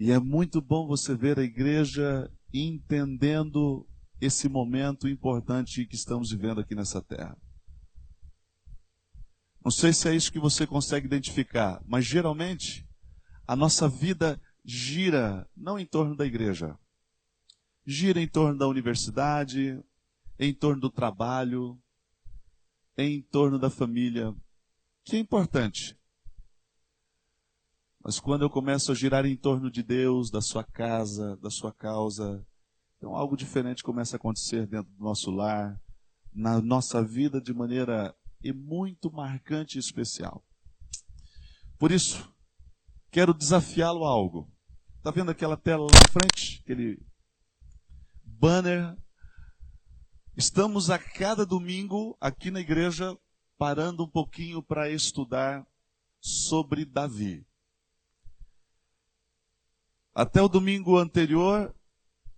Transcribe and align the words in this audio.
E 0.00 0.10
é 0.10 0.18
muito 0.18 0.62
bom 0.62 0.86
você 0.86 1.14
ver 1.14 1.38
a 1.38 1.42
igreja 1.42 2.32
entendendo 2.54 3.86
esse 4.18 4.48
momento 4.48 5.06
importante 5.06 5.84
que 5.84 5.94
estamos 5.94 6.30
vivendo 6.30 6.58
aqui 6.58 6.74
nessa 6.74 7.02
terra. 7.02 7.36
Não 9.62 9.70
sei 9.70 9.92
se 9.92 10.08
é 10.08 10.14
isso 10.14 10.32
que 10.32 10.38
você 10.38 10.66
consegue 10.66 11.04
identificar, 11.04 11.82
mas 11.86 12.06
geralmente 12.06 12.88
a 13.46 13.54
nossa 13.54 13.90
vida 13.90 14.40
gira 14.64 15.46
não 15.54 15.78
em 15.78 15.84
torno 15.84 16.16
da 16.16 16.24
igreja, 16.24 16.78
gira 17.84 18.22
em 18.22 18.28
torno 18.28 18.56
da 18.56 18.66
universidade, 18.66 19.84
em 20.38 20.54
torno 20.54 20.80
do 20.80 20.90
trabalho, 20.90 21.78
em 22.96 23.20
torno 23.20 23.58
da 23.58 23.68
família, 23.68 24.34
que 25.04 25.16
é 25.16 25.18
importante. 25.18 25.99
Mas 28.02 28.18
quando 28.18 28.42
eu 28.42 28.50
começo 28.50 28.90
a 28.90 28.94
girar 28.94 29.26
em 29.26 29.36
torno 29.36 29.70
de 29.70 29.82
Deus, 29.82 30.30
da 30.30 30.40
sua 30.40 30.64
casa, 30.64 31.36
da 31.36 31.50
sua 31.50 31.72
causa, 31.72 32.44
então 32.96 33.14
algo 33.14 33.36
diferente 33.36 33.82
começa 33.82 34.16
a 34.16 34.18
acontecer 34.18 34.66
dentro 34.66 34.90
do 34.92 35.04
nosso 35.04 35.30
lar, 35.30 35.80
na 36.32 36.60
nossa 36.60 37.02
vida 37.02 37.40
de 37.40 37.52
maneira 37.52 38.14
muito 38.54 39.12
marcante 39.12 39.76
e 39.76 39.80
especial. 39.80 40.42
Por 41.78 41.92
isso, 41.92 42.32
quero 43.10 43.34
desafiá-lo 43.34 44.04
a 44.04 44.08
algo. 44.08 44.50
Está 44.96 45.10
vendo 45.10 45.30
aquela 45.30 45.56
tela 45.56 45.82
lá 45.82 45.92
na 45.92 46.20
frente? 46.20 46.60
Aquele 46.62 46.98
banner. 48.24 48.96
Estamos 50.36 50.88
a 50.88 50.98
cada 50.98 51.44
domingo 51.44 52.16
aqui 52.18 52.50
na 52.50 52.60
igreja 52.60 53.14
parando 53.58 54.04
um 54.04 54.08
pouquinho 54.08 54.62
para 54.62 54.90
estudar 54.90 55.66
sobre 56.18 56.86
Davi. 56.86 57.46
Até 60.20 60.42
o 60.42 60.50
domingo 60.50 60.98
anterior, 60.98 61.74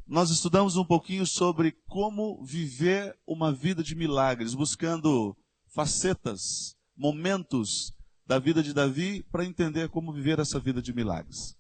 nós 0.07 0.31
estudamos 0.31 0.77
um 0.77 0.85
pouquinho 0.85 1.27
sobre 1.27 1.73
como 1.89 2.41
viver 2.45 3.19
uma 3.27 3.53
vida 3.53 3.83
de 3.83 3.97
milagres, 3.97 4.55
buscando 4.55 5.37
facetas, 5.67 6.77
momentos 6.97 7.93
da 8.25 8.39
vida 8.39 8.63
de 8.63 8.73
Davi 8.73 9.25
para 9.33 9.45
entender 9.45 9.89
como 9.89 10.13
viver 10.13 10.39
essa 10.39 10.61
vida 10.61 10.81
de 10.81 10.93
milagres. 10.93 11.57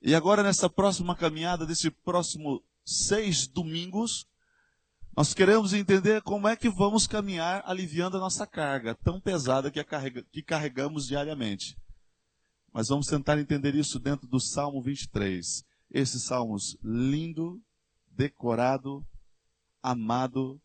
E 0.00 0.14
agora, 0.14 0.42
nessa 0.42 0.70
próxima 0.70 1.14
caminhada, 1.14 1.66
desse 1.66 1.90
próximo 1.90 2.64
seis 2.82 3.46
domingos, 3.46 4.26
nós 5.14 5.34
queremos 5.34 5.74
entender 5.74 6.22
como 6.22 6.48
é 6.48 6.56
que 6.56 6.70
vamos 6.70 7.06
caminhar 7.06 7.62
aliviando 7.66 8.16
a 8.16 8.20
nossa 8.20 8.46
carga 8.46 8.94
tão 8.94 9.20
pesada 9.20 9.70
que, 9.70 9.84
carrega, 9.84 10.24
que 10.32 10.42
carregamos 10.42 11.06
diariamente. 11.06 11.76
Mas 12.76 12.88
vamos 12.88 13.06
tentar 13.06 13.40
entender 13.40 13.74
isso 13.74 13.98
dentro 13.98 14.26
do 14.26 14.38
Salmo 14.38 14.82
23. 14.82 15.64
Esse 15.90 16.20
salmos 16.20 16.76
lindo, 16.84 17.58
decorado, 18.10 19.02
amado, 19.82 20.60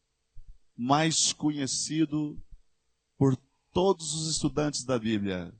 mais 0.76 1.32
conhecido 1.32 2.38
por 3.18 3.38
todos 3.72 4.14
os 4.14 4.30
estudantes 4.30 4.84
da 4.84 5.00
Bíblia. 5.00 5.54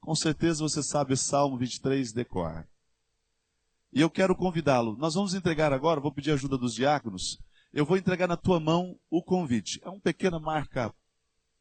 Com 0.00 0.14
certeza 0.14 0.62
você 0.62 0.80
sabe 0.80 1.16
Salmo 1.16 1.58
23 1.58 2.12
decor. 2.12 2.64
E 3.92 4.00
eu 4.00 4.08
quero 4.08 4.36
convidá-lo. 4.36 4.96
Nós 4.96 5.14
vamos 5.14 5.34
entregar 5.34 5.72
agora, 5.72 5.98
vou 5.98 6.12
pedir 6.12 6.30
ajuda 6.30 6.56
dos 6.56 6.72
diáconos. 6.72 7.36
Eu 7.72 7.84
vou 7.84 7.96
entregar 7.96 8.28
na 8.28 8.36
tua 8.36 8.60
mão 8.60 8.96
o 9.10 9.20
convite. 9.24 9.80
É 9.82 9.88
uma 9.88 10.00
pequena 10.00 10.38
marca, 10.38 10.94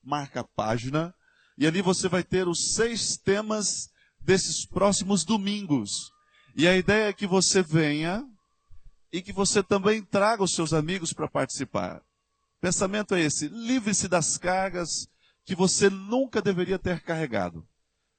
marca 0.03 0.43
página. 0.43 1.15
E 1.57 1.65
ali 1.65 1.81
você 1.81 2.07
vai 2.07 2.23
ter 2.23 2.47
os 2.47 2.75
seis 2.75 3.17
temas 3.17 3.89
desses 4.25 4.65
próximos 4.65 5.23
domingos. 5.23 6.11
E 6.55 6.67
a 6.67 6.75
ideia 6.75 7.09
é 7.09 7.13
que 7.13 7.27
você 7.27 7.61
venha 7.61 8.25
e 9.11 9.21
que 9.21 9.31
você 9.31 9.61
também 9.61 10.01
traga 10.01 10.43
os 10.43 10.53
seus 10.53 10.73
amigos 10.73 11.13
para 11.13 11.27
participar. 11.27 12.01
Pensamento 12.59 13.13
é 13.13 13.21
esse: 13.21 13.47
livre-se 13.47 14.07
das 14.07 14.37
cargas 14.37 15.07
que 15.45 15.55
você 15.55 15.89
nunca 15.89 16.41
deveria 16.41 16.79
ter 16.79 17.01
carregado. 17.01 17.65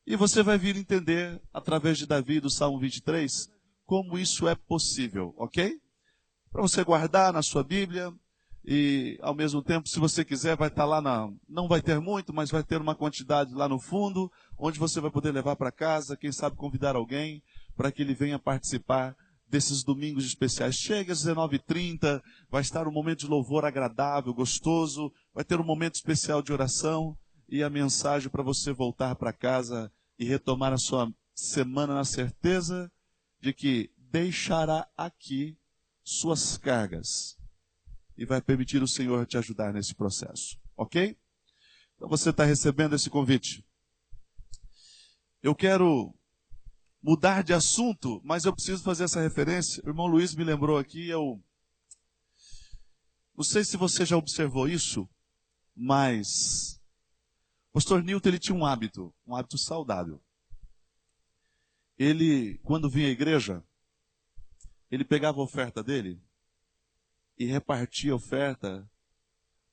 E 0.06 0.15
você 0.15 0.43
vai 0.43 0.56
vir 0.56 0.77
entender, 0.77 1.43
através 1.53 1.99
de 1.99 2.06
Davi, 2.06 2.38
do 2.38 2.49
Salmo 2.49 2.78
23, 2.78 3.49
como 3.84 4.17
isso 4.17 4.47
é 4.47 4.55
possível, 4.55 5.34
ok? 5.37 5.81
Para 6.53 6.62
você 6.62 6.84
guardar 6.84 7.33
na 7.33 7.43
sua 7.43 7.65
Bíblia, 7.65 8.12
e 8.69 9.16
ao 9.22 9.32
mesmo 9.32 9.62
tempo, 9.62 9.88
se 9.88 10.00
você 10.00 10.25
quiser, 10.25 10.56
vai 10.56 10.66
estar 10.66 10.84
lá 10.84 11.00
na. 11.00 11.31
Não 11.49 11.69
vai 11.69 11.81
ter 11.81 12.00
muito, 12.00 12.34
mas 12.34 12.50
vai 12.50 12.65
ter 12.65 12.81
uma 12.81 12.97
quantidade 12.97 13.54
lá 13.54 13.69
no 13.69 13.78
fundo, 13.78 14.28
onde 14.59 14.77
você 14.77 15.00
vai 15.00 15.10
poder 15.10 15.31
levar 15.31 15.54
para 15.54 15.71
casa, 15.71 16.16
quem 16.16 16.32
sabe 16.32 16.56
convidar 16.56 16.97
alguém 16.97 17.44
para 17.76 17.93
que 17.93 18.03
ele 18.03 18.12
venha 18.12 18.41
participar 18.41 19.15
desses 19.49 19.84
domingos 19.84 20.26
especiais. 20.26 20.75
Chega 20.75 21.12
às 21.12 21.25
19h30, 21.25 22.21
vai 22.50 22.60
estar 22.60 22.88
um 22.88 22.93
momento 22.93 23.21
de 23.21 23.28
louvor 23.28 23.65
agradável, 23.65 24.34
gostoso, 24.34 25.12
vai 25.32 25.44
ter 25.44 25.60
um 25.60 25.65
momento 25.65 25.94
especial 25.94 26.43
de 26.43 26.53
oração 26.53 27.16
e 27.49 27.62
a 27.62 27.71
mensagem 27.71 28.28
para 28.28 28.43
você 28.43 28.72
voltar 28.72 29.15
para 29.15 29.32
casa 29.32 29.93
e 30.19 30.25
retomar 30.25 30.72
a 30.72 30.78
sua 30.78 31.09
semana 31.32 31.94
na 31.94 32.05
certeza 32.05 32.91
de 33.41 33.53
que 33.53 33.93
deixará 33.97 34.88
aqui 34.97 35.56
suas 36.03 36.59
cargas 36.59 37.36
e 38.16 38.25
vai 38.25 38.41
permitir 38.41 38.82
o 38.82 38.88
Senhor 38.88 39.27
te 39.27 39.37
ajudar 39.37 39.72
nesse 39.72 39.94
processo. 39.94 40.59
Ok? 40.77 41.16
Então 41.97 42.09
você 42.09 42.31
está 42.31 42.44
recebendo 42.44 42.94
esse 42.94 43.10
convite. 43.10 43.65
Eu 45.43 45.54
quero 45.54 46.15
mudar 47.03 47.43
de 47.43 47.53
assunto, 47.53 48.21
mas 48.25 48.44
eu 48.44 48.53
preciso 48.53 48.82
fazer 48.82 49.05
essa 49.05 49.21
referência. 49.21 49.82
O 49.84 49.88
irmão 49.88 50.06
Luiz 50.06 50.34
me 50.34 50.44
lembrou 50.44 50.78
aqui, 50.78 51.09
eu 51.09 51.43
não 53.37 53.44
sei 53.44 53.65
se 53.65 53.76
você 53.76 54.05
já 54.05 54.16
observou 54.16 54.66
isso, 54.66 55.09
mas 55.75 56.81
o 57.71 57.75
pastor 57.75 58.03
Newton 58.03 58.31
ele 58.31 58.38
tinha 58.38 58.56
um 58.56 58.65
hábito, 58.65 59.15
um 59.26 59.37
hábito 59.37 59.59
saudável. 59.59 60.22
Ele, 61.99 62.59
quando 62.65 62.91
vinha 62.91 63.09
à 63.09 63.10
igreja, 63.10 63.62
ele 64.91 65.05
pegava 65.05 65.38
a 65.38 65.44
oferta 65.44 65.82
dele 65.82 66.21
e 67.39 67.45
repartia 67.47 68.13
a 68.13 68.17
oferta 68.17 68.89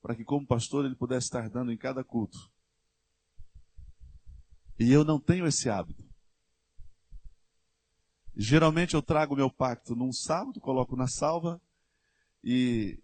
para 0.01 0.15
que, 0.15 0.23
como 0.23 0.45
pastor, 0.45 0.85
ele 0.85 0.95
pudesse 0.95 1.27
estar 1.27 1.49
dando 1.49 1.71
em 1.71 1.77
cada 1.77 2.03
culto. 2.03 2.37
E 4.77 4.91
eu 4.91 5.05
não 5.05 5.19
tenho 5.19 5.45
esse 5.45 5.69
hábito. 5.69 6.03
Geralmente 8.35 8.95
eu 8.95 9.01
trago 9.01 9.35
meu 9.35 9.49
pacto 9.49 9.95
num 9.95 10.11
sábado, 10.11 10.59
coloco 10.59 10.95
na 10.95 11.07
salva, 11.07 11.61
e, 12.43 12.99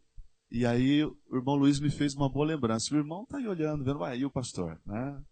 e 0.52 0.66
aí 0.66 1.06
o 1.06 1.18
irmão 1.32 1.56
Luiz 1.56 1.80
me 1.80 1.90
fez 1.90 2.16
uma 2.16 2.30
boa 2.30 2.46
lembrança. 2.46 2.94
O 2.94 2.98
irmão 2.98 3.24
está 3.24 3.38
aí 3.38 3.48
olhando, 3.48 3.84
vendo, 3.84 4.04
aí 4.04 4.26
o 4.26 4.32
pastor, 4.32 4.82
né? 4.86 5.24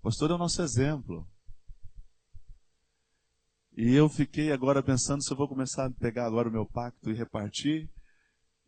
O 0.00 0.02
pastor 0.02 0.30
é 0.30 0.34
o 0.34 0.38
nosso 0.38 0.60
exemplo. 0.60 1.26
E 3.76 3.94
eu 3.94 4.08
fiquei 4.08 4.52
agora 4.52 4.82
pensando 4.82 5.22
se 5.22 5.32
eu 5.32 5.36
vou 5.36 5.48
começar 5.48 5.86
a 5.86 5.90
pegar 5.90 6.26
agora 6.26 6.48
o 6.48 6.52
meu 6.52 6.66
pacto 6.66 7.10
e 7.10 7.14
repartir. 7.14 7.88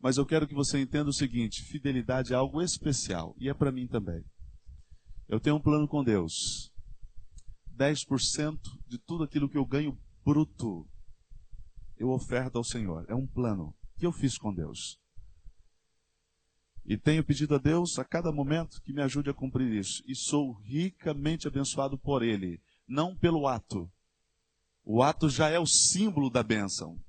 Mas 0.01 0.17
eu 0.17 0.25
quero 0.25 0.47
que 0.47 0.55
você 0.55 0.79
entenda 0.79 1.09
o 1.09 1.13
seguinte: 1.13 1.63
fidelidade 1.63 2.33
é 2.33 2.35
algo 2.35 2.61
especial 2.61 3.35
e 3.39 3.47
é 3.47 3.53
para 3.53 3.71
mim 3.71 3.87
também. 3.87 4.23
Eu 5.27 5.39
tenho 5.39 5.57
um 5.57 5.61
plano 5.61 5.87
com 5.87 6.03
Deus. 6.03 6.71
10% 7.77 8.59
de 8.87 8.97
tudo 8.97 9.23
aquilo 9.23 9.49
que 9.49 9.57
eu 9.57 9.65
ganho 9.65 9.97
bruto 10.23 10.87
eu 11.97 12.09
oferto 12.09 12.57
ao 12.57 12.63
Senhor. 12.63 13.05
É 13.07 13.15
um 13.15 13.27
plano 13.27 13.75
que 13.97 14.05
eu 14.05 14.11
fiz 14.11 14.37
com 14.37 14.53
Deus. 14.53 14.99
E 16.83 16.97
tenho 16.97 17.23
pedido 17.23 17.55
a 17.55 17.57
Deus 17.59 17.99
a 17.99 18.03
cada 18.03 18.31
momento 18.31 18.81
que 18.81 18.91
me 18.91 19.01
ajude 19.03 19.29
a 19.29 19.33
cumprir 19.33 19.71
isso. 19.71 20.03
E 20.07 20.15
sou 20.15 20.53
ricamente 20.53 21.47
abençoado 21.47 21.97
por 21.97 22.23
Ele, 22.23 22.59
não 22.87 23.15
pelo 23.15 23.47
ato. 23.47 23.89
O 24.83 25.03
ato 25.03 25.29
já 25.29 25.47
é 25.49 25.59
o 25.59 25.67
símbolo 25.67 26.29
da 26.29 26.41
bênção. 26.41 26.99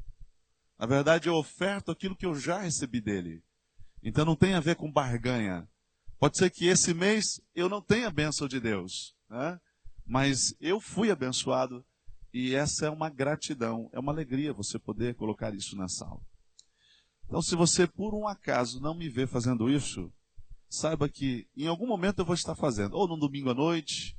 Na 0.83 0.89
verdade, 0.89 1.29
eu 1.29 1.37
oferto 1.37 1.93
aquilo 1.93 2.17
que 2.17 2.27
eu 2.27 2.35
já 2.35 2.59
recebi 2.59 3.01
dele. 3.01 3.41
Então 4.03 4.25
não 4.25 4.35
tem 4.35 4.55
a 4.55 4.61
ver 4.61 4.75
com 4.75 4.91
barganha. 4.91 5.69
Pode 6.19 6.37
ser 6.37 6.51
que 6.51 6.67
esse 6.67 6.93
mês 6.93 7.41
eu 7.55 7.69
não 7.69 7.81
tenha 7.81 8.09
a 8.09 8.11
bênção 8.11 8.49
de 8.49 8.59
Deus, 8.59 9.15
né? 9.31 9.61
mas 10.05 10.57
eu 10.59 10.81
fui 10.81 11.13
abençoado 11.13 11.87
e 12.35 12.57
essa 12.57 12.87
é 12.87 12.91
uma 12.91 13.09
gratidão, 13.09 13.89
é 13.93 14.01
uma 14.01 14.11
alegria 14.11 14.53
você 14.53 14.77
poder 14.77 15.15
colocar 15.15 15.55
isso 15.55 15.77
na 15.77 15.87
sala. 15.87 16.21
Então, 17.27 17.41
se 17.41 17.55
você 17.55 17.87
por 17.87 18.13
um 18.13 18.27
acaso 18.27 18.81
não 18.81 18.93
me 18.93 19.09
vê 19.09 19.25
fazendo 19.25 19.71
isso, 19.71 20.13
saiba 20.69 21.09
que 21.09 21.47
em 21.57 21.69
algum 21.69 21.87
momento 21.87 22.19
eu 22.19 22.25
vou 22.25 22.35
estar 22.35 22.57
fazendo, 22.57 22.97
ou 22.97 23.07
num 23.07 23.17
domingo 23.21 23.51
à 23.51 23.55
noite, 23.55 24.17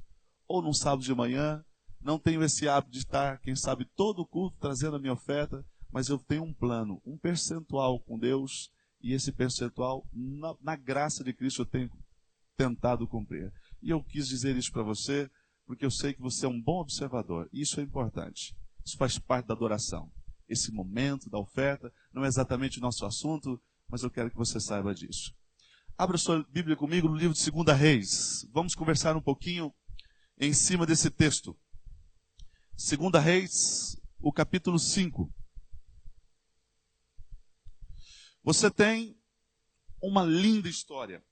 ou 0.48 0.62
num 0.62 0.72
sábado 0.72 1.04
de 1.04 1.14
manhã. 1.14 1.62
Não 2.00 2.18
tenho 2.18 2.42
esse 2.42 2.70
hábito 2.70 2.94
de 2.94 3.00
estar, 3.00 3.42
quem 3.42 3.54
sabe, 3.54 3.84
todo 3.98 4.22
o 4.22 4.26
culto 4.26 4.56
trazendo 4.62 4.96
a 4.96 5.00
minha 5.00 5.12
oferta, 5.12 5.66
mas 5.94 6.10
eu 6.10 6.18
tenho 6.18 6.44
um 6.44 6.54
plano, 6.54 7.00
um 7.06 7.16
percentual 7.16 8.00
com 8.00 8.18
Deus, 8.18 8.72
e 9.00 9.14
esse 9.14 9.32
percentual, 9.32 10.04
na, 10.12 10.56
na 10.60 10.76
graça 10.76 11.24
de 11.24 11.32
Cristo, 11.32 11.62
eu 11.62 11.66
tenho 11.68 11.92
tentado 12.58 13.08
cumprir. 13.08 13.54
E 13.80 13.92
eu 13.92 14.04
quis 14.04 14.28
dizer 14.28 14.56
isso 14.58 14.72
para 14.72 14.82
você, 14.82 15.30
porque 15.68 15.86
eu 15.86 15.92
sei 15.92 16.14
que 16.14 16.22
você 16.22 16.48
é 16.48 16.50
um 16.50 16.60
bom 16.60 16.80
observador. 16.80 17.48
Isso 17.54 17.80
é 17.80 17.84
importante. 17.84 18.56
Isso 18.84 18.98
faz 18.98 19.20
parte 19.20 19.46
da 19.46 19.54
adoração. 19.54 20.12
Esse 20.50 20.72
momento 20.72 21.30
da 21.30 21.38
oferta 21.38 21.94
não 22.12 22.26
é 22.26 22.28
exatamente 22.28 22.80
o 22.80 22.82
nosso 22.82 23.06
assunto, 23.06 23.62
mas 23.88 24.02
eu 24.02 24.10
quero 24.10 24.32
que 24.32 24.38
você 24.38 24.60
saiba 24.60 24.96
disso. 24.96 25.32
Abra 25.96 26.18
sua 26.18 26.44
Bíblia 26.50 26.76
comigo 26.76 27.08
no 27.08 27.16
livro 27.16 27.38
de 27.38 27.52
2 27.52 27.78
Reis. 27.78 28.48
Vamos 28.52 28.74
conversar 28.74 29.16
um 29.16 29.22
pouquinho 29.22 29.72
em 30.40 30.54
cima 30.54 30.88
desse 30.88 31.12
texto. 31.12 31.56
2 32.78 33.24
Reis, 33.24 33.96
o 34.20 34.34
capítulo 34.34 34.80
5. 34.80 35.32
Você 38.44 38.70
tem 38.70 39.18
uma 40.02 40.22
linda 40.26 40.68
história. 40.68 41.24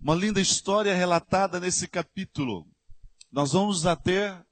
Uma 0.00 0.14
linda 0.14 0.40
história 0.40 0.94
relatada 0.94 1.60
nesse 1.60 1.86
capítulo. 1.86 2.66
Nós 3.30 3.52
vamos 3.52 3.84
ater 3.84 4.42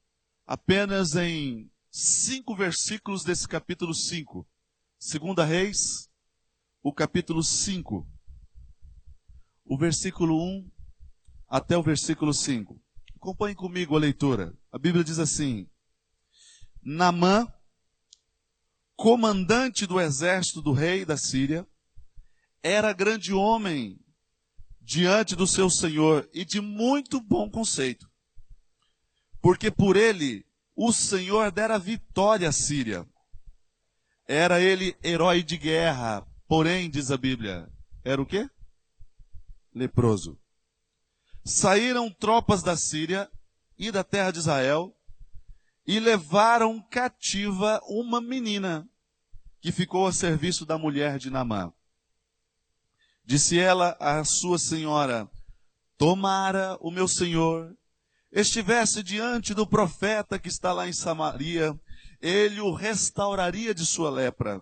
apenas 0.47 1.17
em 1.17 1.71
cinco 1.91 2.55
versículos 2.55 3.25
desse 3.25 3.49
capítulo 3.49 3.95
5. 3.95 4.47
Segunda 4.99 5.43
Reis, 5.43 6.11
o 6.83 6.93
capítulo 6.93 7.43
5. 7.43 8.07
O 9.65 9.79
versículo 9.79 10.39
1 10.39 10.71
até 11.49 11.79
o 11.79 11.83
versículo 11.83 12.35
5. 12.35 12.79
Acompanhe 13.17 13.55
comigo 13.55 13.97
a 13.97 14.01
leitura. 14.01 14.55
A 14.71 14.79
Bíblia 14.79 15.03
diz 15.03 15.19
assim: 15.19 15.67
Namã, 16.83 17.51
comandante 18.99 19.87
do 19.87 20.01
exército 20.01 20.61
do 20.61 20.73
rei 20.73 21.05
da 21.05 21.17
Síria, 21.17 21.65
era 22.61 22.93
grande 22.93 23.33
homem 23.33 23.97
diante 24.81 25.37
do 25.37 25.47
seu 25.47 25.71
senhor 25.71 26.29
e 26.35 26.45
de 26.45 26.61
muito 26.61 27.21
bom 27.21 27.49
conceito. 27.49 28.11
Porque 29.41 29.71
por 29.71 29.97
ele 29.97 30.45
o 30.75 30.93
Senhor 30.93 31.53
dera 31.53 31.79
vitória 31.79 32.49
à 32.49 32.53
Síria. 32.53 33.09
Era 34.27 34.61
ele 34.61 34.97
herói 35.01 35.45
de 35.45 35.57
guerra, 35.57 36.27
porém, 36.49 36.91
diz 36.91 37.13
a 37.13 37.17
Bíblia, 37.17 37.71
era 38.05 38.21
o 38.21 38.27
quê? 38.27 38.51
Leproso. 39.73 40.37
Saíram 41.45 42.11
tropas 42.11 42.65
da 42.65 42.77
Síria 42.77 43.31
e 43.79 43.93
da 43.93 44.03
terra 44.03 44.33
de 44.33 44.41
Israel 44.41 44.93
e 45.89 45.99
levaram 45.99 46.83
cativa 46.83 47.81
uma 47.89 48.21
menina 48.21 48.87
que 49.59 49.73
ficou 49.73 50.07
a 50.07 50.13
serviço 50.13 50.67
da 50.67 50.77
mulher 50.77 51.19
de 51.19 51.31
Namã. 51.31 51.73
Disse 53.25 53.59
ela 53.59 53.97
à 53.99 54.23
sua 54.23 54.59
senhora: 54.59 55.27
Tomara 55.97 56.77
o 56.83 56.91
meu 56.91 57.09
senhor 57.09 57.75
estivesse 58.31 59.03
diante 59.03 59.55
do 59.55 59.67
profeta 59.67 60.39
que 60.39 60.49
está 60.49 60.75
lá 60.75 60.87
em 60.87 60.93
Samaria, 60.93 61.75
ele 62.21 62.61
o 62.61 62.71
restauraria 62.71 63.75
de 63.75 63.87
sua 63.87 64.11
lepra. 64.11 64.61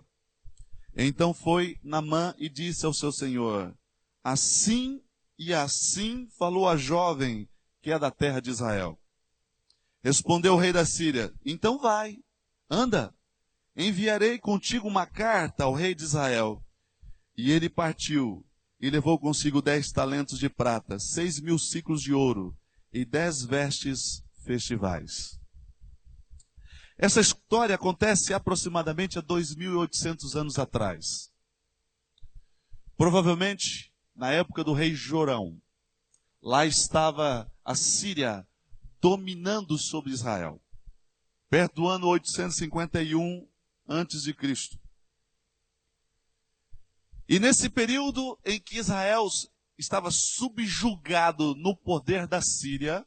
Então 0.95 1.33
foi 1.33 1.77
Namã 1.83 2.33
e 2.37 2.47
disse 2.47 2.85
ao 2.85 2.93
seu 2.93 3.11
senhor: 3.11 3.77
Assim 4.23 5.03
e 5.37 5.53
assim 5.53 6.29
falou 6.39 6.69
a 6.69 6.77
jovem 6.77 7.49
que 7.81 7.91
é 7.91 7.99
da 7.99 8.09
terra 8.09 8.39
de 8.39 8.49
Israel. 8.49 8.97
Respondeu 10.03 10.53
o 10.53 10.57
rei 10.57 10.71
da 10.71 10.85
Síria: 10.85 11.33
Então 11.45 11.77
vai, 11.77 12.17
anda, 12.69 13.13
enviarei 13.75 14.39
contigo 14.39 14.87
uma 14.87 15.05
carta 15.05 15.63
ao 15.63 15.73
rei 15.73 15.93
de 15.93 16.03
Israel. 16.03 16.63
E 17.35 17.51
ele 17.51 17.69
partiu 17.69 18.45
e 18.79 18.89
levou 18.89 19.19
consigo 19.19 19.61
dez 19.61 19.91
talentos 19.91 20.39
de 20.39 20.49
prata, 20.49 20.99
seis 20.99 21.39
mil 21.39 21.57
ciclos 21.59 22.01
de 22.01 22.13
ouro 22.13 22.57
e 22.91 23.05
dez 23.05 23.43
vestes 23.43 24.23
festivais. 24.43 25.39
Essa 26.97 27.21
história 27.21 27.75
acontece 27.75 28.33
aproximadamente 28.33 29.19
há 29.19 29.21
2.800 29.21 30.35
anos 30.35 30.57
atrás. 30.57 31.31
Provavelmente 32.95 33.93
na 34.17 34.31
época 34.31 34.63
do 34.63 34.73
rei 34.73 34.95
Jorão. 34.95 35.61
Lá 36.41 36.65
estava 36.65 37.51
a 37.63 37.75
Síria 37.75 38.45
dominando 39.01 39.77
sobre 39.77 40.11
Israel. 40.11 40.61
Perto 41.49 41.75
do 41.75 41.87
ano 41.87 42.07
851 42.07 43.47
antes 43.87 44.23
de 44.23 44.33
Cristo. 44.33 44.79
E 47.29 47.39
nesse 47.39 47.69
período 47.69 48.37
em 48.45 48.59
que 48.59 48.77
Israel 48.77 49.27
estava 49.77 50.09
subjugado 50.11 51.55
no 51.55 51.75
poder 51.75 52.27
da 52.27 52.41
Síria, 52.41 53.05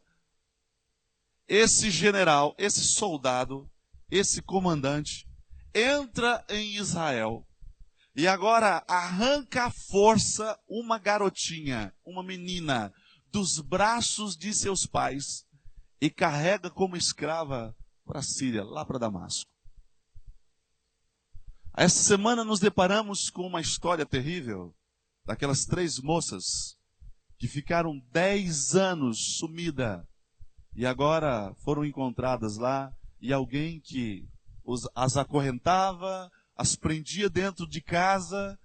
esse 1.48 1.90
general, 1.90 2.54
esse 2.58 2.82
soldado, 2.84 3.70
esse 4.10 4.40
comandante, 4.40 5.26
entra 5.74 6.44
em 6.48 6.76
Israel 6.76 7.46
e 8.14 8.26
agora 8.26 8.84
arranca 8.86 9.64
à 9.64 9.70
força 9.70 10.58
uma 10.68 10.98
garotinha, 10.98 11.94
uma 12.04 12.22
menina, 12.22 12.92
dos 13.32 13.58
braços 13.60 14.36
de 14.36 14.52
seus 14.52 14.84
pais 14.84 15.46
e 16.00 16.08
carrega 16.08 16.70
como 16.70 16.96
escrava 16.96 17.76
para 18.04 18.20
a 18.20 18.22
Síria, 18.22 18.64
lá 18.64 18.84
para 18.84 18.98
Damasco. 18.98 19.50
Essa 21.76 22.02
semana 22.02 22.44
nos 22.44 22.58
deparamos 22.58 23.30
com 23.30 23.46
uma 23.46 23.60
história 23.60 24.04
terrível 24.04 24.74
daquelas 25.24 25.64
três 25.64 25.98
moças 25.98 26.76
que 27.38 27.46
ficaram 27.46 27.98
dez 28.10 28.74
anos 28.74 29.36
sumida 29.38 30.06
e 30.74 30.84
agora 30.84 31.54
foram 31.64 31.84
encontradas 31.84 32.56
lá 32.56 32.92
e 33.20 33.32
alguém 33.32 33.80
que 33.80 34.28
os, 34.64 34.88
as 34.94 35.16
acorrentava, 35.16 36.30
as 36.56 36.76
prendia 36.76 37.30
dentro 37.30 37.66
de 37.66 37.80
casa 37.80 38.58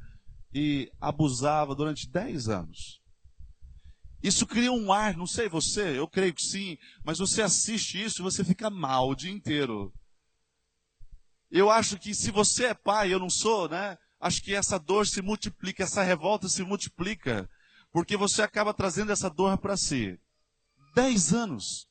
e 0.54 0.92
abusava 1.00 1.76
durante 1.76 2.10
dez 2.10 2.48
anos. 2.48 3.02
Isso 4.26 4.48
cria 4.48 4.72
um 4.72 4.92
ar, 4.92 5.16
não 5.16 5.28
sei 5.28 5.48
você, 5.48 6.00
eu 6.00 6.08
creio 6.08 6.34
que 6.34 6.42
sim, 6.42 6.80
mas 7.04 7.20
você 7.20 7.44
assiste 7.44 8.04
isso 8.04 8.22
e 8.22 8.24
você 8.24 8.44
fica 8.44 8.72
mal 8.72 9.08
o 9.08 9.16
dia 9.16 9.30
inteiro. 9.30 9.94
Eu 11.52 11.70
acho 11.70 12.00
que 12.00 12.16
se 12.16 12.32
você 12.32 12.66
é 12.66 12.74
pai, 12.74 13.14
eu 13.14 13.20
não 13.20 13.30
sou, 13.30 13.70
né? 13.70 14.00
Acho 14.20 14.42
que 14.42 14.56
essa 14.56 14.80
dor 14.80 15.06
se 15.06 15.22
multiplica, 15.22 15.84
essa 15.84 16.02
revolta 16.02 16.50
se 16.50 16.64
multiplica, 16.64 17.48
porque 17.92 18.18
você 18.18 18.42
acaba 18.42 18.74
trazendo 18.74 19.12
essa 19.12 19.30
dor 19.30 19.60
para 19.60 19.78
si. 19.78 20.20
Dez 20.96 21.32
anos. 21.32 21.88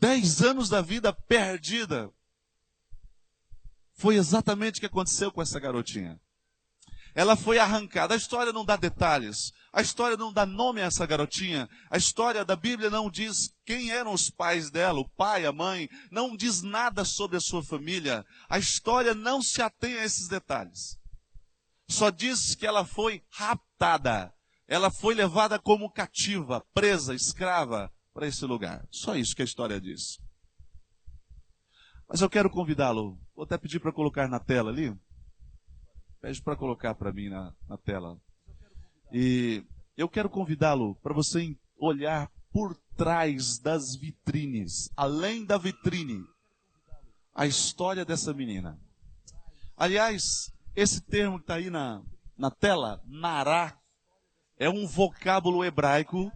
Dez 0.00 0.40
anos 0.40 0.70
da 0.70 0.80
vida 0.80 1.12
perdida. 1.12 2.10
Foi 3.92 4.16
exatamente 4.16 4.78
o 4.78 4.80
que 4.80 4.86
aconteceu 4.86 5.30
com 5.30 5.42
essa 5.42 5.60
garotinha. 5.60 6.18
Ela 7.14 7.36
foi 7.36 7.58
arrancada. 7.58 8.14
A 8.14 8.16
história 8.16 8.50
não 8.50 8.64
dá 8.64 8.76
detalhes. 8.76 9.52
A 9.76 9.82
história 9.82 10.16
não 10.16 10.32
dá 10.32 10.46
nome 10.46 10.80
a 10.80 10.86
essa 10.86 11.04
garotinha. 11.04 11.68
A 11.90 11.98
história 11.98 12.46
da 12.46 12.56
Bíblia 12.56 12.88
não 12.88 13.10
diz 13.10 13.54
quem 13.62 13.90
eram 13.90 14.14
os 14.14 14.30
pais 14.30 14.70
dela, 14.70 15.00
o 15.00 15.08
pai, 15.10 15.44
a 15.44 15.52
mãe. 15.52 15.86
Não 16.10 16.34
diz 16.34 16.62
nada 16.62 17.04
sobre 17.04 17.36
a 17.36 17.40
sua 17.40 17.62
família. 17.62 18.24
A 18.48 18.58
história 18.58 19.14
não 19.14 19.42
se 19.42 19.60
atém 19.60 19.98
a 19.98 20.04
esses 20.04 20.28
detalhes. 20.28 20.98
Só 21.86 22.08
diz 22.08 22.54
que 22.54 22.66
ela 22.66 22.86
foi 22.86 23.22
raptada. 23.30 24.32
Ela 24.66 24.90
foi 24.90 25.14
levada 25.14 25.58
como 25.58 25.92
cativa, 25.92 26.64
presa, 26.72 27.14
escrava 27.14 27.92
para 28.14 28.26
esse 28.26 28.46
lugar. 28.46 28.88
Só 28.90 29.14
isso 29.14 29.36
que 29.36 29.42
a 29.42 29.44
história 29.44 29.78
diz. 29.78 30.18
Mas 32.08 32.22
eu 32.22 32.30
quero 32.30 32.48
convidá-lo. 32.48 33.20
Vou 33.34 33.44
até 33.44 33.58
pedir 33.58 33.78
para 33.78 33.92
colocar 33.92 34.26
na 34.26 34.40
tela 34.40 34.70
ali. 34.70 34.98
Pede 36.18 36.40
para 36.40 36.56
colocar 36.56 36.94
para 36.94 37.12
mim 37.12 37.28
na, 37.28 37.52
na 37.68 37.76
tela. 37.76 38.18
E 39.12 39.64
eu 39.96 40.08
quero 40.08 40.28
convidá-lo 40.28 40.94
para 40.96 41.14
você 41.14 41.56
olhar 41.78 42.30
por 42.50 42.76
trás 42.96 43.58
das 43.58 43.94
vitrines, 43.96 44.90
além 44.96 45.44
da 45.44 45.58
vitrine, 45.58 46.24
a 47.34 47.46
história 47.46 48.04
dessa 48.04 48.32
menina. 48.32 48.80
Aliás, 49.76 50.50
esse 50.74 51.00
termo 51.02 51.36
que 51.36 51.44
está 51.44 51.56
aí 51.56 51.68
na, 51.68 52.02
na 52.36 52.50
tela, 52.50 53.02
nará, 53.06 53.78
é 54.58 54.70
um 54.70 54.86
vocábulo 54.86 55.64
hebraico. 55.64 56.32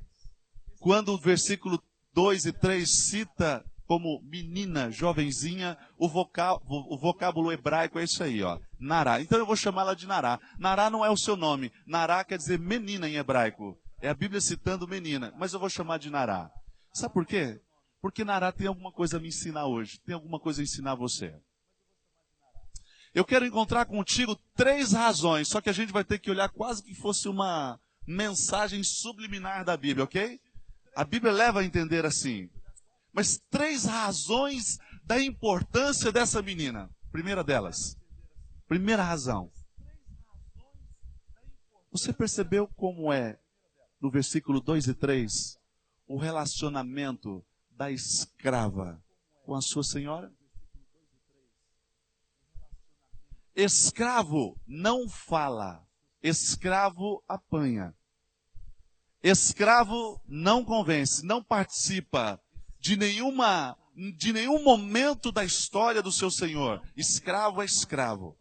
Quando 0.79 1.15
o 1.15 1.19
versículo 1.19 1.83
2 2.13 2.47
e 2.47 2.53
3 2.53 2.89
cita 2.89 3.65
como 3.91 4.23
menina, 4.23 4.89
jovenzinha, 4.89 5.77
o, 5.99 6.07
o 6.07 6.97
vocábulo 6.97 7.51
hebraico 7.51 7.99
é 7.99 8.05
isso 8.05 8.23
aí, 8.23 8.41
ó. 8.41 8.57
Nará. 8.79 9.21
Então 9.21 9.37
eu 9.37 9.45
vou 9.45 9.57
chamá-la 9.57 9.95
de 9.95 10.07
Nará. 10.07 10.39
Nará 10.61 10.89
não 10.89 11.05
é 11.05 11.11
o 11.11 11.17
seu 11.17 11.35
nome. 11.35 11.73
Nará 11.85 12.23
quer 12.23 12.39
dizer 12.39 12.57
menina 12.57 13.09
em 13.09 13.17
hebraico. 13.17 13.77
É 14.01 14.09
a 14.09 14.15
Bíblia 14.15 14.41
citando 14.41 14.87
menina. 14.87 15.35
Mas 15.37 15.53
eu 15.53 15.59
vou 15.59 15.69
chamar 15.69 15.99
de 15.99 16.09
Nará. 16.09 16.53
Sabe 16.93 17.13
por 17.13 17.27
quê? 17.27 17.61
Porque 18.01 18.23
Nará 18.23 18.53
tem 18.53 18.69
alguma 18.69 18.93
coisa 18.93 19.17
a 19.17 19.21
me 19.21 19.27
ensinar 19.27 19.67
hoje. 19.67 20.01
Tem 20.07 20.15
alguma 20.15 20.39
coisa 20.39 20.63
a 20.63 20.63
ensinar 20.63 20.95
você. 20.95 21.35
Eu 23.13 23.25
quero 23.25 23.45
encontrar 23.45 23.87
contigo 23.87 24.39
três 24.55 24.93
razões, 24.93 25.49
só 25.49 25.61
que 25.61 25.69
a 25.69 25.73
gente 25.73 25.93
vai 25.93 26.05
ter 26.05 26.21
que 26.21 26.31
olhar 26.31 26.49
quase 26.49 26.81
que 26.81 26.95
fosse 26.95 27.29
uma 27.29 27.77
mensagem 28.07 28.85
subliminar 28.85 29.65
da 29.65 29.77
Bíblia, 29.77 30.05
ok? 30.05 30.41
A 30.95 31.03
Bíblia 31.03 31.33
leva 31.33 31.59
a 31.59 31.65
entender 31.65 32.07
assim: 32.07 32.49
Mas 33.13 33.41
três 33.51 33.85
razões 33.85 34.79
da 35.05 35.21
importância 35.21 36.13
dessa 36.13 36.41
menina. 36.41 36.91
Primeira 37.11 37.43
delas. 37.43 37.97
Primeira 38.69 39.03
razão. 39.03 39.51
Você 41.91 42.13
percebeu 42.13 42.69
como 42.69 43.13
é, 43.13 43.41
no 44.01 44.11
versículo 44.11 44.61
2 44.61 44.87
e 44.87 44.95
3, 44.95 45.59
o 46.07 46.17
relacionamento 46.17 47.45
da 47.71 47.91
escrava 47.91 49.03
com 49.45 49.57
a 49.57 49.61
sua 49.61 49.83
senhora? 49.83 50.33
Escravo 53.57 54.57
não 54.65 55.09
fala, 55.09 55.85
escravo 56.23 57.23
apanha. 57.27 57.93
Escravo 59.23 60.23
não 60.27 60.65
convence, 60.65 61.27
não 61.27 61.43
participa 61.43 62.41
de 62.81 62.97
nenhuma 62.97 63.77
de 64.19 64.33
nenhum 64.33 64.63
momento 64.63 65.31
da 65.31 65.45
história 65.45 66.03
do 66.03 66.13
seu 66.13 66.31
senhor. 66.31 66.83
Escravo 66.97 67.61
é 67.61 67.65
escravo. 67.65 68.37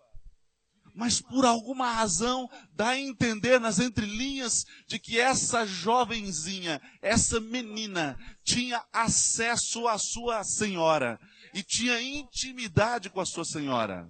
Mas 0.95 1.21
por 1.21 1.45
alguma 1.45 1.91
razão 1.91 2.49
dá 2.73 2.89
a 2.89 2.99
entender 2.99 3.59
nas 3.59 3.79
entrelinhas 3.79 4.65
de 4.87 4.99
que 4.99 5.19
essa 5.19 5.65
jovenzinha, 5.65 6.81
essa 7.01 7.39
menina, 7.39 8.17
tinha 8.43 8.83
acesso 8.91 9.87
à 9.87 9.97
sua 9.97 10.43
senhora 10.43 11.19
e 11.53 11.63
tinha 11.63 12.01
intimidade 12.01 13.09
com 13.09 13.19
a 13.19 13.25
sua 13.25 13.45
senhora. 13.45 14.09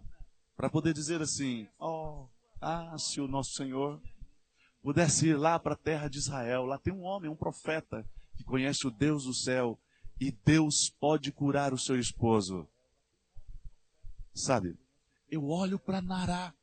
Para 0.55 0.69
poder 0.69 0.93
dizer 0.93 1.21
assim: 1.21 1.67
Oh, 1.79 2.27
ah, 2.61 2.95
se 2.97 3.21
o 3.21 3.27
nosso 3.27 3.53
Senhor 3.53 4.01
pudesse 4.81 5.27
ir 5.27 5.37
lá 5.37 5.59
para 5.59 5.73
a 5.73 5.77
terra 5.77 6.07
de 6.07 6.17
Israel, 6.17 6.65
lá 6.65 6.77
tem 6.77 6.93
um 6.93 7.03
homem, 7.03 7.29
um 7.29 7.35
profeta, 7.35 8.05
que 8.35 8.43
conhece 8.43 8.87
o 8.87 8.91
Deus 8.91 9.25
do 9.25 9.33
céu 9.33 9.79
e 10.19 10.31
Deus 10.31 10.89
pode 10.99 11.31
curar 11.31 11.73
o 11.73 11.77
seu 11.77 11.99
esposo. 11.99 12.67
Sabe, 14.33 14.77
eu 15.29 15.45
olho 15.45 15.79
para 15.79 16.01
Nará, 16.01 16.53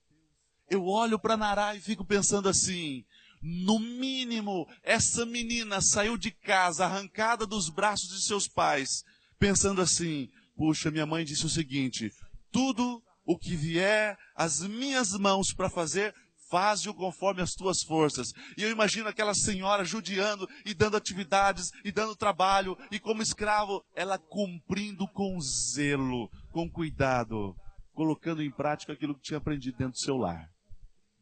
eu 0.68 0.86
olho 0.86 1.18
para 1.18 1.36
Nará 1.36 1.74
e 1.74 1.80
fico 1.80 2.04
pensando 2.04 2.48
assim: 2.48 3.04
no 3.42 3.78
mínimo, 3.78 4.68
essa 4.82 5.24
menina 5.24 5.80
saiu 5.80 6.16
de 6.16 6.30
casa 6.30 6.84
arrancada 6.84 7.46
dos 7.46 7.68
braços 7.68 8.08
de 8.08 8.22
seus 8.22 8.48
pais, 8.48 9.04
pensando 9.38 9.80
assim: 9.80 10.30
puxa, 10.56 10.90
minha 10.90 11.06
mãe 11.06 11.24
disse 11.24 11.46
o 11.46 11.50
seguinte, 11.50 12.12
tudo 12.50 13.02
o 13.24 13.38
que 13.38 13.54
vier 13.54 14.16
às 14.34 14.60
minhas 14.60 15.12
mãos 15.12 15.52
para 15.52 15.68
fazer, 15.68 16.14
faze-o 16.48 16.94
conforme 16.94 17.42
as 17.42 17.54
tuas 17.54 17.82
forças. 17.82 18.32
E 18.56 18.62
eu 18.62 18.70
imagino 18.70 19.08
aquela 19.08 19.34
senhora 19.34 19.84
judiando 19.84 20.48
e 20.64 20.74
dando 20.74 20.96
atividades 20.96 21.70
e 21.84 21.92
dando 21.92 22.16
trabalho, 22.16 22.76
e 22.90 22.98
como 22.98 23.22
escravo, 23.22 23.84
ela 23.94 24.18
cumprindo 24.18 25.06
com 25.08 25.40
zelo, 25.40 26.30
com 26.52 26.70
cuidado, 26.70 27.54
colocando 27.92 28.42
em 28.42 28.50
prática 28.50 28.92
aquilo 28.92 29.14
que 29.14 29.22
tinha 29.22 29.38
aprendido 29.38 29.76
dentro 29.76 29.92
do 29.92 29.98
seu 29.98 30.16
lar, 30.16 30.50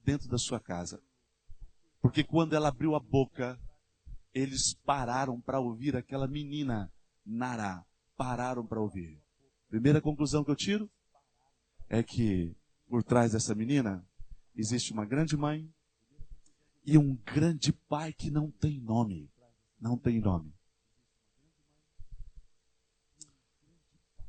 dentro 0.04 0.28
da 0.28 0.38
sua 0.38 0.60
casa. 0.60 1.00
Porque 2.00 2.22
quando 2.22 2.54
ela 2.54 2.68
abriu 2.68 2.94
a 2.94 3.00
boca, 3.00 3.58
eles 4.34 4.74
pararam 4.84 5.40
para 5.40 5.60
ouvir 5.60 5.96
aquela 5.96 6.26
menina, 6.26 6.90
Nará, 7.24 7.82
pararam 8.16 8.66
para 8.66 8.80
ouvir. 8.80 9.18
Primeira 9.70 10.00
conclusão 10.00 10.44
que 10.44 10.50
eu 10.50 10.56
tiro 10.56 10.90
é 11.88 12.02
que 12.02 12.54
por 12.88 13.02
trás 13.02 13.32
dessa 13.32 13.54
menina 13.54 14.04
existe 14.54 14.92
uma 14.92 15.04
grande 15.04 15.36
mãe 15.36 15.72
e 16.84 16.98
um 16.98 17.16
grande 17.16 17.72
pai 17.72 18.12
que 18.12 18.30
não 18.30 18.50
tem 18.50 18.80
nome. 18.80 19.30
Não 19.80 19.98
tem 19.98 20.20
nome. 20.20 20.54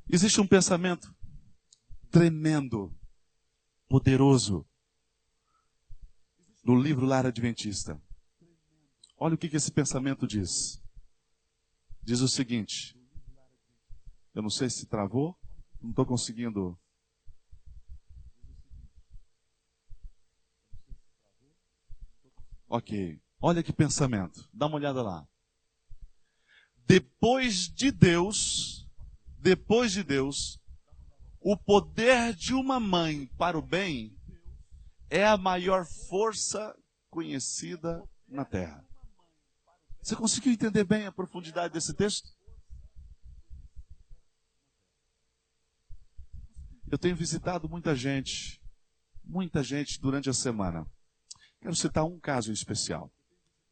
Existe 0.10 0.40
um 0.40 0.48
pensamento 0.48 1.14
tremendo, 2.10 2.96
poderoso, 3.88 4.66
no 6.64 6.80
livro 6.80 7.06
Lar 7.06 7.26
Adventista. 7.26 8.02
Olha 9.18 9.36
o 9.36 9.38
que 9.38 9.56
esse 9.56 9.72
pensamento 9.72 10.28
diz. 10.28 10.82
Diz 12.02 12.22
o 12.22 12.28
seguinte. 12.28 12.98
Eu 14.34 14.42
não 14.42 14.50
sei 14.50 14.70
se 14.70 14.86
travou, 14.86 15.38
não 15.82 15.92
estou 15.92 16.06
conseguindo 16.06 16.78
Ok. 22.68 23.20
Olha 23.40 23.64
que 23.64 23.74
pensamento. 23.74 24.48
Dá 24.54 24.66
uma 24.66 24.76
olhada 24.78 25.02
lá. 25.02 25.28
Depois 26.88 27.68
de 27.68 27.92
Deus, 27.92 28.88
depois 29.40 29.92
de 29.92 30.04
Deus, 30.04 30.60
o 31.40 31.58
poder 31.58 32.34
de 32.34 32.54
uma 32.54 32.80
mãe 32.80 33.28
para 33.38 33.58
o 33.58 33.62
bem 33.62 34.16
é 35.10 35.26
a 35.26 35.38
maior 35.38 35.86
força 35.86 36.76
conhecida 37.10 38.04
na 38.28 38.44
terra. 38.44 38.84
Você 40.02 40.16
conseguiu 40.16 40.52
entender 40.52 40.84
bem 40.84 41.06
a 41.06 41.12
profundidade 41.12 41.74
desse 41.74 41.94
texto? 41.94 42.30
Eu 46.92 46.98
tenho 46.98 47.16
visitado 47.16 47.68
muita 47.68 47.96
gente, 47.96 48.62
muita 49.24 49.64
gente 49.64 50.00
durante 50.00 50.30
a 50.30 50.34
semana. 50.34 50.86
Quero 51.66 51.76
citar 51.76 52.06
um 52.06 52.20
caso 52.20 52.52
em 52.52 52.54
especial. 52.54 53.12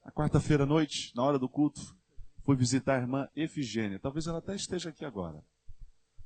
Na 0.04 0.12
quarta-feira 0.12 0.64
à 0.64 0.66
noite, 0.66 1.16
na 1.16 1.22
hora 1.22 1.38
do 1.38 1.48
culto, 1.48 1.96
fui 2.42 2.56
visitar 2.56 2.96
a 2.96 3.02
irmã 3.02 3.30
Efigênia. 3.36 4.00
Talvez 4.00 4.26
ela 4.26 4.40
até 4.40 4.56
esteja 4.56 4.90
aqui 4.90 5.06
agora. 5.06 5.46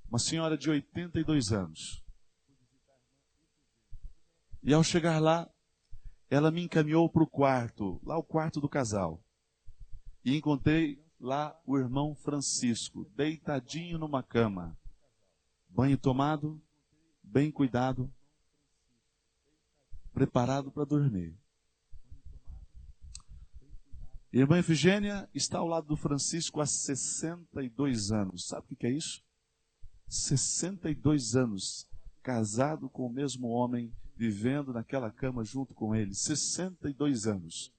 Uma 0.08 0.18
senhora 0.18 0.58
de 0.58 0.70
82 0.70 1.52
anos. 1.52 2.02
E 4.64 4.74
ao 4.74 4.82
chegar 4.82 5.20
lá, 5.20 5.52
ela 6.30 6.52
me 6.52 6.64
encaminhou 6.64 7.10
para 7.10 7.24
o 7.24 7.28
quarto, 7.28 8.00
lá 8.02 8.18
o 8.18 8.24
quarto 8.24 8.62
do 8.62 8.70
casal. 8.70 9.22
E 10.24 10.38
encontrei 10.38 11.06
lá 11.20 11.54
o 11.66 11.78
irmão 11.78 12.16
Francisco, 12.16 13.12
deitadinho 13.14 13.98
numa 13.98 14.24
cama. 14.24 14.80
Banho 15.68 15.98
tomado, 15.98 16.64
bem 17.22 17.52
cuidado, 17.52 18.10
preparado 20.14 20.72
para 20.72 20.86
dormir. 20.86 21.38
Irmã 24.32 24.60
Efigênia 24.60 25.30
está 25.34 25.60
ao 25.60 25.68
lado 25.68 25.88
do 25.88 25.96
Francisco 25.96 26.60
há 26.60 26.66
62 26.66 28.12
anos. 28.12 28.48
Sabe 28.48 28.68
o 28.70 28.76
que 28.76 28.88
é 28.88 28.92
isso? 28.92 29.24
62 30.08 31.36
anos, 31.36 31.88
casado 32.22 32.90
com 32.90 33.06
o 33.06 33.12
mesmo 33.12 33.48
homem, 33.48 33.94
vivendo 34.16 34.74
naquela 34.74 35.12
cama 35.12 35.44
junto 35.44 35.74
com 35.74 35.96
ele. 35.96 36.14
62 36.14 37.26
anos. 37.26 37.74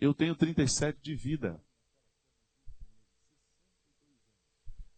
Eu 0.00 0.14
tenho 0.14 0.36
37 0.36 1.00
de 1.02 1.14
vida. 1.14 1.60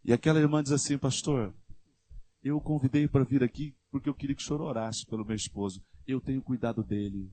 E 0.05 0.13
aquela 0.13 0.39
irmã 0.39 0.63
diz 0.63 0.73
assim, 0.73 0.99
pastor, 0.99 1.55
eu 2.43 2.59
o 2.59 2.61
convidei 2.61 3.09
para 3.09 3.25
vir 3.25 3.43
aqui 3.43 3.75
porque 3.91 4.09
eu 4.09 4.15
queria 4.15 4.37
que 4.37 4.43
o 4.43 4.45
senhor 4.45 4.61
orasse 4.61 5.07
pelo 5.07 5.25
meu 5.25 5.35
esposo. 5.35 5.83
Eu 6.07 6.21
tenho 6.21 6.43
cuidado 6.43 6.83
dele 6.83 7.33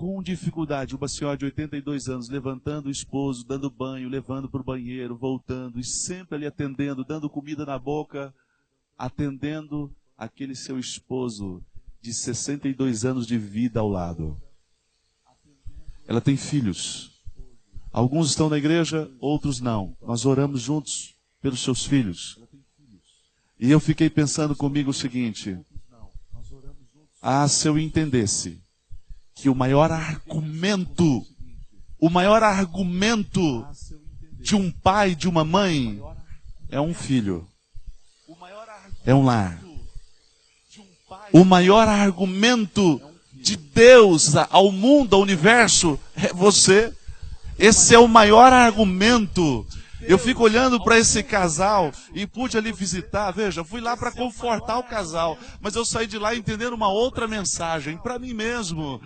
com 0.00 0.22
dificuldade, 0.22 0.96
uma 0.96 1.06
senhora 1.06 1.36
de 1.36 1.44
82 1.44 2.08
anos 2.08 2.30
levantando 2.30 2.86
o 2.86 2.90
esposo, 2.90 3.44
dando 3.44 3.68
banho, 3.68 4.08
levando 4.08 4.48
para 4.48 4.62
o 4.62 4.64
banheiro, 4.64 5.14
voltando 5.14 5.78
e 5.78 5.84
sempre 5.84 6.36
ali 6.36 6.46
atendendo, 6.46 7.04
dando 7.04 7.28
comida 7.28 7.66
na 7.66 7.78
boca, 7.78 8.34
atendendo 8.96 9.94
aquele 10.16 10.54
seu 10.54 10.78
esposo 10.78 11.62
de 12.00 12.14
62 12.14 13.04
anos 13.04 13.26
de 13.26 13.36
vida 13.36 13.80
ao 13.80 13.90
lado. 13.90 14.40
Ela 16.08 16.22
tem 16.22 16.34
filhos. 16.34 17.22
Alguns 17.92 18.30
estão 18.30 18.48
na 18.48 18.56
igreja, 18.56 19.12
outros 19.20 19.60
não. 19.60 19.94
Nós 20.00 20.24
oramos 20.24 20.62
juntos 20.62 21.14
pelos 21.42 21.60
seus 21.60 21.84
filhos. 21.84 22.40
E 23.58 23.70
eu 23.70 23.78
fiquei 23.78 24.08
pensando 24.08 24.56
comigo 24.56 24.92
o 24.92 24.94
seguinte: 24.94 25.58
ah, 27.20 27.46
se 27.46 27.68
eu 27.68 27.78
entendesse 27.78 28.64
que 29.34 29.48
o 29.48 29.54
maior 29.54 29.90
argumento, 29.90 31.24
o 31.98 32.10
maior 32.10 32.42
argumento 32.42 33.66
de 34.40 34.54
um 34.54 34.70
pai, 34.70 35.14
de 35.14 35.28
uma 35.28 35.44
mãe, 35.44 36.00
é 36.68 36.80
um 36.80 36.94
filho. 36.94 37.46
É 39.04 39.14
um 39.14 39.24
lar. 39.24 39.60
O 41.32 41.44
maior 41.44 41.88
argumento 41.88 43.00
de 43.32 43.56
Deus 43.56 44.34
ao 44.36 44.70
mundo, 44.70 45.14
ao 45.14 45.22
universo, 45.22 45.98
é 46.14 46.32
você. 46.32 46.92
Esse 47.58 47.94
é 47.94 47.98
o 47.98 48.08
maior 48.08 48.52
argumento. 48.52 49.66
Eu 50.02 50.18
fico 50.18 50.42
olhando 50.42 50.82
para 50.82 50.98
esse 50.98 51.22
casal 51.22 51.92
e 52.14 52.26
pude 52.26 52.56
ali 52.56 52.72
visitar. 52.72 53.30
Veja, 53.30 53.64
fui 53.64 53.80
lá 53.80 53.96
para 53.96 54.10
confortar 54.10 54.78
o 54.78 54.84
casal, 54.84 55.38
mas 55.60 55.74
eu 55.74 55.84
saí 55.84 56.06
de 56.06 56.18
lá 56.18 56.34
entendendo 56.34 56.72
uma 56.72 56.88
outra 56.88 57.28
mensagem 57.28 57.98
para 57.98 58.18
mim 58.18 58.32
mesmo. 58.32 59.00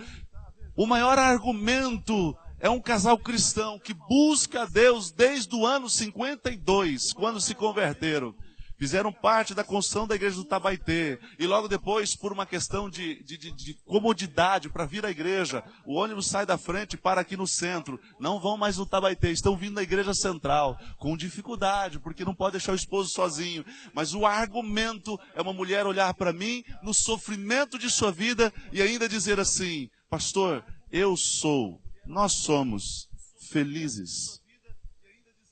O 0.77 0.87
maior 0.87 1.19
argumento 1.19 2.37
é 2.61 2.71
um 2.71 2.81
casal 2.81 3.19
cristão 3.19 3.79
que 3.79 3.93
busca 3.93 4.63
a 4.63 4.67
Deus 4.67 5.11
desde 5.11 5.55
o 5.55 5.67
ano 5.67 5.89
52, 5.89 7.13
quando 7.13 7.41
se 7.41 7.55
converteram. 7.55 8.35
Fizeram 8.76 9.12
parte 9.12 9.54
da 9.54 9.62
construção 9.62 10.07
da 10.07 10.16
igreja 10.16 10.37
do 10.37 10.45
Tabaité. 10.45 11.19
E 11.38 11.47
logo 11.47 11.69
depois, 11.69 12.16
por 12.16 12.33
uma 12.33 12.45
questão 12.45 12.90
de, 12.90 13.23
de, 13.23 13.38
de, 13.38 13.52
de 13.52 13.75
comodidade 13.85 14.69
para 14.69 14.85
vir 14.85 15.07
à 15.07 15.11
igreja, 15.11 15.62
o 15.87 15.95
ônibus 15.95 16.26
sai 16.26 16.45
da 16.45 16.59
frente 16.59 16.95
e 16.95 16.97
para 16.97 17.21
aqui 17.21 17.37
no 17.37 17.47
centro. 17.47 18.00
Não 18.19 18.40
vão 18.40 18.57
mais 18.57 18.76
no 18.76 18.85
Tabaité, 18.85 19.31
estão 19.31 19.57
vindo 19.57 19.76
da 19.76 19.83
igreja 19.83 20.12
central. 20.12 20.76
Com 20.99 21.16
dificuldade, 21.16 22.00
porque 22.00 22.25
não 22.25 22.35
pode 22.35 22.52
deixar 22.52 22.73
o 22.73 22.76
esposo 22.76 23.11
sozinho. 23.11 23.64
Mas 23.95 24.12
o 24.12 24.26
argumento 24.26 25.19
é 25.35 25.40
uma 25.40 25.52
mulher 25.52 25.87
olhar 25.87 26.12
para 26.14 26.33
mim 26.33 26.64
no 26.83 26.93
sofrimento 26.93 27.78
de 27.78 27.88
sua 27.88 28.11
vida 28.11 28.52
e 28.73 28.83
ainda 28.83 29.09
dizer 29.09 29.38
assim: 29.38 29.88
Pastor, 30.11 30.64
eu 30.90 31.16
sou, 31.16 31.81
nós 32.07 32.33
somos 32.33 33.09
felizes 33.50 34.40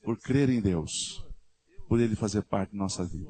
por 0.03 0.19
crer 0.19 0.49
em 0.49 0.59
Deus 0.59 1.22
por 1.93 2.01
Ele 2.01 2.15
fazer 2.15 2.41
parte 2.41 2.71
da 2.71 2.77
nossa 2.79 3.05
vida. 3.05 3.29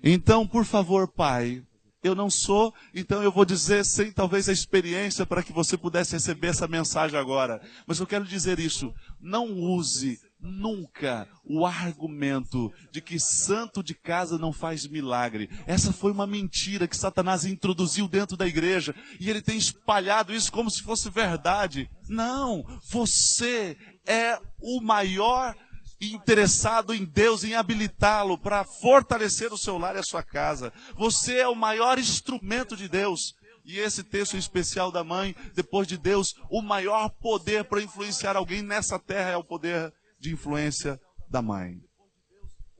Então, 0.00 0.46
por 0.46 0.64
favor, 0.64 1.08
Pai, 1.08 1.66
eu 2.04 2.14
não 2.14 2.30
sou, 2.30 2.72
então 2.94 3.20
eu 3.20 3.32
vou 3.32 3.44
dizer 3.44 3.84
sem 3.84 4.12
talvez 4.12 4.48
a 4.48 4.52
experiência 4.52 5.26
para 5.26 5.42
que 5.42 5.52
você 5.52 5.76
pudesse 5.76 6.12
receber 6.12 6.46
essa 6.46 6.68
mensagem 6.68 7.18
agora. 7.18 7.60
Mas 7.84 7.98
eu 7.98 8.06
quero 8.06 8.24
dizer 8.24 8.60
isso. 8.60 8.94
Não 9.20 9.50
use 9.52 10.20
nunca 10.48 11.28
o 11.44 11.64
argumento 11.64 12.72
de 12.90 13.00
que 13.00 13.20
santo 13.20 13.82
de 13.82 13.94
casa 13.94 14.38
não 14.38 14.52
faz 14.52 14.86
milagre. 14.86 15.48
Essa 15.66 15.92
foi 15.92 16.10
uma 16.10 16.26
mentira 16.26 16.88
que 16.88 16.96
Satanás 16.96 17.44
introduziu 17.44 18.08
dentro 18.08 18.36
da 18.36 18.46
igreja 18.46 18.94
e 19.20 19.30
ele 19.30 19.40
tem 19.40 19.56
espalhado 19.56 20.34
isso 20.34 20.50
como 20.50 20.70
se 20.70 20.82
fosse 20.82 21.10
verdade. 21.10 21.88
Não, 22.08 22.64
você 22.90 23.76
é 24.06 24.40
o 24.60 24.80
maior 24.80 25.54
interessado 26.00 26.94
em 26.94 27.04
Deus, 27.04 27.44
em 27.44 27.54
habilitá-lo 27.54 28.38
para 28.38 28.64
fortalecer 28.64 29.52
o 29.52 29.58
seu 29.58 29.78
lar 29.78 29.96
e 29.96 29.98
a 29.98 30.02
sua 30.02 30.22
casa. 30.22 30.72
Você 30.96 31.38
é 31.38 31.48
o 31.48 31.54
maior 31.54 31.98
instrumento 31.98 32.76
de 32.76 32.88
Deus. 32.88 33.34
E 33.64 33.78
esse 33.78 34.02
texto 34.02 34.34
especial 34.34 34.90
da 34.90 35.04
mãe, 35.04 35.36
depois 35.54 35.86
de 35.86 35.98
Deus, 35.98 36.34
o 36.48 36.62
maior 36.62 37.10
poder 37.10 37.64
para 37.64 37.82
influenciar 37.82 38.34
alguém 38.34 38.62
nessa 38.62 38.98
terra 38.98 39.30
é 39.30 39.36
o 39.36 39.44
poder 39.44 39.92
de 40.18 40.32
influência 40.32 41.00
da 41.28 41.42
mãe. 41.42 41.80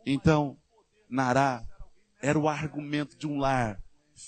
Então, 0.07 0.57
Nará 1.09 1.63
era 2.21 2.39
o 2.39 2.49
argumento 2.49 3.17
de 3.17 3.27
um 3.27 3.39
lar 3.39 3.81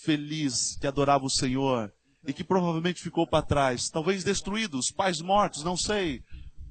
feliz 0.02 0.76
que 0.80 0.86
adorava 0.86 1.24
o 1.24 1.30
Senhor 1.30 1.92
e 2.26 2.32
que 2.32 2.44
provavelmente 2.44 3.02
ficou 3.02 3.26
para 3.26 3.44
trás, 3.44 3.88
talvez 3.88 4.22
destruído, 4.22 4.78
os 4.78 4.90
pais 4.90 5.20
mortos, 5.20 5.64
não 5.64 5.76
sei, 5.76 6.22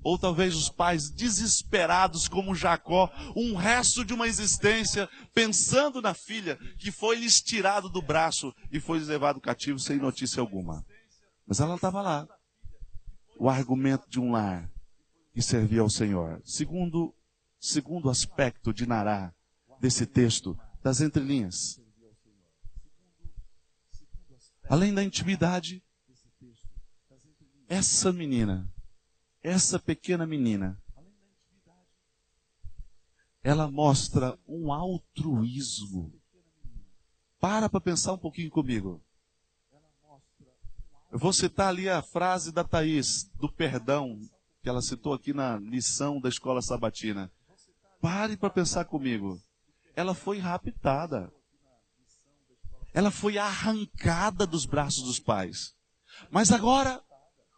ou 0.04 0.18
talvez 0.18 0.56
os 0.56 0.70
pais 0.70 1.10
desesperados 1.10 2.28
como 2.28 2.56
Jacó, 2.56 3.12
um 3.36 3.56
resto 3.56 4.06
de 4.06 4.14
uma 4.14 4.28
existência, 4.28 5.10
pensando 5.34 6.02
na 6.02 6.14
filha 6.14 6.58
que 6.78 6.92
foi 6.92 7.18
lhes 7.18 7.42
tirado 7.42 7.90
do 7.90 8.02
braço 8.02 8.54
e 8.72 8.80
foi 8.80 9.00
levado 9.00 9.42
cativo 9.42 9.80
sem 9.80 9.98
notícia 9.98 10.40
alguma. 10.40 10.86
Mas 11.46 11.60
ela 11.60 11.76
estava 11.76 12.02
lá. 12.02 12.28
O 13.38 13.50
argumento 13.50 14.10
de 14.10 14.20
um 14.20 14.32
lar 14.32 14.70
que 15.34 15.42
servia 15.42 15.82
ao 15.82 15.90
Senhor. 15.90 16.42
Segundo, 16.44 17.16
segundo 17.60 18.10
aspecto 18.10 18.74
de 18.74 18.86
Nará 18.86 19.34
desse 19.80 20.06
texto, 20.06 20.58
das 20.84 21.02
entrelinhas. 21.02 21.82
Além 24.70 24.94
da 24.94 25.04
intimidade, 25.04 25.84
essa 27.68 28.12
menina 28.12 28.72
essa 29.42 29.80
pequena 29.80 30.26
menina, 30.26 30.82
ela 33.42 33.72
mostra 33.72 34.38
um 34.48 34.72
altruísmo. 34.72 36.14
Para 37.40 37.70
para 37.70 37.80
pensar 37.80 38.14
um 38.14 38.18
pouquinho 38.18 38.50
comigo. 38.50 39.02
Eu 41.12 41.18
vou 41.18 41.32
citar 41.32 41.70
ali 41.70 41.90
a 41.90 42.02
frase 42.02 42.52
da 42.52 42.64
Thaís, 42.64 43.32
do 43.36 43.52
perdão, 43.52 44.20
que 44.70 44.72
ela 44.72 44.82
citou 44.84 45.14
aqui 45.14 45.34
na 45.34 45.58
lição 45.58 46.22
da 46.22 46.30
escola 46.30 46.62
sabatina. 46.62 47.32
Pare 48.00 48.38
para 48.38 48.52
pensar 48.52 48.86
comigo. 48.86 49.42
Ela 49.96 50.14
foi 50.14 50.38
raptada. 50.38 51.34
Ela 52.94 53.10
foi 53.10 53.40
arrancada 53.40 54.46
dos 54.46 54.68
braços 54.68 55.04
dos 55.04 55.20
pais. 55.20 55.74
Mas 56.30 56.52
agora 56.52 57.02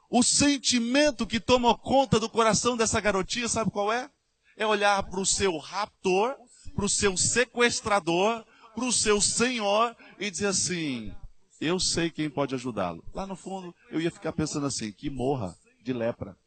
o 0.10 0.24
sentimento 0.24 1.28
que 1.28 1.38
toma 1.38 1.78
conta 1.78 2.17
do 2.17 2.30
coração 2.30 2.78
dessa 2.78 3.02
garotinha, 3.02 3.50
sabe 3.50 3.71
qual 3.71 3.91
é? 3.91 4.10
É 4.56 4.65
olhar 4.65 5.04
para 5.04 5.19
o 5.19 5.26
seu 5.26 5.58
raptor, 5.58 6.34
para 6.74 6.86
o 6.86 6.89
seu 6.89 7.17
sequestrador, 7.17 8.45
para 8.74 8.86
o 8.86 8.91
seu 8.93 9.19
senhor 9.19 9.97
e 10.17 10.32
dizer 10.32 10.47
assim: 10.47 11.13
Eu 11.60 11.78
sei 11.78 12.10
quem 12.10 12.30
pode 12.30 12.56
ajudá-lo. 12.56 13.04
Lá 13.13 13.28
no 13.28 13.36
fundo, 13.36 13.76
eu 13.89 14.00
ia 14.00 14.12
ficar 14.12 14.32
pensando 14.32 14.65
assim: 14.65 14.93
que 14.93 15.10
morra 15.10 15.54
de 15.84 15.91
lepra, 15.91 16.38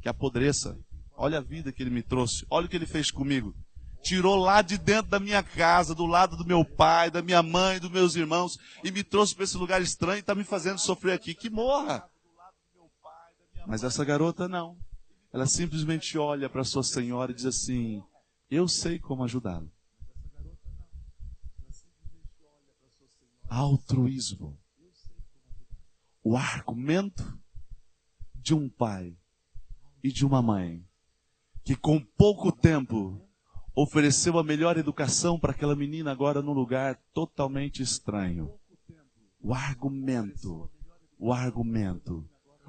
que 0.00 0.08
apodreça. 0.08 0.78
Olha 1.16 1.38
a 1.38 1.42
vida 1.42 1.72
que 1.72 1.82
ele 1.82 1.90
me 1.90 2.02
trouxe, 2.02 2.46
olha 2.48 2.66
o 2.66 2.68
que 2.68 2.76
ele 2.76 2.86
fez 2.86 3.10
comigo. 3.10 3.54
Tirou 4.02 4.36
lá 4.36 4.62
de 4.62 4.78
dentro 4.78 5.10
da 5.10 5.20
minha 5.20 5.42
casa, 5.42 5.94
do 5.94 6.06
lado 6.06 6.36
do 6.36 6.46
meu 6.46 6.64
pai, 6.64 7.10
da 7.10 7.20
minha 7.20 7.42
mãe, 7.42 7.78
dos 7.78 7.90
meus 7.90 8.16
irmãos, 8.16 8.56
e 8.82 8.90
me 8.90 9.04
trouxe 9.04 9.34
para 9.34 9.44
esse 9.44 9.58
lugar 9.58 9.82
estranho 9.82 10.16
e 10.16 10.20
está 10.20 10.34
me 10.34 10.44
fazendo 10.44 10.78
sofrer 10.78 11.12
aqui. 11.12 11.34
Que 11.34 11.50
morra! 11.50 12.08
Mas 13.66 13.84
essa 13.84 14.02
garota 14.02 14.48
não. 14.48 14.78
Ela 15.32 15.46
simplesmente 15.46 16.16
olha 16.16 16.48
para 16.48 16.64
sua 16.64 16.82
senhora 16.82 17.30
e 17.30 17.34
diz 17.34 17.44
assim: 17.44 18.02
Eu 18.50 18.66
sei 18.66 18.98
como 18.98 19.22
ajudá-lo. 19.22 19.70
Altruísmo. 23.46 24.58
O 26.22 26.36
argumento 26.36 27.38
de 28.34 28.54
um 28.54 28.68
pai 28.68 29.16
e 30.02 30.10
de 30.10 30.24
uma 30.24 30.42
mãe 30.42 30.84
que 31.64 31.76
com 31.76 32.00
pouco 32.00 32.50
tempo 32.50 33.20
ofereceu 33.74 34.38
a 34.38 34.44
melhor 34.44 34.76
educação 34.76 35.38
para 35.38 35.52
aquela 35.52 35.76
menina 35.76 36.10
agora 36.10 36.42
num 36.42 36.52
lugar 36.52 37.00
totalmente 37.12 37.82
estranho. 37.82 38.52
O 39.40 39.54
argumento, 39.54 40.70
o 41.18 41.32
argumento 41.32 42.28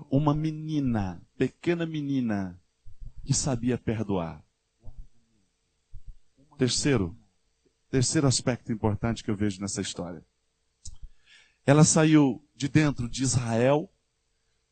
uma 0.10 0.34
menina, 0.34 1.22
pequena 1.38 1.86
menina, 1.86 2.60
que 3.24 3.34
sabia 3.34 3.78
perdoar. 3.78 4.44
Terceiro, 6.58 7.18
terceiro 7.90 8.28
aspecto 8.28 8.72
importante 8.72 9.24
que 9.24 9.30
eu 9.30 9.36
vejo 9.36 9.60
nessa 9.60 9.82
história. 9.82 10.26
Ela 11.66 11.84
saiu 11.84 12.44
de 12.56 12.68
dentro 12.68 13.10
de 13.10 13.24
Israel 13.24 13.91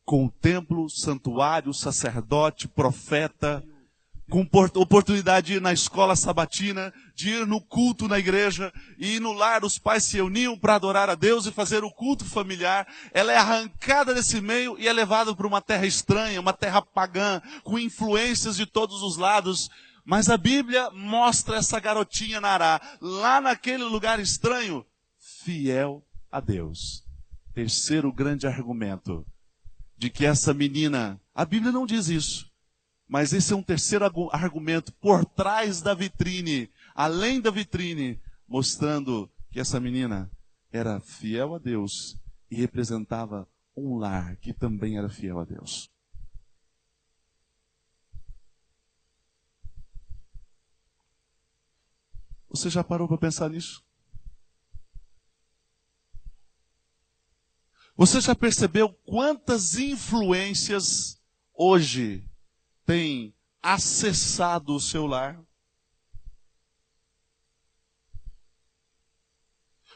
com 0.10 0.28
templo, 0.28 0.89
santuário, 0.89 1.72
sacerdote, 1.72 2.67
profeta, 2.67 3.63
com 4.28 4.41
oportunidade 4.74 5.45
de 5.45 5.54
ir 5.58 5.62
na 5.62 5.72
escola 5.72 6.15
sabatina, 6.15 6.91
de 7.13 7.30
ir 7.30 7.45
no 7.45 7.62
culto 7.62 8.08
na 8.08 8.17
igreja, 8.17 8.74
e 8.98 9.19
no 9.19 9.34
lar 9.34 9.63
os 9.63 9.78
pais 9.78 10.06
se 10.06 10.19
uniam 10.19 10.58
para 10.58 10.74
adorar 10.74 11.12
a 11.12 11.13
Deus 11.13 11.45
e 11.45 11.52
fazer 11.52 11.84
o 11.84 11.91
culto 11.91 12.26
familiar. 12.26 12.88
Ela 13.13 13.34
é 13.34 13.38
arrancada 13.38 14.12
desse 14.12 14.41
meio 14.41 14.80
e 14.80 14.88
é 14.88 14.93
levada 14.93 15.36
para 15.36 15.45
uma 15.45 15.62
terra 15.62 15.86
estranha, 15.86 16.41
uma 16.41 16.54
terra 16.54 16.82
pagã, 16.82 17.39
com 17.63 17.78
influências 17.78 18.58
de 18.58 18.65
todos 18.65 19.04
os 19.04 19.15
lados. 19.15 19.69
Mas 20.04 20.28
a 20.28 20.38
Bíblia 20.38 20.89
mostra 20.89 21.58
essa 21.58 21.80
garotinha 21.80 22.41
Nará, 22.41 22.82
lá 23.00 23.39
naquele 23.39 23.84
lugar 23.84 24.19
estranho, 24.19 24.84
fiel 25.19 26.04
a 26.32 26.39
Deus. 26.39 27.04
Terceiro 27.54 28.12
grande 28.12 28.48
argumento 28.48 29.24
de 29.99 30.09
que 30.09 30.25
essa 30.25 30.53
menina, 30.53 31.19
a 31.35 31.43
Bíblia 31.43 31.73
não 31.73 31.85
diz 31.85 32.07
isso, 32.07 32.49
mas 33.05 33.33
esse 33.33 33.51
é 33.51 33.55
um 33.55 33.62
terceiro 33.62 34.05
argumento 34.31 34.93
por 34.93 35.25
trás 35.25 35.81
da 35.81 35.93
vitrine, 35.93 36.71
além 36.95 37.41
da 37.41 37.51
vitrine, 37.51 38.17
mostrando 38.47 39.29
que 39.51 39.59
essa 39.59 39.77
menina 39.77 40.31
era 40.71 41.01
fiel 41.01 41.53
a 41.53 41.57
Deus 41.59 42.17
e 42.49 42.55
representava 42.55 43.45
um 43.75 43.97
lar 43.97 44.38
que 44.38 44.53
também 44.53 44.97
era 44.97 45.09
fiel 45.09 45.38
a 45.38 45.43
Deus. 45.43 45.91
Você 52.47 52.69
já 52.69 52.85
parou 52.85 53.05
para 53.05 53.17
pensar 53.17 53.49
nisso? 53.49 53.83
Você 57.99 58.21
já 58.21 58.33
percebeu 58.33 58.93
quantas 59.05 59.75
influências 59.75 61.21
hoje 61.53 62.25
tem 62.85 63.35
acessado 63.62 64.73
o 64.73 64.79
seu 64.79 65.05
lar? 65.05 65.38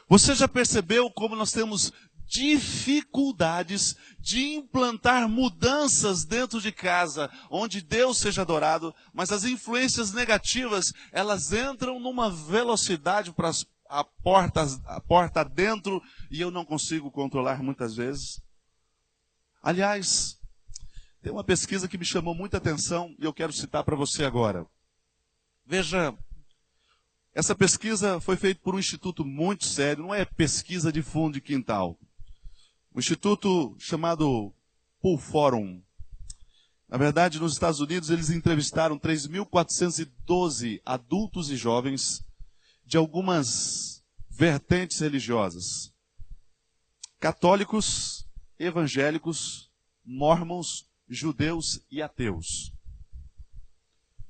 Você 0.06 0.34
já 0.34 0.46
percebeu 0.46 1.10
como 1.10 1.34
nós 1.34 1.50
temos 1.50 1.90
dificuldades 2.26 3.96
de 4.18 4.52
implantar 4.52 5.26
mudanças 5.26 6.26
dentro 6.26 6.60
de 6.60 6.70
casa, 6.70 7.30
onde 7.48 7.80
Deus 7.80 8.18
seja 8.18 8.42
adorado, 8.42 8.94
mas 9.14 9.32
as 9.32 9.44
influências 9.44 10.12
negativas, 10.12 10.92
elas 11.10 11.54
entram 11.54 11.98
numa 11.98 12.30
velocidade 12.30 13.32
a 13.94 14.02
porta, 14.02 14.66
a 14.86 15.00
porta 15.00 15.44
dentro 15.44 16.02
e 16.28 16.40
eu 16.40 16.50
não 16.50 16.64
consigo 16.64 17.12
controlar 17.12 17.62
muitas 17.62 17.94
vezes. 17.94 18.42
Aliás, 19.62 20.36
tem 21.22 21.32
uma 21.32 21.44
pesquisa 21.44 21.86
que 21.86 21.96
me 21.96 22.04
chamou 22.04 22.34
muita 22.34 22.56
atenção 22.56 23.14
e 23.20 23.24
eu 23.24 23.32
quero 23.32 23.52
citar 23.52 23.84
para 23.84 23.94
você 23.94 24.24
agora. 24.24 24.66
Veja, 25.64 26.12
essa 27.32 27.54
pesquisa 27.54 28.20
foi 28.20 28.36
feita 28.36 28.60
por 28.64 28.74
um 28.74 28.80
instituto 28.80 29.24
muito 29.24 29.64
sério, 29.64 30.02
não 30.02 30.14
é 30.14 30.24
pesquisa 30.24 30.92
de 30.92 31.00
fundo 31.00 31.34
de 31.34 31.40
quintal. 31.40 31.96
Um 32.92 32.98
instituto 32.98 33.76
chamado 33.78 34.52
Pool 35.00 35.18
Forum. 35.18 35.80
Na 36.88 36.98
verdade, 36.98 37.38
nos 37.38 37.52
Estados 37.52 37.78
Unidos, 37.78 38.10
eles 38.10 38.28
entrevistaram 38.28 38.98
3.412 38.98 40.82
adultos 40.84 41.48
e 41.48 41.56
jovens 41.56 42.24
de 42.84 42.96
algumas 42.96 44.04
vertentes 44.30 45.00
religiosas: 45.00 45.92
católicos, 47.18 48.26
evangélicos, 48.58 49.70
mormons, 50.04 50.88
judeus 51.08 51.80
e 51.90 52.02
ateus. 52.02 52.72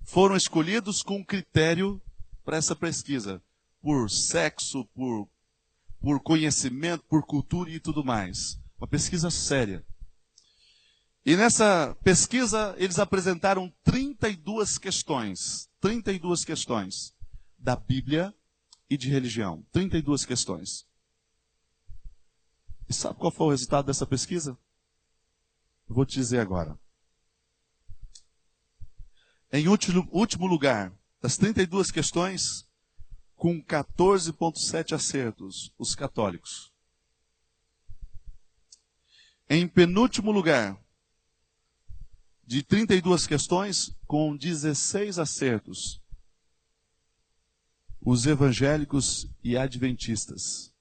Foram 0.03 0.37
escolhidos 0.37 1.03
com 1.03 1.25
critério 1.25 2.01
para 2.45 2.57
essa 2.57 2.77
pesquisa, 2.77 3.43
por 3.81 4.11
sexo, 4.11 4.85
por 4.95 5.29
por 6.05 6.21
conhecimento, 6.21 7.03
por 7.09 7.25
cultura 7.25 7.71
e 7.71 7.81
tudo 7.81 8.05
mais. 8.05 8.61
Uma 8.79 8.87
pesquisa 8.87 9.31
séria. 9.31 9.83
E 11.25 11.35
nessa 11.35 11.97
pesquisa 12.05 12.75
eles 12.77 12.99
apresentaram 12.99 13.73
32 13.83 14.77
questões, 14.77 15.71
32 15.81 16.45
questões 16.45 17.15
da 17.59 17.75
Bíblia 17.75 18.35
e 18.95 18.97
de 18.97 19.11
religião, 19.11 19.63
32 19.73 20.25
questões. 20.25 20.87
E 22.89 22.93
sabe 22.93 23.19
qual 23.19 23.33
foi 23.33 23.49
o 23.49 23.51
resultado 23.51 23.87
dessa 23.87 24.07
pesquisa? 24.07 24.57
Vou 25.89 26.07
te 26.07 26.15
dizer 26.15 26.39
agora. 26.39 26.79
Em 29.53 29.69
último, 29.69 30.09
último 30.11 30.47
lugar, 30.47 30.93
das 31.21 31.37
32 31.37 31.91
questões, 31.91 32.69
com 33.35 33.63
14,7 33.63 34.95
acertos, 34.95 35.73
os 35.79 35.95
católicos. 35.95 36.73
Em 39.49 39.67
penúltimo 39.69 40.31
lugar, 40.31 40.81
de 42.47 42.63
32 42.63 43.27
questões, 43.27 43.95
com 44.07 44.37
16 44.37 45.19
acertos, 45.19 46.01
os 48.05 48.27
evangélicos 48.27 49.27
e 49.43 49.57
adventistas. 49.57 50.75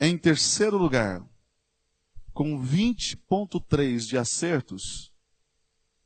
Em 0.00 0.18
terceiro 0.18 0.76
lugar, 0.76 1.24
com 2.32 2.60
20,3 2.60 4.00
de 4.00 4.18
acertos, 4.18 5.12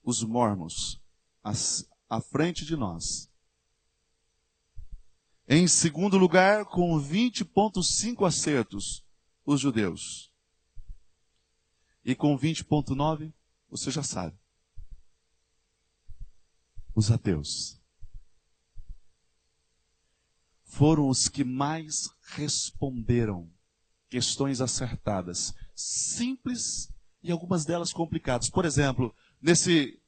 os 0.03 0.23
mormons, 0.23 1.01
à 1.43 2.21
frente 2.21 2.65
de 2.65 2.77
nós. 2.77 3.31
Em 5.49 5.67
segundo 5.67 6.19
lugar, 6.19 6.67
com 6.67 6.99
20,5 6.99 8.27
acertos, 8.27 9.05
os 9.45 9.61
judeus. 9.61 10.31
E 12.05 12.15
com 12.15 12.39
20,9, 12.39 13.33
você 13.69 13.91
já 13.91 14.03
sabe, 14.03 14.42
os 16.95 17.11
ateus. 17.11 17.81
Foram 20.65 21.09
os 21.09 21.29
que 21.29 21.45
mais 21.45 22.09
responderam 22.35 23.51
questões 24.09 24.61
acertadas, 24.61 25.55
simples 25.75 26.89
e 27.23 27.31
algumas 27.31 27.65
delas 27.65 27.93
complicadas. 27.93 28.49
Por 28.51 28.65
exemplo, 28.65 29.15
nesse 29.41 30.03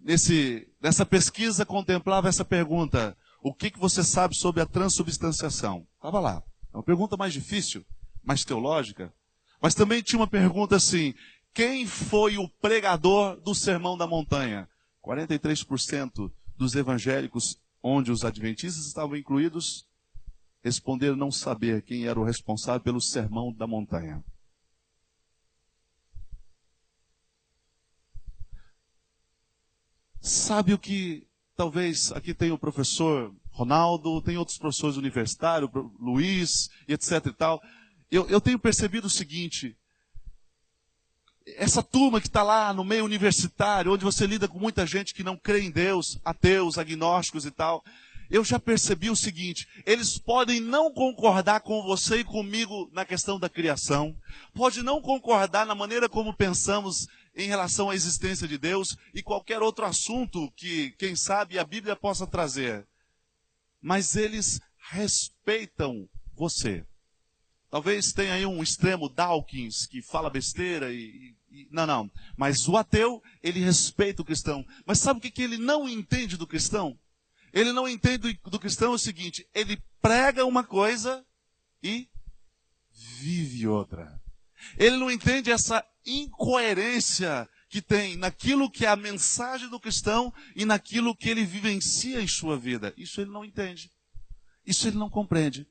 nesse, 0.00 0.66
nessa 0.80 1.04
pesquisa 1.04 1.66
contemplava 1.66 2.28
essa 2.28 2.44
pergunta: 2.44 3.16
o 3.42 3.54
que, 3.54 3.70
que 3.70 3.78
você 3.78 4.02
sabe 4.02 4.34
sobre 4.34 4.62
a 4.62 4.66
transubstanciação? 4.66 5.86
Estava 5.96 6.20
lá. 6.20 6.42
É 6.72 6.76
uma 6.76 6.82
pergunta 6.82 7.16
mais 7.16 7.32
difícil, 7.32 7.84
mais 8.22 8.44
teológica. 8.44 9.12
Mas 9.60 9.74
também 9.74 10.02
tinha 10.02 10.18
uma 10.20 10.26
pergunta 10.26 10.76
assim: 10.76 11.14
quem 11.52 11.86
foi 11.86 12.38
o 12.38 12.48
pregador 12.48 13.40
do 13.40 13.54
Sermão 13.54 13.96
da 13.96 14.06
Montanha? 14.06 14.68
43% 15.02 16.32
dos 16.56 16.74
evangélicos, 16.74 17.58
onde 17.82 18.10
os 18.10 18.24
adventistas 18.24 18.86
estavam 18.86 19.16
incluídos, 19.16 19.88
responderam 20.62 21.16
não 21.16 21.30
saber 21.30 21.82
quem 21.82 22.06
era 22.06 22.20
o 22.20 22.24
responsável 22.24 22.80
pelo 22.80 23.00
Sermão 23.00 23.52
da 23.52 23.66
Montanha. 23.66 24.22
Sabe 30.20 30.74
o 30.74 30.78
que 30.78 31.26
talvez 31.56 32.12
aqui 32.12 32.34
tem 32.34 32.50
o 32.50 32.58
professor 32.58 33.34
Ronaldo, 33.50 34.20
tem 34.20 34.36
outros 34.36 34.58
professores 34.58 34.96
universitários, 34.96 35.70
Luiz 35.98 36.68
etc 36.86 37.26
e 37.26 37.32
tal. 37.32 37.60
Eu, 38.10 38.28
eu 38.28 38.40
tenho 38.40 38.58
percebido 38.58 39.06
o 39.06 39.10
seguinte, 39.10 39.76
essa 41.56 41.82
turma 41.82 42.20
que 42.20 42.26
está 42.26 42.42
lá 42.42 42.72
no 42.72 42.84
meio 42.84 43.04
universitário, 43.04 43.92
onde 43.92 44.04
você 44.04 44.26
lida 44.26 44.48
com 44.48 44.58
muita 44.58 44.86
gente 44.86 45.14
que 45.14 45.24
não 45.24 45.36
crê 45.36 45.60
em 45.62 45.70
Deus, 45.70 46.18
ateus, 46.24 46.78
agnósticos 46.78 47.44
e 47.44 47.50
tal, 47.50 47.84
eu 48.30 48.44
já 48.44 48.58
percebi 48.58 49.10
o 49.10 49.16
seguinte: 49.16 49.66
eles 49.84 50.16
podem 50.16 50.60
não 50.60 50.92
concordar 50.92 51.60
com 51.60 51.82
você 51.82 52.18
e 52.18 52.24
comigo 52.24 52.88
na 52.92 53.04
questão 53.04 53.38
da 53.38 53.48
criação, 53.48 54.16
pode 54.54 54.82
não 54.82 55.02
concordar 55.02 55.66
na 55.66 55.74
maneira 55.74 56.08
como 56.08 56.32
pensamos 56.32 57.08
em 57.34 57.48
relação 57.48 57.90
à 57.90 57.94
existência 57.94 58.46
de 58.46 58.56
Deus 58.56 58.96
e 59.14 59.22
qualquer 59.22 59.62
outro 59.62 59.84
assunto 59.84 60.50
que, 60.56 60.92
quem 60.92 61.16
sabe, 61.16 61.58
a 61.58 61.64
Bíblia 61.64 61.96
possa 61.96 62.26
trazer. 62.26 62.86
Mas 63.80 64.14
eles 64.14 64.60
respeitam 64.90 66.08
você. 66.34 66.84
Talvez 67.70 68.12
tenha 68.12 68.34
aí 68.34 68.44
um 68.44 68.62
extremo 68.62 69.08
Dawkins 69.08 69.86
que 69.86 70.02
fala 70.02 70.28
besteira 70.28 70.92
e, 70.92 71.34
não, 71.70 71.86
não. 71.86 72.10
Mas 72.36 72.68
o 72.68 72.76
ateu, 72.76 73.22
ele 73.42 73.60
respeita 73.60 74.22
o 74.22 74.24
cristão. 74.24 74.64
Mas 74.86 74.98
sabe 74.98 75.18
o 75.18 75.22
que, 75.22 75.30
que 75.30 75.42
ele 75.42 75.58
não 75.58 75.88
entende 75.88 76.36
do 76.36 76.46
cristão? 76.46 76.98
Ele 77.52 77.72
não 77.72 77.88
entende 77.88 78.38
do, 78.44 78.58
cristão 78.58 78.92
o 78.92 78.98
seguinte: 78.98 79.46
ele 79.54 79.82
prega 80.00 80.44
uma 80.44 80.62
coisa 80.62 81.24
e 81.82 82.08
vive 82.92 83.66
outra. 83.66 84.20
Ele 84.76 84.96
não 84.96 85.10
entende 85.10 85.50
essa 85.50 85.84
incoerência 86.06 87.48
que 87.68 87.80
tem 87.80 88.16
naquilo 88.16 88.70
que 88.70 88.84
é 88.84 88.88
a 88.88 88.96
mensagem 88.96 89.68
do 89.68 89.80
cristão 89.80 90.32
e 90.54 90.64
naquilo 90.64 91.16
que 91.16 91.28
ele 91.28 91.44
vivencia 91.44 92.20
em 92.20 92.28
sua 92.28 92.58
vida. 92.58 92.92
Isso 92.96 93.20
ele 93.20 93.30
não 93.30 93.44
entende. 93.44 93.90
Isso 94.66 94.86
ele 94.86 94.96
não 94.96 95.08
compreende. 95.08 95.66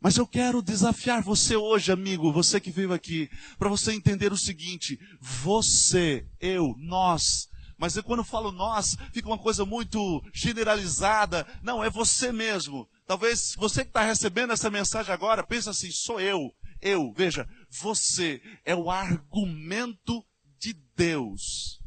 Mas 0.00 0.16
eu 0.16 0.26
quero 0.26 0.62
desafiar 0.62 1.22
você 1.22 1.56
hoje, 1.56 1.90
amigo, 1.90 2.32
você 2.32 2.60
que 2.60 2.70
veio 2.70 2.92
aqui, 2.92 3.28
para 3.58 3.68
você 3.68 3.92
entender 3.92 4.32
o 4.32 4.36
seguinte: 4.36 4.98
você, 5.20 6.26
eu, 6.40 6.74
nós, 6.78 7.48
mas 7.78 7.96
eu, 7.96 8.02
quando 8.02 8.24
falo 8.24 8.50
nós, 8.50 8.96
fica 9.12 9.28
uma 9.28 9.38
coisa 9.38 9.64
muito 9.64 10.22
generalizada. 10.32 11.46
Não, 11.62 11.82
é 11.82 11.88
você 11.88 12.32
mesmo. 12.32 12.88
Talvez 13.06 13.54
você 13.56 13.84
que 13.84 13.90
está 13.90 14.02
recebendo 14.02 14.52
essa 14.52 14.68
mensagem 14.68 15.14
agora, 15.14 15.46
pensa 15.46 15.70
assim, 15.70 15.90
sou 15.92 16.20
eu. 16.20 16.52
Eu, 16.80 17.12
veja, 17.16 17.48
você 17.70 18.42
é 18.64 18.74
o 18.74 18.90
argumento 18.90 20.24
de 20.58 20.72
Deus 20.96 21.80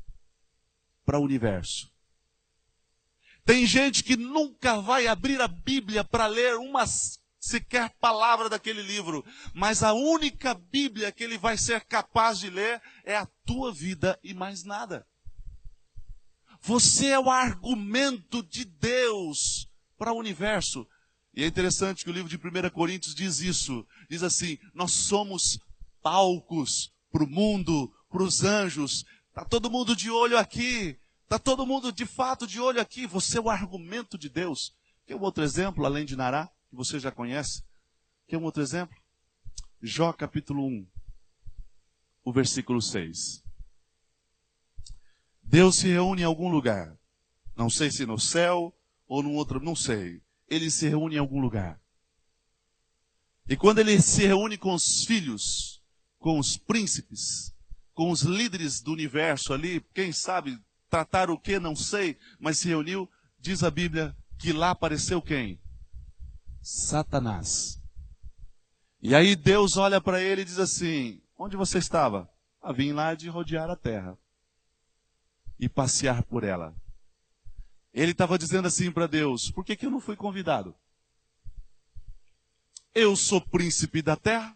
para 1.05 1.19
o 1.19 1.23
universo. 1.23 1.91
Tem 3.43 3.65
gente 3.65 4.01
que 4.01 4.15
nunca 4.15 4.79
vai 4.79 5.07
abrir 5.07 5.41
a 5.41 5.47
Bíblia 5.47 6.05
para 6.05 6.25
ler 6.27 6.55
uma 6.55 6.85
sequer 7.41 7.89
palavra 7.99 8.47
daquele 8.47 8.83
livro, 8.83 9.25
mas 9.51 9.81
a 9.81 9.93
única 9.93 10.53
Bíblia 10.53 11.11
que 11.11 11.23
ele 11.23 11.39
vai 11.39 11.57
ser 11.57 11.81
capaz 11.81 12.39
de 12.39 12.51
ler 12.51 12.79
é 13.03 13.17
a 13.17 13.25
tua 13.43 13.73
vida 13.73 14.17
e 14.23 14.31
mais 14.31 14.63
nada. 14.63 15.07
Você 16.61 17.07
é 17.07 17.19
o 17.19 17.31
argumento 17.31 18.43
de 18.43 18.63
Deus 18.63 19.67
para 19.97 20.13
o 20.13 20.19
universo. 20.19 20.87
E 21.33 21.43
é 21.43 21.47
interessante 21.47 22.03
que 22.03 22.11
o 22.11 22.13
livro 22.13 22.29
de 22.29 22.37
1 22.37 22.69
Coríntios 22.69 23.15
diz 23.15 23.39
isso. 23.39 23.85
Diz 24.07 24.21
assim: 24.21 24.59
nós 24.75 24.91
somos 24.91 25.57
palcos 26.03 26.93
para 27.11 27.23
o 27.23 27.27
mundo, 27.27 27.91
para 28.07 28.21
os 28.21 28.43
anjos. 28.43 29.03
Está 29.29 29.43
todo 29.43 29.71
mundo 29.71 29.95
de 29.95 30.11
olho 30.11 30.37
aqui. 30.37 30.99
Está 31.23 31.39
todo 31.39 31.65
mundo 31.65 31.91
de 31.91 32.05
fato 32.05 32.45
de 32.45 32.59
olho 32.59 32.79
aqui. 32.79 33.07
Você 33.07 33.39
é 33.39 33.41
o 33.41 33.49
argumento 33.49 34.15
de 34.15 34.29
Deus. 34.29 34.75
Quer 35.07 35.15
um 35.15 35.21
outro 35.21 35.43
exemplo, 35.43 35.83
além 35.83 36.05
de 36.05 36.15
Nará, 36.15 36.47
que 36.71 36.75
você 36.75 36.99
já 36.99 37.11
conhece? 37.11 37.63
Quer 38.27 38.37
um 38.37 38.43
outro 38.43 38.63
exemplo? 38.63 38.97
Jó 39.81 40.13
capítulo 40.13 40.65
1, 40.65 40.87
o 42.23 42.31
versículo 42.31 42.81
6. 42.81 43.43
Deus 45.43 45.75
se 45.75 45.89
reúne 45.89 46.21
em 46.21 46.25
algum 46.25 46.49
lugar. 46.49 46.97
Não 47.57 47.69
sei 47.69 47.91
se 47.91 48.05
no 48.05 48.17
céu 48.17 48.73
ou 49.05 49.21
num 49.21 49.35
outro, 49.35 49.59
não 49.59 49.75
sei. 49.75 50.21
Ele 50.47 50.71
se 50.71 50.87
reúne 50.87 51.15
em 51.15 51.19
algum 51.19 51.41
lugar. 51.41 51.77
E 53.49 53.57
quando 53.57 53.79
ele 53.79 54.01
se 54.01 54.25
reúne 54.25 54.57
com 54.57 54.73
os 54.73 55.03
filhos, 55.03 55.83
com 56.19 56.39
os 56.39 56.55
príncipes, 56.55 57.53
com 57.93 58.11
os 58.11 58.21
líderes 58.21 58.79
do 58.79 58.93
universo 58.93 59.51
ali, 59.51 59.81
quem 59.93 60.13
sabe 60.13 60.57
tratar 60.89 61.29
o 61.29 61.37
que, 61.37 61.59
não 61.59 61.75
sei, 61.75 62.17
mas 62.39 62.59
se 62.59 62.69
reuniu, 62.69 63.09
diz 63.37 63.61
a 63.61 63.69
Bíblia 63.69 64.15
que 64.39 64.53
lá 64.53 64.69
apareceu 64.69 65.21
quem? 65.21 65.59
Satanás. 66.61 67.81
E 69.01 69.15
aí 69.15 69.35
Deus 69.35 69.77
olha 69.77 69.99
para 69.99 70.21
ele 70.21 70.41
e 70.41 70.45
diz 70.45 70.59
assim: 70.59 71.21
Onde 71.37 71.57
você 71.57 71.79
estava? 71.79 72.29
Ah, 72.61 72.71
vim 72.71 72.91
lá 72.91 73.15
de 73.15 73.27
rodear 73.27 73.69
a 73.69 73.75
terra 73.75 74.17
e 75.59 75.67
passear 75.67 76.23
por 76.23 76.43
ela. 76.43 76.75
Ele 77.93 78.11
estava 78.11 78.37
dizendo 78.37 78.67
assim 78.67 78.91
para 78.91 79.07
Deus: 79.07 79.49
por 79.51 79.65
que, 79.65 79.75
que 79.75 79.85
eu 79.85 79.91
não 79.91 79.99
fui 79.99 80.15
convidado? 80.15 80.75
Eu 82.93 83.15
sou 83.15 83.41
príncipe 83.41 84.01
da 84.01 84.15
terra. 84.15 84.55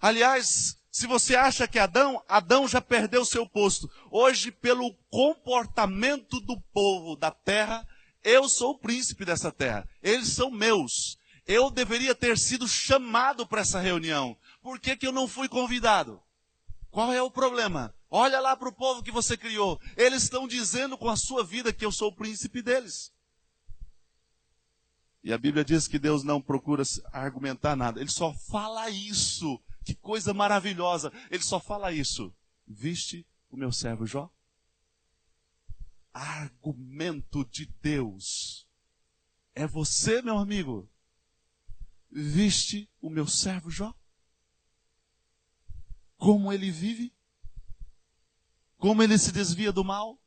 Aliás, 0.00 0.76
se 0.90 1.06
você 1.06 1.34
acha 1.34 1.66
que 1.66 1.78
Adão, 1.78 2.22
Adão 2.28 2.68
já 2.68 2.80
perdeu 2.80 3.24
seu 3.24 3.48
posto. 3.48 3.90
Hoje, 4.10 4.50
pelo 4.50 4.92
comportamento 5.10 6.40
do 6.40 6.60
povo 6.72 7.16
da 7.16 7.30
terra, 7.30 7.86
eu 8.24 8.48
sou 8.48 8.70
o 8.70 8.78
príncipe 8.78 9.24
dessa 9.24 9.52
terra. 9.52 9.86
Eles 10.02 10.28
são 10.28 10.50
meus. 10.50 11.18
Eu 11.46 11.70
deveria 11.70 12.14
ter 12.14 12.38
sido 12.38 12.66
chamado 12.66 13.46
para 13.46 13.60
essa 13.60 13.78
reunião. 13.78 14.36
Por 14.62 14.80
que, 14.80 14.96
que 14.96 15.06
eu 15.06 15.12
não 15.12 15.28
fui 15.28 15.46
convidado? 15.46 16.20
Qual 16.90 17.12
é 17.12 17.22
o 17.22 17.30
problema? 17.30 17.94
Olha 18.10 18.40
lá 18.40 18.56
para 18.56 18.68
o 18.68 18.74
povo 18.74 19.02
que 19.02 19.10
você 19.10 19.36
criou. 19.36 19.78
Eles 19.96 20.22
estão 20.22 20.48
dizendo 20.48 20.96
com 20.96 21.10
a 21.10 21.16
sua 21.16 21.44
vida 21.44 21.72
que 21.72 21.84
eu 21.84 21.92
sou 21.92 22.08
o 22.08 22.14
príncipe 22.14 22.62
deles. 22.62 23.12
E 25.22 25.32
a 25.32 25.38
Bíblia 25.38 25.64
diz 25.64 25.86
que 25.86 25.98
Deus 25.98 26.22
não 26.22 26.40
procura 26.40 26.82
argumentar 27.12 27.76
nada. 27.76 28.00
Ele 28.00 28.10
só 28.10 28.32
fala 28.32 28.88
isso. 28.88 29.60
Que 29.84 29.94
coisa 29.94 30.32
maravilhosa. 30.32 31.12
Ele 31.30 31.42
só 31.42 31.60
fala 31.60 31.92
isso. 31.92 32.32
Viste 32.66 33.26
o 33.50 33.56
meu 33.56 33.70
servo 33.70 34.06
Jó? 34.06 34.30
Argumento 36.14 37.44
de 37.44 37.66
Deus. 37.82 38.68
É 39.52 39.66
você, 39.66 40.22
meu 40.22 40.38
amigo. 40.38 40.88
Viste 42.10 42.88
o 43.00 43.10
meu 43.10 43.26
servo 43.26 43.68
Jó? 43.68 43.92
Como 46.16 46.52
ele 46.52 46.70
vive? 46.70 47.12
Como 48.78 49.02
ele 49.02 49.18
se 49.18 49.32
desvia 49.32 49.72
do 49.72 49.82
mal? 49.82 50.18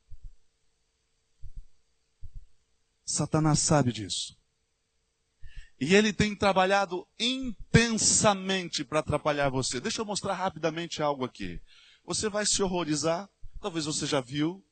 Satanás 3.04 3.60
sabe 3.60 3.90
disso. 3.90 4.38
E 5.80 5.94
ele 5.94 6.12
tem 6.12 6.36
trabalhado 6.36 7.08
intensamente 7.18 8.84
para 8.84 8.98
atrapalhar 8.98 9.48
você. 9.48 9.80
Deixa 9.80 10.02
eu 10.02 10.04
mostrar 10.04 10.34
rapidamente 10.34 11.02
algo 11.02 11.24
aqui. 11.24 11.62
Você 12.04 12.28
vai 12.28 12.44
se 12.44 12.62
horrorizar, 12.62 13.30
talvez 13.60 13.86
você 13.86 14.06
já 14.06 14.20
viu, 14.20 14.62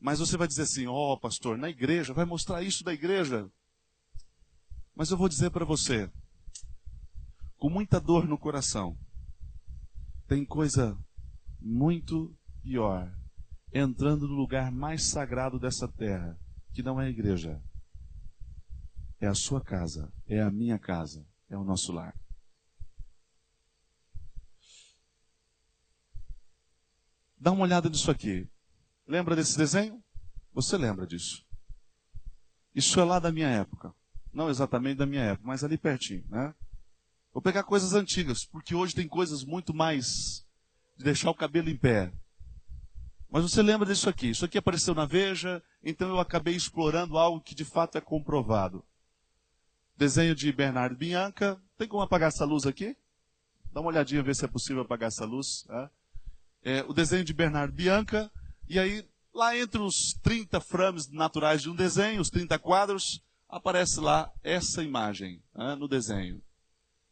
mas 0.00 0.18
você 0.18 0.36
vai 0.36 0.48
dizer 0.48 0.62
assim: 0.62 0.86
Ó, 0.86 1.12
oh, 1.12 1.18
pastor, 1.18 1.58
na 1.58 1.68
igreja, 1.68 2.14
vai 2.14 2.24
mostrar 2.24 2.62
isso 2.62 2.82
da 2.82 2.92
igreja. 2.92 3.50
Mas 4.94 5.10
eu 5.10 5.16
vou 5.16 5.28
dizer 5.28 5.50
para 5.50 5.64
você, 5.64 6.10
com 7.58 7.68
muita 7.68 8.00
dor 8.00 8.26
no 8.26 8.38
coração, 8.38 8.98
tem 10.26 10.44
coisa 10.44 10.98
muito 11.60 12.34
pior 12.62 13.14
entrando 13.72 14.26
no 14.26 14.34
lugar 14.34 14.72
mais 14.72 15.04
sagrado 15.04 15.58
dessa 15.58 15.86
terra, 15.86 16.38
que 16.72 16.82
não 16.82 17.00
é 17.00 17.06
a 17.06 17.10
igreja. 17.10 17.62
É 19.20 19.26
a 19.26 19.34
sua 19.34 19.60
casa, 19.60 20.10
é 20.26 20.40
a 20.40 20.50
minha 20.50 20.78
casa, 20.78 21.26
é 21.48 21.56
o 21.56 21.64
nosso 21.64 21.92
lar. 21.92 22.18
Dá 27.38 27.52
uma 27.52 27.62
olhada 27.62 27.88
nisso 27.88 28.10
aqui. 28.10 28.48
Lembra 29.10 29.34
desse 29.34 29.58
desenho? 29.58 30.00
Você 30.54 30.78
lembra 30.78 31.04
disso? 31.04 31.44
Isso 32.72 33.00
é 33.00 33.02
lá 33.02 33.18
da 33.18 33.32
minha 33.32 33.48
época. 33.48 33.92
Não 34.32 34.48
exatamente 34.48 34.98
da 34.98 35.04
minha 35.04 35.22
época, 35.22 35.48
mas 35.48 35.64
ali 35.64 35.76
pertinho, 35.76 36.24
né? 36.28 36.54
Vou 37.32 37.42
pegar 37.42 37.64
coisas 37.64 37.92
antigas, 37.92 38.44
porque 38.44 38.72
hoje 38.72 38.94
tem 38.94 39.08
coisas 39.08 39.42
muito 39.42 39.74
mais 39.74 40.46
de 40.96 41.02
deixar 41.02 41.28
o 41.28 41.34
cabelo 41.34 41.68
em 41.68 41.76
pé. 41.76 42.12
Mas 43.28 43.42
você 43.42 43.60
lembra 43.60 43.84
disso 43.84 44.08
aqui? 44.08 44.30
Isso 44.30 44.44
aqui 44.44 44.56
apareceu 44.56 44.94
na 44.94 45.06
Veja, 45.06 45.60
então 45.82 46.08
eu 46.10 46.20
acabei 46.20 46.54
explorando 46.54 47.18
algo 47.18 47.40
que 47.40 47.52
de 47.52 47.64
fato 47.64 47.98
é 47.98 48.00
comprovado. 48.00 48.84
Desenho 49.96 50.36
de 50.36 50.52
Bernardo 50.52 50.94
Bianca. 50.94 51.60
Tem 51.76 51.88
como 51.88 52.04
apagar 52.04 52.28
essa 52.28 52.44
luz 52.44 52.64
aqui? 52.64 52.96
Dá 53.72 53.80
uma 53.80 53.90
olhadinha, 53.90 54.22
ver 54.22 54.36
se 54.36 54.44
é 54.44 54.48
possível 54.48 54.82
apagar 54.82 55.08
essa 55.08 55.24
luz. 55.24 55.66
É. 55.68 55.90
É, 56.62 56.84
o 56.84 56.92
desenho 56.92 57.24
de 57.24 57.32
Bernardo 57.32 57.72
Bianca. 57.72 58.30
E 58.70 58.78
aí, 58.78 59.04
lá 59.34 59.58
entre 59.58 59.80
os 59.80 60.14
30 60.22 60.60
frames 60.60 61.08
naturais 61.08 61.60
de 61.60 61.68
um 61.68 61.74
desenho, 61.74 62.20
os 62.20 62.30
30 62.30 62.56
quadros, 62.60 63.20
aparece 63.48 63.98
lá 63.98 64.32
essa 64.44 64.80
imagem 64.80 65.42
é, 65.56 65.74
no 65.74 65.88
desenho. 65.88 66.40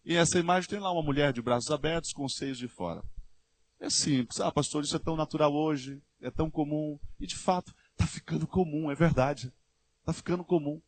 E 0.04 0.14
essa 0.14 0.38
imagem 0.38 0.70
tem 0.70 0.78
lá 0.78 0.92
uma 0.92 1.02
mulher 1.02 1.32
de 1.32 1.42
braços 1.42 1.72
abertos 1.72 2.12
com 2.12 2.24
os 2.24 2.36
seios 2.36 2.58
de 2.58 2.68
fora. 2.68 3.02
É 3.80 3.90
simples. 3.90 4.40
Ah, 4.40 4.52
pastor, 4.52 4.84
isso 4.84 4.94
é 4.94 5.00
tão 5.00 5.16
natural 5.16 5.52
hoje 5.52 6.00
é 6.20 6.30
tão 6.30 6.48
comum. 6.48 6.96
E 7.18 7.26
de 7.26 7.34
fato, 7.36 7.74
está 7.90 8.06
ficando 8.06 8.46
comum, 8.46 8.88
é 8.88 8.94
verdade. 8.94 9.52
Está 9.98 10.12
ficando 10.12 10.44
comum. 10.44 10.80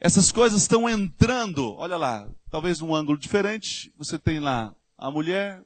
Essas 0.00 0.32
coisas 0.32 0.62
estão 0.62 0.90
entrando, 0.90 1.74
olha 1.74 1.96
lá, 1.96 2.28
talvez 2.50 2.80
num 2.80 2.92
ângulo 2.92 3.16
diferente. 3.16 3.94
Você 3.96 4.18
tem 4.18 4.40
lá 4.40 4.74
a 4.98 5.12
mulher, 5.12 5.62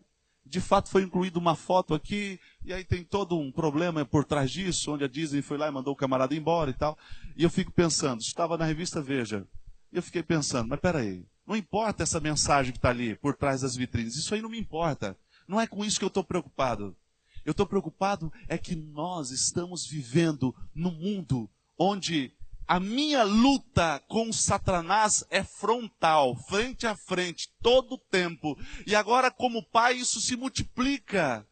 de 0.48 0.61
fato 0.61 0.88
foi 0.88 1.02
incluída 1.02 1.38
uma 1.38 1.54
foto 1.54 1.94
aqui, 1.94 2.38
e 2.64 2.72
aí 2.72 2.85
tem 2.85 3.02
todo 3.02 3.38
um 3.38 3.50
problema 3.50 4.04
por 4.04 4.24
trás 4.24 4.50
disso, 4.50 4.92
onde 4.92 5.04
a 5.04 5.09
Disney 5.09 5.42
foi 5.42 5.59
lá 5.59 5.68
e 5.68 5.70
mandou 5.70 5.92
o 5.92 5.96
camarada 5.96 6.35
embora 6.35 6.70
e 6.70 6.74
tal. 6.74 6.96
E 7.37 7.42
eu 7.42 7.50
fico 7.50 7.72
pensando, 7.72 8.20
estava 8.20 8.56
na 8.56 8.64
revista 8.64 9.02
Veja, 9.02 9.46
eu 9.92 10.02
fiquei 10.02 10.22
pensando, 10.22 10.68
mas 10.68 10.80
peraí, 10.80 11.24
não 11.46 11.56
importa 11.56 12.02
essa 12.02 12.20
mensagem 12.20 12.72
que 12.72 12.78
está 12.78 12.90
ali 12.90 13.16
por 13.16 13.35
trás 13.35 13.61
das 13.61 13.76
vitrines, 13.76 14.16
isso 14.16 14.35
aí 14.35 14.42
não 14.42 14.50
me 14.50 14.59
importa. 14.59 15.16
Não 15.46 15.61
é 15.61 15.66
com 15.66 15.85
isso 15.85 15.98
que 15.98 16.04
eu 16.04 16.09
estou 16.09 16.24
preocupado. 16.24 16.96
Eu 17.44 17.52
estou 17.52 17.66
preocupado 17.66 18.32
é 18.48 18.59
que 18.59 18.74
nós 18.74 19.30
estamos 19.30 19.87
vivendo 19.87 20.54
num 20.74 20.90
mundo 20.90 21.48
onde 21.78 22.32
a 22.66 22.81
minha 22.81 23.22
luta 23.22 24.02
com 24.09 24.33
Satanás 24.33 25.24
é 25.31 25.44
frontal, 25.44 26.35
frente 26.35 26.87
a 26.87 26.96
frente, 26.96 27.48
todo 27.62 27.94
o 27.94 27.98
tempo. 27.98 28.59
E 28.87 28.94
agora, 28.94 29.31
como 29.31 29.62
pai, 29.62 29.94
isso 29.94 30.20
se 30.20 30.37
multiplica. 30.37 31.46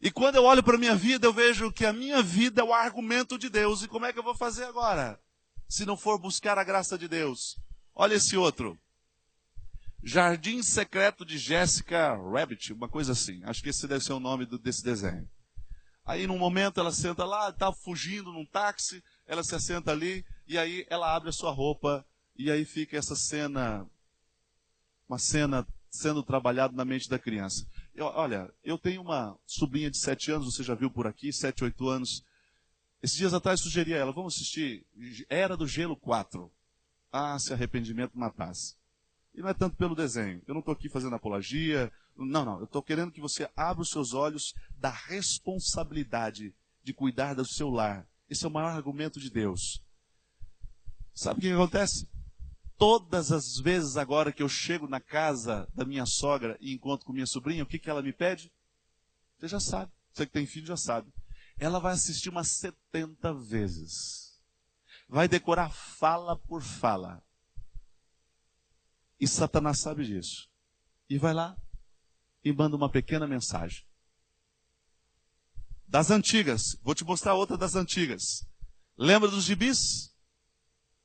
E 0.00 0.10
quando 0.10 0.34
eu 0.34 0.44
olho 0.44 0.64
para 0.64 0.74
a 0.74 0.78
minha 0.78 0.96
vida, 0.96 1.28
eu 1.28 1.32
vejo 1.32 1.72
que 1.72 1.86
a 1.86 1.92
minha 1.92 2.20
vida 2.20 2.60
é 2.60 2.64
o 2.64 2.74
argumento 2.74 3.38
de 3.38 3.48
Deus. 3.48 3.82
E 3.82 3.88
como 3.88 4.04
é 4.04 4.12
que 4.12 4.18
eu 4.18 4.24
vou 4.24 4.34
fazer 4.34 4.64
agora? 4.64 5.20
Se 5.68 5.86
não 5.86 5.96
for 5.96 6.18
buscar 6.18 6.58
a 6.58 6.64
graça 6.64 6.98
de 6.98 7.06
Deus. 7.06 7.56
Olha 7.94 8.14
esse 8.14 8.36
outro. 8.36 8.76
Jardim 10.02 10.60
Secreto 10.60 11.24
de 11.24 11.38
Jessica 11.38 12.16
Rabbit, 12.16 12.72
uma 12.72 12.88
coisa 12.88 13.12
assim. 13.12 13.40
Acho 13.44 13.62
que 13.62 13.68
esse 13.68 13.86
deve 13.86 14.02
ser 14.02 14.12
o 14.12 14.18
nome 14.18 14.44
do, 14.44 14.58
desse 14.58 14.82
desenho. 14.82 15.30
Aí, 16.04 16.26
num 16.26 16.38
momento, 16.38 16.80
ela 16.80 16.90
senta 16.90 17.24
lá, 17.24 17.50
está 17.50 17.72
fugindo 17.72 18.32
num 18.32 18.44
táxi, 18.44 19.00
ela 19.32 19.42
se 19.42 19.54
assenta 19.54 19.90
ali, 19.90 20.26
e 20.46 20.58
aí 20.58 20.86
ela 20.90 21.16
abre 21.16 21.30
a 21.30 21.32
sua 21.32 21.50
roupa, 21.50 22.04
e 22.36 22.50
aí 22.50 22.66
fica 22.66 22.98
essa 22.98 23.16
cena, 23.16 23.88
uma 25.08 25.18
cena 25.18 25.66
sendo 25.90 26.22
trabalhada 26.22 26.76
na 26.76 26.84
mente 26.84 27.08
da 27.08 27.18
criança. 27.18 27.66
Eu, 27.94 28.04
olha, 28.06 28.52
eu 28.62 28.76
tenho 28.76 29.00
uma 29.00 29.34
sobrinha 29.46 29.90
de 29.90 29.96
sete 29.96 30.30
anos, 30.30 30.54
você 30.54 30.62
já 30.62 30.74
viu 30.74 30.90
por 30.90 31.06
aqui, 31.06 31.32
sete, 31.32 31.64
oito 31.64 31.88
anos. 31.88 32.22
Esses 33.02 33.16
dias 33.16 33.32
atrás 33.32 33.60
sugeri 33.60 33.94
a 33.94 33.96
ela, 33.96 34.12
vamos 34.12 34.34
assistir 34.34 34.84
Era 35.30 35.56
do 35.56 35.66
Gelo 35.66 35.96
4. 35.96 36.52
Ah, 37.10 37.38
se 37.38 37.54
arrependimento 37.54 38.18
matasse. 38.18 38.76
E 39.34 39.40
não 39.40 39.48
é 39.48 39.54
tanto 39.54 39.76
pelo 39.76 39.96
desenho. 39.96 40.42
Eu 40.46 40.52
não 40.52 40.60
estou 40.60 40.74
aqui 40.74 40.90
fazendo 40.90 41.16
apologia. 41.16 41.90
Não, 42.14 42.44
não. 42.44 42.58
Eu 42.58 42.64
estou 42.64 42.82
querendo 42.82 43.10
que 43.10 43.20
você 43.20 43.48
abra 43.56 43.80
os 43.80 43.88
seus 43.88 44.12
olhos 44.12 44.54
da 44.76 44.90
responsabilidade 44.90 46.54
de 46.84 46.92
cuidar 46.92 47.32
do 47.32 47.46
seu 47.46 47.70
lar. 47.70 48.06
Esse 48.32 48.46
é 48.46 48.48
o 48.48 48.50
maior 48.50 48.74
argumento 48.74 49.20
de 49.20 49.28
Deus. 49.28 49.84
Sabe 51.12 51.38
o 51.38 51.42
que 51.42 51.52
acontece? 51.52 52.08
Todas 52.78 53.30
as 53.30 53.58
vezes 53.58 53.98
agora 53.98 54.32
que 54.32 54.42
eu 54.42 54.48
chego 54.48 54.88
na 54.88 55.00
casa 55.00 55.68
da 55.74 55.84
minha 55.84 56.06
sogra 56.06 56.56
e 56.58 56.72
encontro 56.72 57.04
com 57.04 57.12
minha 57.12 57.26
sobrinha, 57.26 57.62
o 57.62 57.66
que, 57.66 57.78
que 57.78 57.90
ela 57.90 58.00
me 58.00 58.10
pede? 58.10 58.50
Você 59.36 59.48
já 59.48 59.60
sabe. 59.60 59.92
Você 60.10 60.24
que 60.24 60.32
tem 60.32 60.46
filho 60.46 60.64
já 60.64 60.78
sabe. 60.78 61.12
ela 61.58 61.78
vai 61.78 61.92
assistir 61.92 62.30
umas 62.30 62.48
70 62.48 63.34
vezes. 63.34 64.42
Vai 65.06 65.28
decorar 65.28 65.68
fala 65.68 66.34
por 66.34 66.62
fala. 66.62 67.22
E 69.20 69.28
Satanás 69.28 69.78
sabe 69.78 70.06
disso. 70.06 70.48
E 71.06 71.18
vai 71.18 71.34
lá 71.34 71.54
e 72.42 72.50
manda 72.50 72.76
uma 72.76 72.88
pequena 72.88 73.26
mensagem. 73.26 73.84
Das 75.92 76.10
antigas. 76.10 76.74
Vou 76.82 76.94
te 76.94 77.04
mostrar 77.04 77.34
outra 77.34 77.54
das 77.54 77.76
antigas. 77.76 78.46
Lembra 78.96 79.28
dos 79.28 79.44
gibis? 79.44 80.10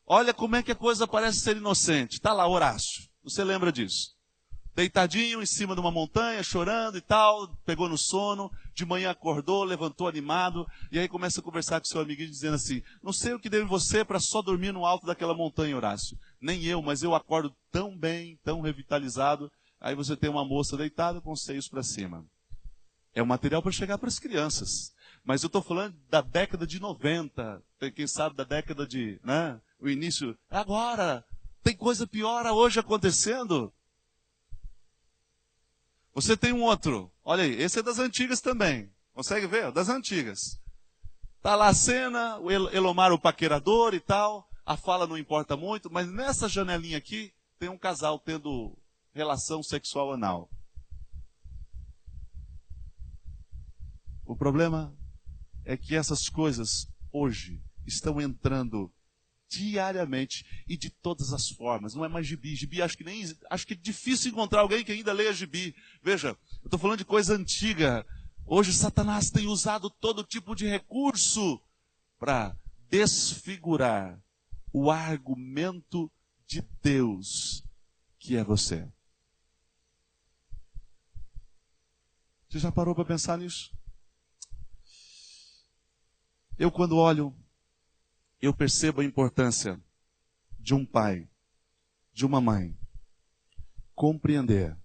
Olha 0.06 0.34
como 0.34 0.56
é 0.56 0.64
que 0.64 0.72
a 0.72 0.76
coisa 0.76 1.06
parece 1.06 1.42
ser 1.42 1.58
inocente. 1.58 2.14
Está 2.14 2.32
lá 2.32 2.48
Horácio. 2.48 3.04
Você 3.22 3.44
lembra 3.44 3.70
disso? 3.70 4.16
Deitadinho 4.74 5.44
em 5.44 5.46
cima 5.46 5.74
de 5.76 5.82
uma 5.82 5.92
montanha, 5.92 6.42
chorando 6.42 6.98
e 6.98 7.02
tal, 7.02 7.54
pegou 7.66 7.90
no 7.90 7.98
sono, 7.98 8.50
de 8.74 8.86
manhã 8.86 9.12
acordou, 9.12 9.66
levantou 9.66 10.08
animado, 10.08 10.66
e 10.90 10.98
aí 10.98 11.10
começa 11.10 11.42
a 11.42 11.44
conversar 11.44 11.82
com 11.82 11.86
seu 11.86 12.00
amiguinho 12.00 12.30
dizendo 12.30 12.56
assim: 12.56 12.82
Não 13.04 13.12
sei 13.12 13.34
o 13.34 13.40
que 13.42 13.50
deve 13.50 13.66
você 13.66 14.06
para 14.06 14.22
só 14.22 14.42
dormir 14.42 14.72
no 14.72 14.86
alto 14.86 15.06
daquela 15.06 15.34
montanha, 15.34 15.76
Horácio. 15.76 16.18
Nem 16.40 16.64
eu, 16.64 16.82
mas 16.82 17.04
eu 17.04 17.14
acordo 17.14 17.54
tão 17.74 17.94
bem, 17.98 18.40
tão 18.42 18.62
revitalizado. 18.62 19.52
Aí 19.82 19.96
você 19.96 20.16
tem 20.16 20.30
uma 20.30 20.46
moça 20.46 20.78
deitada 20.78 21.20
com 21.20 21.34
os 21.34 21.44
seios 21.44 21.68
para 21.68 21.84
cima. 21.84 22.26
É 23.18 23.24
um 23.24 23.26
material 23.26 23.64
para 23.64 23.72
chegar 23.72 23.98
para 23.98 24.10
as 24.10 24.20
crianças. 24.20 24.94
Mas 25.24 25.42
eu 25.42 25.48
estou 25.48 25.64
falando 25.64 25.98
da 26.08 26.22
década 26.22 26.68
de 26.68 26.80
90, 26.80 27.64
quem 27.96 28.06
sabe 28.06 28.36
da 28.36 28.44
década 28.44 28.86
de, 28.86 29.20
né, 29.24 29.60
o 29.80 29.90
início. 29.90 30.38
Agora, 30.52 31.26
tem 31.64 31.76
coisa 31.76 32.06
pior 32.06 32.46
hoje 32.46 32.80
acontecendo. 32.80 33.74
Você 36.14 36.38
tem 36.38 36.54
um 36.54 36.62
outro. 36.62 37.12
Olha 37.26 37.44
aí, 37.44 37.60
esse 37.60 37.80
é 37.80 37.82
das 37.82 37.98
antigas 37.98 38.40
também. 38.40 38.94
Consegue 39.16 39.48
ver? 39.48 39.72
Das 39.72 39.90
antigas. 39.90 40.62
Tá 41.42 41.56
lá 41.56 41.70
a 41.70 41.74
cena, 41.74 42.38
o 42.38 42.52
Elomar 42.52 43.12
o 43.12 43.20
paquerador 43.20 43.96
e 43.96 44.00
tal. 44.00 44.48
A 44.64 44.78
fala 44.78 45.08
não 45.08 45.18
importa 45.18 45.58
muito, 45.58 45.92
mas 45.92 46.08
nessa 46.08 46.48
janelinha 46.48 47.00
aqui 47.00 47.34
tem 47.58 47.68
um 47.68 47.80
casal 47.80 48.20
tendo 48.20 48.78
relação 49.12 49.64
sexual 49.64 50.14
anal. 50.14 50.48
O 54.28 54.36
problema 54.36 54.94
é 55.64 55.78
que 55.78 55.96
essas 55.96 56.28
coisas 56.28 56.86
hoje 57.14 57.64
estão 57.86 58.20
entrando 58.20 58.94
diariamente 59.48 60.46
e 60.68 60.76
de 60.76 60.90
todas 60.90 61.32
as 61.32 61.48
formas. 61.48 61.94
Não 61.96 62.04
é 62.04 62.10
mais 62.10 62.28
gibi. 62.28 62.54
Gibi 62.54 62.82
acho 62.82 62.98
que 62.98 63.06
nem 63.06 63.24
acho 63.50 63.66
que 63.66 63.74
é 63.74 63.78
difícil 63.78 64.30
encontrar 64.30 64.60
alguém 64.60 64.84
que 64.84 64.92
ainda 64.92 65.14
leia 65.14 65.32
gibi. 65.32 65.74
Veja, 66.04 66.38
eu 66.62 66.66
estou 66.66 66.78
falando 66.78 66.98
de 66.98 67.06
coisa 67.06 67.36
antiga. 67.36 68.06
Hoje 68.46 68.74
Satanás 68.74 69.32
tem 69.32 69.48
usado 69.48 69.90
todo 69.90 70.26
tipo 70.26 70.54
de 70.54 70.68
recurso 70.68 71.62
para 72.20 72.54
desfigurar 72.90 74.22
o 74.74 74.92
argumento 74.92 76.12
de 76.46 76.62
Deus 76.82 77.64
que 78.20 78.36
é 78.36 78.44
você. 78.44 78.86
Você 82.50 82.60
já 82.60 82.74
parou 82.74 82.94
para 82.94 83.06
pensar 83.06 83.38
nisso? 83.38 83.77
Eu 86.58 86.72
quando 86.72 86.98
olho 86.98 87.36
eu 88.42 88.54
percebo 88.54 89.02
a 89.02 89.06
importância 89.06 89.82
de 90.60 90.74
um 90.74 90.86
pai, 90.86 91.30
de 92.14 92.26
uma 92.26 92.42
mãe, 92.42 92.78
compreender. 93.96 94.78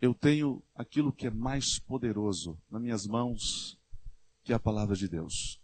Eu 0.00 0.14
tenho 0.14 0.62
aquilo 0.74 1.12
que 1.12 1.26
é 1.26 1.30
mais 1.30 1.78
poderoso 1.78 2.60
nas 2.70 2.80
minhas 2.80 3.06
mãos, 3.06 3.80
que 4.42 4.52
é 4.52 4.56
a 4.56 4.60
palavra 4.60 4.94
de 4.94 5.08
Deus. 5.08 5.60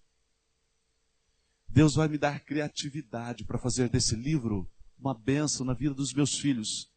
Deus 1.69 1.95
vai 1.95 2.09
me 2.09 2.19
dar 2.19 2.41
criatividade 2.41 3.45
para 3.45 3.59
fazer 3.59 3.89
desse 3.89 4.15
livro 4.15 4.71
uma 4.99 5.15
bênção 5.15 5.67
na 5.67 5.75
vida 5.75 5.95
dos 5.95 6.13
meus 6.13 6.39
filhos 6.39 6.94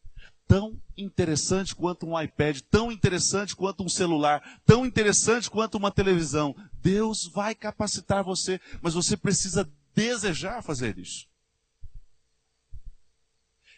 tão 0.48 0.80
interessante 0.96 1.76
quanto 1.76 2.06
um 2.06 2.20
iPad, 2.20 2.60
tão 2.70 2.90
interessante 2.90 3.54
quanto 3.54 3.84
um 3.84 3.88
celular, 3.88 4.42
tão 4.64 4.86
interessante 4.86 5.50
quanto 5.50 5.76
uma 5.76 5.90
televisão. 5.90 6.56
Deus 6.80 7.26
vai 7.26 7.54
capacitar 7.54 8.24
você, 8.24 8.58
mas 8.80 8.94
você 8.94 9.14
precisa 9.16 9.70
desejar 9.94 10.62
fazer 10.62 10.98
isso. 10.98 11.28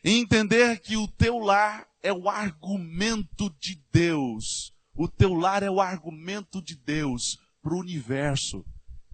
E 0.02 0.12
entender 0.12 0.78
que 0.78 0.96
o 0.96 1.08
teu 1.08 1.38
lar 1.38 1.86
é 2.02 2.12
o 2.12 2.30
argumento 2.30 3.50
de 3.58 3.82
Deus. 3.92 4.72
O 4.94 5.08
teu 5.08 5.34
lar 5.34 5.62
é 5.62 5.70
o 5.70 5.80
argumento 5.80 6.62
de 6.62 6.76
Deus 6.76 7.38
para 7.60 7.74
o 7.74 7.78
universo. 7.78 8.64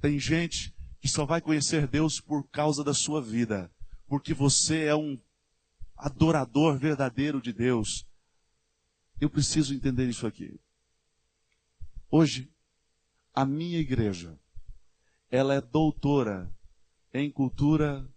Tem 0.00 0.18
gente 0.18 0.74
que 1.00 1.08
só 1.08 1.24
vai 1.24 1.40
conhecer 1.40 1.88
Deus 1.88 2.20
por 2.20 2.46
causa 2.48 2.84
da 2.84 2.92
sua 2.92 3.20
vida, 3.20 3.70
porque 4.06 4.34
você 4.34 4.84
é 4.84 4.94
um 4.94 5.18
adorador 5.96 6.78
verdadeiro 6.78 7.40
de 7.40 7.52
Deus. 7.52 8.06
Eu 9.20 9.30
preciso 9.30 9.74
entender 9.74 10.08
isso 10.08 10.26
aqui. 10.26 10.60
Hoje, 12.10 12.52
a 13.34 13.44
minha 13.44 13.78
igreja, 13.78 14.38
ela 15.30 15.54
é 15.54 15.60
doutora 15.60 16.50
em 17.12 17.30
cultura 17.30 18.08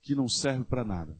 que 0.00 0.14
não 0.14 0.28
serve 0.28 0.64
para 0.64 0.84
nada. 0.84 1.18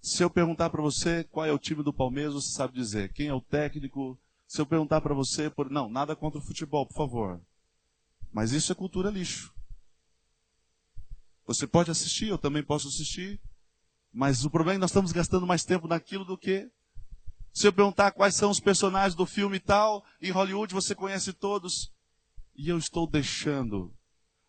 Se 0.00 0.22
eu 0.22 0.30
perguntar 0.30 0.70
para 0.70 0.82
você 0.82 1.22
qual 1.24 1.46
é 1.46 1.52
o 1.52 1.58
time 1.58 1.82
do 1.82 1.92
Palmeiras, 1.92 2.34
você 2.34 2.52
sabe 2.52 2.74
dizer. 2.74 3.12
Quem 3.12 3.28
é 3.28 3.34
o 3.34 3.40
técnico? 3.40 4.18
Se 4.46 4.60
eu 4.60 4.66
perguntar 4.66 5.00
para 5.00 5.14
você, 5.14 5.48
por... 5.48 5.70
não, 5.70 5.88
nada 5.88 6.16
contra 6.16 6.40
o 6.40 6.42
futebol, 6.42 6.86
por 6.86 6.94
favor. 6.94 7.40
Mas 8.32 8.52
isso 8.52 8.72
é 8.72 8.74
cultura 8.74 9.10
lixo. 9.10 9.54
Você 11.46 11.66
pode 11.66 11.90
assistir, 11.90 12.28
eu 12.28 12.38
também 12.38 12.62
posso 12.62 12.88
assistir. 12.88 13.40
Mas 14.12 14.44
o 14.44 14.50
problema 14.50 14.74
é 14.74 14.76
que 14.76 14.80
nós 14.80 14.90
estamos 14.90 15.12
gastando 15.12 15.46
mais 15.46 15.64
tempo 15.64 15.88
naquilo 15.88 16.24
do 16.24 16.36
que. 16.36 16.70
Se 17.52 17.66
eu 17.66 17.72
perguntar 17.72 18.12
quais 18.12 18.34
são 18.34 18.50
os 18.50 18.60
personagens 18.60 19.14
do 19.14 19.26
filme 19.26 19.58
tal, 19.58 20.04
em 20.20 20.30
Hollywood 20.30 20.72
você 20.72 20.94
conhece 20.94 21.32
todos. 21.32 21.92
E 22.54 22.68
eu 22.68 22.78
estou 22.78 23.06
deixando 23.06 23.92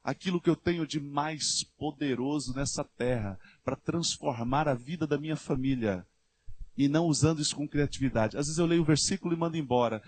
aquilo 0.03 0.41
que 0.41 0.49
eu 0.49 0.55
tenho 0.55 0.85
de 0.85 0.99
mais 0.99 1.63
poderoso 1.77 2.53
nessa 2.53 2.83
terra 2.83 3.39
para 3.63 3.75
transformar 3.75 4.67
a 4.67 4.73
vida 4.73 5.07
da 5.07 5.17
minha 5.17 5.37
família. 5.37 6.05
E 6.77 6.87
não 6.87 7.05
usando 7.05 7.41
isso 7.41 7.55
com 7.55 7.67
criatividade. 7.67 8.37
Às 8.37 8.47
vezes 8.47 8.59
eu 8.59 8.65
leio 8.65 8.81
o 8.81 8.85
versículo 8.85 9.33
e 9.33 9.37
mando 9.37 9.57
embora. 9.57 10.01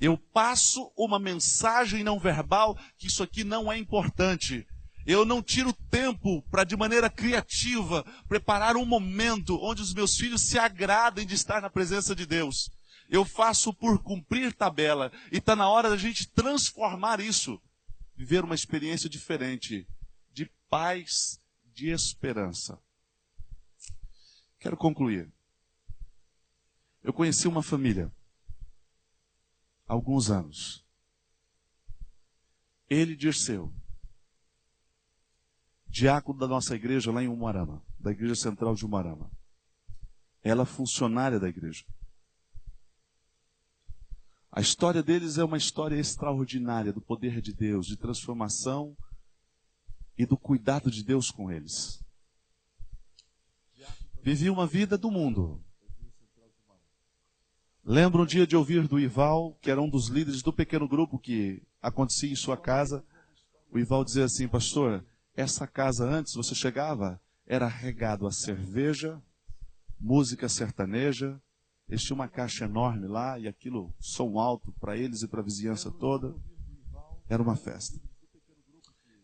Eu 0.00 0.16
passo 0.16 0.92
uma 0.96 1.18
mensagem 1.18 2.02
não 2.02 2.18
verbal 2.18 2.78
que 2.96 3.06
isso 3.06 3.22
aqui 3.22 3.44
não 3.44 3.70
é 3.70 3.76
importante. 3.76 4.66
Eu 5.06 5.24
não 5.24 5.42
tiro 5.42 5.72
tempo 5.90 6.40
para, 6.50 6.64
de 6.64 6.76
maneira 6.76 7.10
criativa, 7.10 8.02
preparar 8.26 8.76
um 8.76 8.86
momento 8.86 9.58
onde 9.62 9.82
os 9.82 9.92
meus 9.92 10.16
filhos 10.16 10.42
se 10.42 10.58
agradem 10.58 11.26
de 11.26 11.34
estar 11.34 11.60
na 11.60 11.68
presença 11.68 12.14
de 12.14 12.24
Deus. 12.24 12.70
Eu 13.08 13.24
faço 13.24 13.72
por 13.74 14.02
cumprir 14.02 14.54
tabela. 14.54 15.12
E 15.30 15.36
está 15.36 15.54
na 15.54 15.68
hora 15.68 15.90
da 15.90 15.96
gente 15.96 16.26
transformar 16.28 17.20
isso. 17.20 17.60
Viver 18.16 18.44
uma 18.44 18.54
experiência 18.54 19.10
diferente 19.10 19.86
de 20.32 20.50
paz, 20.70 21.38
de 21.66 21.90
esperança. 21.90 22.80
Quero 24.58 24.76
concluir. 24.76 25.30
Eu 27.02 27.12
conheci 27.12 27.46
uma 27.46 27.62
família 27.62 28.10
há 29.86 29.92
alguns 29.92 30.30
anos. 30.30 30.82
Ele 32.88 33.14
Dirceu 33.14 33.70
diácono 35.94 36.36
da 36.40 36.48
nossa 36.48 36.74
igreja 36.74 37.12
lá 37.12 37.22
em 37.22 37.28
Umarama, 37.28 37.80
da 38.00 38.10
igreja 38.10 38.34
central 38.34 38.74
de 38.74 38.84
Umarama. 38.84 39.30
Ela 40.42 40.64
é 40.64 40.66
funcionária 40.66 41.38
da 41.38 41.48
igreja. 41.48 41.84
A 44.50 44.60
história 44.60 45.04
deles 45.04 45.38
é 45.38 45.44
uma 45.44 45.56
história 45.56 45.94
extraordinária 45.94 46.92
do 46.92 47.00
poder 47.00 47.40
de 47.40 47.52
Deus, 47.52 47.86
de 47.86 47.96
transformação 47.96 48.96
e 50.18 50.26
do 50.26 50.36
cuidado 50.36 50.90
de 50.90 51.04
Deus 51.04 51.30
com 51.30 51.50
eles. 51.52 52.04
Vivi 54.20 54.50
uma 54.50 54.66
vida 54.66 54.98
do 54.98 55.12
mundo. 55.12 55.62
Lembro 57.84 58.24
um 58.24 58.26
dia 58.26 58.48
de 58.48 58.56
ouvir 58.56 58.88
do 58.88 58.98
Ival, 58.98 59.56
que 59.62 59.70
era 59.70 59.80
um 59.80 59.88
dos 59.88 60.08
líderes 60.08 60.42
do 60.42 60.52
pequeno 60.52 60.88
grupo 60.88 61.20
que 61.20 61.62
acontecia 61.80 62.32
em 62.32 62.36
sua 62.36 62.56
casa, 62.56 63.04
o 63.70 63.78
Ival 63.78 64.04
dizer 64.04 64.24
assim, 64.24 64.48
pastor, 64.48 65.04
essa 65.34 65.66
casa 65.66 66.04
antes, 66.04 66.34
você 66.34 66.54
chegava, 66.54 67.20
era 67.46 67.66
regado 67.66 68.26
a 68.26 68.32
cerveja, 68.32 69.22
música 69.98 70.48
sertaneja, 70.48 71.40
eles 71.88 72.02
tinham 72.02 72.16
uma 72.16 72.28
caixa 72.28 72.64
enorme 72.64 73.06
lá 73.06 73.38
e 73.38 73.46
aquilo, 73.46 73.94
som 73.98 74.38
alto 74.38 74.72
para 74.80 74.96
eles 74.96 75.22
e 75.22 75.28
para 75.28 75.40
a 75.40 75.44
vizinhança 75.44 75.90
toda. 75.90 76.34
Era 77.28 77.42
uma 77.42 77.56
festa. 77.56 78.00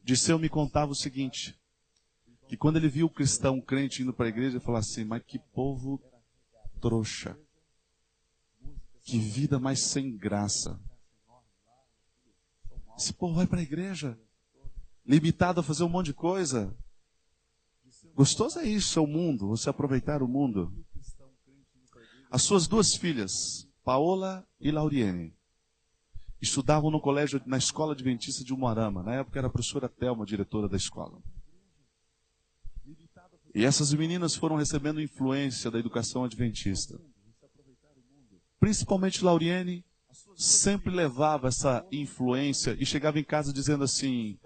Disseu 0.02 0.38
me 0.38 0.48
contava 0.48 0.92
o 0.92 0.94
seguinte, 0.94 1.58
que 2.48 2.56
quando 2.56 2.76
ele 2.76 2.88
viu 2.88 3.06
o 3.06 3.10
cristão, 3.10 3.58
o 3.58 3.62
crente 3.62 4.02
indo 4.02 4.12
para 4.12 4.26
a 4.26 4.28
igreja, 4.28 4.56
ele 4.56 4.64
falou 4.64 4.78
assim, 4.78 5.04
mas 5.04 5.22
que 5.22 5.38
povo 5.38 6.02
trouxa. 6.80 7.38
Que 9.02 9.18
vida 9.18 9.58
mais 9.58 9.80
sem 9.80 10.16
graça. 10.16 10.78
Esse 12.96 13.12
povo 13.12 13.34
vai 13.34 13.46
para 13.46 13.60
a 13.60 13.62
igreja, 13.62 14.18
limitado 15.10 15.58
a 15.58 15.62
fazer 15.64 15.82
um 15.82 15.88
monte 15.88 16.06
de 16.06 16.14
coisa. 16.14 16.72
Gostoso 18.14 18.60
é 18.60 18.64
isso, 18.64 18.96
é 18.96 19.02
o 19.02 19.08
mundo, 19.08 19.48
você 19.48 19.68
aproveitar 19.68 20.22
o 20.22 20.28
mundo. 20.28 20.72
As 22.30 22.42
suas 22.42 22.68
duas 22.68 22.94
filhas, 22.94 23.68
Paola 23.82 24.46
e 24.60 24.70
Lauriene, 24.70 25.34
estudavam 26.40 26.92
no 26.92 27.00
colégio, 27.00 27.42
na 27.44 27.58
escola 27.58 27.92
adventista 27.92 28.44
de 28.44 28.54
Umuarama. 28.54 29.02
Na 29.02 29.14
época 29.16 29.40
era 29.40 29.48
a 29.48 29.50
professora 29.50 29.88
Thelma, 29.88 30.24
diretora 30.24 30.68
da 30.68 30.76
escola. 30.76 31.20
E 33.52 33.64
essas 33.64 33.92
meninas 33.92 34.36
foram 34.36 34.54
recebendo 34.54 35.02
influência 35.02 35.72
da 35.72 35.80
educação 35.80 36.22
adventista. 36.22 37.00
Principalmente 38.60 39.24
Lauriene 39.24 39.84
sempre 40.36 40.94
levava 40.94 41.48
essa 41.48 41.84
influência 41.90 42.76
e 42.78 42.86
chegava 42.86 43.18
em 43.18 43.24
casa 43.24 43.52
dizendo 43.52 43.82
assim: 43.82 44.38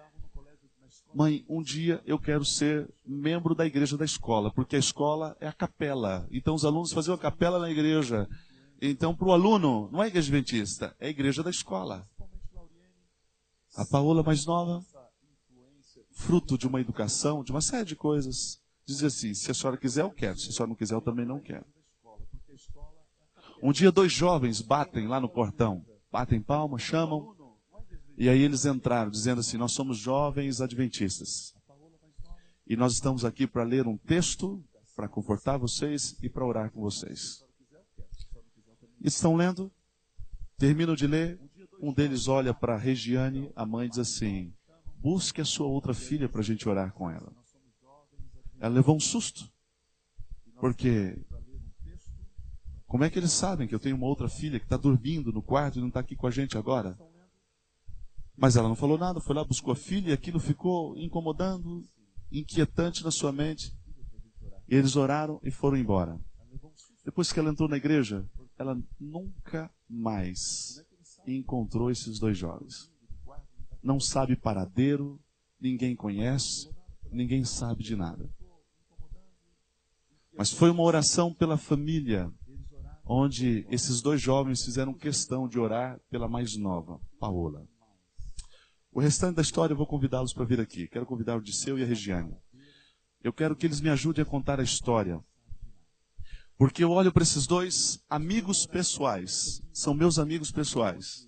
Mãe, 1.15 1.45
um 1.49 1.63
dia 1.63 2.03
eu 2.05 2.19
quero 2.19 2.45
ser 2.45 2.93
membro 3.07 3.55
da 3.55 3.65
igreja 3.65 3.97
da 3.97 4.05
escola, 4.05 4.53
porque 4.53 4.75
a 4.75 4.81
escola 4.81 5.37
é 5.39 5.47
a 5.47 5.53
capela. 5.53 6.27
Então 6.29 6.57
os 6.57 6.65
alunos 6.65 6.93
faziam 6.93 7.15
a 7.15 7.19
capela 7.19 7.61
na 7.61 7.71
igreja. 7.71 8.29
Então, 8.83 9.15
para 9.15 9.29
o 9.29 9.33
aluno, 9.33 9.89
não 9.93 10.03
é 10.03 10.09
igreja 10.09 10.27
adventista, 10.27 10.97
é 10.99 11.07
a 11.07 11.11
igreja 11.11 11.41
da 11.41 11.51
escola. 11.51 12.05
A 13.77 13.85
Paola 13.87 14.25
mais 14.25 14.45
nova, 14.45 14.85
fruto 16.11 16.59
de 16.59 16.67
uma 16.67 16.81
educação, 16.81 17.45
de 17.45 17.53
uma 17.53 17.61
série 17.61 17.85
de 17.85 17.95
coisas, 17.95 18.61
dizia 18.85 19.07
assim: 19.07 19.35
se 19.35 19.51
a 19.53 19.55
senhora 19.55 19.77
quiser, 19.77 20.03
eu 20.03 20.11
quero. 20.11 20.37
Se 20.37 20.49
a 20.49 20.53
senhora 20.53 20.71
não 20.71 20.77
quiser, 20.77 20.95
eu 20.97 21.01
também 21.01 21.25
não 21.25 21.41
quero. 21.41 21.65
Um 23.63 23.71
dia, 23.71 23.93
dois 23.93 24.13
jovens 24.13 24.61
batem 24.61 25.07
lá 25.07 25.21
no 25.21 25.29
portão, 25.29 25.85
batem 26.11 26.43
palma, 26.43 26.77
chamam, 26.77 27.35
e 28.17 28.29
aí 28.29 28.43
eles 28.43 28.65
entraram, 28.65 29.11
dizendo 29.11 29.41
assim: 29.41 29.57
Nós 29.57 29.73
somos 29.73 29.99
jovens 29.99 30.61
adventistas. 30.61 31.55
E 32.67 32.77
nós 32.77 32.95
estamos 32.95 33.25
aqui 33.25 33.47
para 33.47 33.63
ler 33.63 33.87
um 33.87 33.97
texto, 33.97 34.65
para 34.97 35.09
confortar 35.09 35.59
vocês 35.59 36.17
e 36.23 36.29
para 36.29 36.47
orar 36.47 36.71
com 36.71 36.81
vocês. 36.81 37.45
Estão 39.03 39.37
lendo? 39.37 39.71
Terminam 40.57 40.95
de 40.95 41.07
ler. 41.07 41.39
Um 41.81 41.93
deles 41.93 42.29
olha 42.29 42.55
para 42.55 42.79
Regiane, 42.79 43.51
a 43.55 43.67
mãe 43.67 43.89
diz 43.89 43.99
assim: 43.99 44.55
Busque 44.97 45.41
a 45.41 45.45
sua 45.45 45.67
outra 45.67 45.93
filha 45.93 46.29
para 46.29 46.41
a 46.41 46.45
gente 46.45 46.69
orar 46.69 46.93
com 46.93 47.11
ela. 47.11 47.33
Ela 48.61 48.75
levou 48.75 48.97
um 48.97 49.01
susto. 49.01 49.53
Porque 50.59 51.19
como 52.87 53.03
é 53.05 53.11
que 53.11 53.19
eles 53.19 53.33
sabem 53.33 53.67
que 53.67 53.75
eu 53.75 53.81
tenho 53.81 53.97
uma 53.97 54.07
outra 54.07 54.29
filha 54.29 54.59
que 54.59 54.65
está 54.65 54.77
dormindo 54.77 55.33
no 55.33 55.43
quarto 55.43 55.79
e 55.79 55.81
não 55.81 55.89
está 55.89 56.01
aqui 56.01 56.15
com 56.15 56.29
a 56.29 56.31
gente 56.31 56.57
agora? 56.57 56.97
Mas 58.37 58.57
ela 58.57 58.69
não 58.69 58.77
falou 58.77 58.99
nada, 58.99 59.21
foi 59.21 59.35
lá, 59.35 59.45
buscou 59.45 59.73
a 59.73 59.77
filha 59.77 60.11
e 60.11 60.13
aquilo 60.13 60.41
ficou 60.41 60.97
incomodando, 60.99 61.85
inquietante 62.33 63.05
na 63.05 63.11
sua 63.11 63.33
mente. 63.33 63.73
E 64.69 64.75
eles 64.75 64.97
oraram 64.97 65.41
e 65.43 65.51
foram 65.51 65.77
embora. 65.77 66.19
Depois 67.05 67.33
que 67.33 67.39
ela 67.39 67.51
entrou 67.51 67.69
na 67.69 67.77
igreja, 67.77 68.29
ela 68.59 68.81
nunca 68.99 69.71
mais 69.89 70.83
encontrou 71.27 71.91
esses 71.91 72.19
dois 72.19 72.37
jovens. 72.37 72.91
Não 73.83 74.01
sabe 74.01 74.37
paradeiro, 74.37 75.21
ninguém 75.61 75.95
conhece, 75.95 76.69
ninguém 77.13 77.45
sabe 77.45 77.83
de 77.83 77.95
nada. 77.95 78.29
Mas 80.37 80.51
foi 80.51 80.71
uma 80.71 80.83
oração 80.83 81.33
pela 81.33 81.57
família, 81.57 82.33
onde 83.05 83.67
esses 83.71 84.01
dois 84.01 84.21
jovens 84.21 84.65
fizeram 84.65 84.93
questão 84.93 85.47
de 85.47 85.59
orar 85.59 86.01
pela 86.11 86.29
mais 86.29 86.57
nova, 86.57 86.99
Paola. 87.21 87.69
O 88.95 89.01
restante 89.01 89.35
da 89.35 89.43
história 89.43 89.73
eu 89.73 89.77
vou 89.77 89.89
convidá-los 89.89 90.33
para 90.33 90.45
vir 90.45 90.61
aqui. 90.61 90.87
Quero 90.87 91.05
convidar 91.05 91.37
o 91.37 91.43
Disseu 91.43 91.77
e 91.77 91.83
a 91.83 91.87
Regiane. 91.87 92.33
Eu 93.25 93.33
quero 93.33 93.57
que 93.57 93.67
eles 93.67 93.81
me 93.81 93.91
ajudem 93.91 94.23
a 94.23 94.25
contar 94.25 94.61
a 94.61 94.63
história. 94.63 95.21
Porque 96.57 96.85
eu 96.85 96.93
olho 96.93 97.13
para 97.13 97.25
esses 97.25 97.45
dois 97.45 98.01
amigos 98.09 98.69
pessoais. 98.69 99.61
São 99.73 99.95
meus 99.95 100.17
amigos 100.17 100.53
pessoais. 100.53 101.27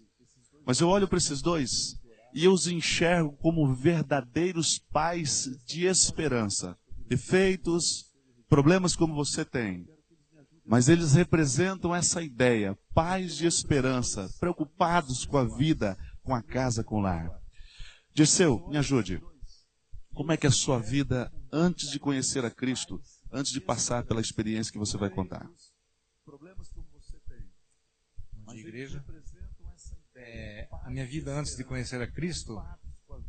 Mas 0.64 0.78
eu 0.78 0.88
olho 0.88 1.08
para 1.08 1.18
esses 1.18 1.42
dois 1.42 1.96
e 2.32 2.44
eu 2.44 2.52
os 2.52 2.68
enxergo 2.68 3.36
como 3.38 3.74
verdadeiros 3.74 4.78
pais 4.78 5.50
de 5.66 5.86
esperança. 5.86 6.78
Defeitos, 7.08 8.12
problemas 8.48 8.94
como 8.94 9.12
você 9.12 9.44
tem. 9.44 9.88
Mas 10.64 10.88
eles 10.88 11.14
representam 11.14 11.92
essa 11.92 12.22
ideia, 12.22 12.78
pais 12.94 13.36
de 13.36 13.46
esperança, 13.46 14.28
preocupados 14.38 15.24
com 15.24 15.36
a 15.36 15.44
vida, 15.44 15.98
com 16.22 16.32
a 16.32 16.42
casa, 16.42 16.84
com 16.84 16.98
o 16.98 17.00
lar. 17.00 17.45
Dirceu, 18.16 18.66
me 18.68 18.78
ajude. 18.78 19.22
Como 20.14 20.32
é 20.32 20.38
que 20.38 20.46
é 20.46 20.48
a 20.48 20.50
sua 20.50 20.78
vida 20.78 21.30
antes 21.52 21.90
de 21.90 21.98
conhecer 21.98 22.42
a 22.46 22.50
Cristo, 22.50 22.98
antes 23.30 23.52
de 23.52 23.60
passar 23.60 24.06
pela 24.06 24.22
experiência 24.22 24.72
que 24.72 24.78
você 24.78 24.96
vai 24.96 25.10
contar? 25.10 25.46
De 28.46 28.58
igreja. 28.58 29.04
É, 30.14 30.66
a 30.82 30.88
minha 30.88 31.04
vida 31.04 31.30
antes 31.38 31.58
de 31.58 31.62
conhecer 31.62 32.00
a 32.00 32.10
Cristo 32.10 32.58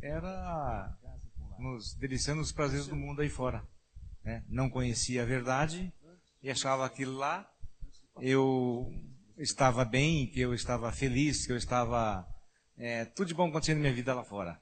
era 0.00 0.96
nos 1.58 1.92
deliciando 1.92 2.40
os 2.40 2.50
prazeres 2.50 2.86
do 2.86 2.96
mundo 2.96 3.20
aí 3.20 3.28
fora. 3.28 3.62
Né? 4.24 4.42
Não 4.48 4.70
conhecia 4.70 5.22
a 5.22 5.26
verdade 5.26 5.92
e 6.42 6.48
achava 6.48 6.88
que 6.88 7.04
lá 7.04 7.46
eu 8.22 8.90
estava 9.36 9.84
bem, 9.84 10.30
que 10.30 10.40
eu 10.40 10.54
estava 10.54 10.90
feliz, 10.92 11.44
que 11.44 11.52
eu 11.52 11.58
estava 11.58 12.26
é, 12.78 13.04
tudo 13.04 13.28
de 13.28 13.34
bom 13.34 13.50
acontecendo 13.50 13.76
na 13.76 13.82
minha 13.82 13.94
vida 13.94 14.14
lá 14.14 14.24
fora. 14.24 14.58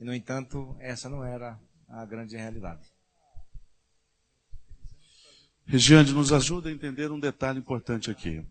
E, 0.00 0.04
no 0.04 0.14
entanto, 0.14 0.76
essa 0.78 1.08
não 1.08 1.24
era 1.24 1.58
a 1.88 2.04
grande 2.04 2.36
realidade. 2.36 2.92
Regiane, 5.66 6.12
nos 6.12 6.32
ajuda 6.32 6.68
a 6.68 6.72
entender 6.72 7.10
um 7.10 7.20
detalhe 7.20 7.58
importante 7.58 8.10
aqui. 8.10 8.46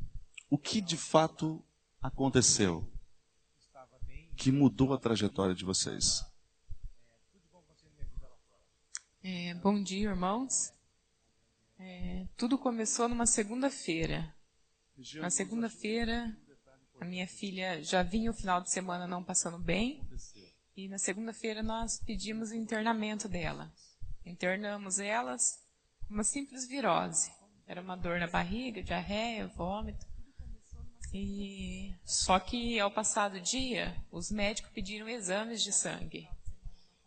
O 0.50 0.58
que 0.58 0.80
de 0.82 0.96
fato 0.98 1.64
aconteceu 2.02 2.88
que 4.36 4.52
mudou 4.52 4.94
a 4.94 5.00
trajetória 5.00 5.56
de 5.56 5.66
vocês? 5.66 6.24
É, 9.24 9.54
bom 9.56 9.82
dia, 9.82 10.10
irmãos. 10.10 10.72
É, 11.80 12.28
tudo 12.38 12.58
começou 12.58 13.10
numa 13.10 13.26
segunda-feira. 13.26 14.34
Na 15.16 15.30
segunda-feira, 15.30 16.36
a 17.00 17.06
minha 17.06 17.28
filha 17.28 17.84
já 17.84 18.04
vinha 18.04 18.32
o 18.32 18.34
final 18.34 18.62
de 18.62 18.72
semana 18.72 19.08
não 19.08 19.24
passando 19.24 19.58
bem. 19.58 20.02
E 20.78 20.88
na 20.88 21.00
segunda-feira 21.00 21.64
nós 21.64 22.00
pedimos 22.06 22.52
o 22.52 22.56
internamento 22.56 23.28
dela. 23.28 23.74
Internamos 24.24 25.00
elas 25.00 25.60
com 26.08 26.14
uma 26.14 26.24
simples 26.24 26.68
virose. 26.68 27.32
Era 27.66 27.82
uma 27.82 27.98
dor 27.98 28.20
na 28.20 28.28
barriga, 28.28 28.84
diarreia, 28.84 29.48
vômito. 29.48 30.06
E 31.12 31.96
só 32.06 32.40
que 32.40 32.80
ao 32.80 32.92
passar 32.92 33.30
do 33.30 33.42
dia, 33.42 34.00
os 34.12 34.30
médicos 34.30 34.72
pediram 34.72 35.10
exames 35.10 35.64
de 35.64 35.74
sangue. 35.74 36.30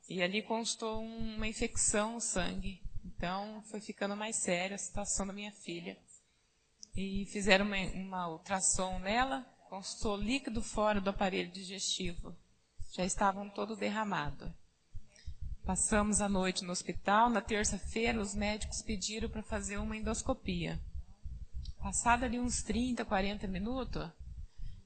E 0.08 0.20
ali 0.20 0.42
constou 0.42 1.00
uma 1.00 1.46
infecção 1.46 2.14
no 2.14 2.20
sangue. 2.20 2.82
Então 3.04 3.62
foi 3.70 3.80
ficando 3.80 4.16
mais 4.16 4.34
séria 4.34 4.74
a 4.74 4.78
situação 4.78 5.24
da 5.24 5.32
minha 5.32 5.52
filha. 5.52 5.96
E 6.96 7.24
fizeram 7.26 7.66
uma, 7.66 7.76
uma 7.76 8.28
ultrassom 8.30 8.98
nela, 8.98 9.42
constou 9.68 10.16
líquido 10.16 10.60
fora 10.60 11.00
do 11.00 11.10
aparelho 11.10 11.52
digestivo 11.52 12.36
já 12.92 13.04
estavam 13.04 13.48
todo 13.48 13.76
derramado. 13.76 14.52
Passamos 15.64 16.20
a 16.20 16.28
noite 16.28 16.64
no 16.64 16.72
hospital. 16.72 17.30
Na 17.30 17.40
terça-feira, 17.40 18.20
os 18.20 18.34
médicos 18.34 18.82
pediram 18.82 19.28
para 19.28 19.42
fazer 19.42 19.76
uma 19.78 19.96
endoscopia. 19.96 20.80
Passado 21.78 22.24
ali 22.24 22.38
uns 22.38 22.62
30, 22.62 23.04
40 23.04 23.46
minutos, 23.46 24.10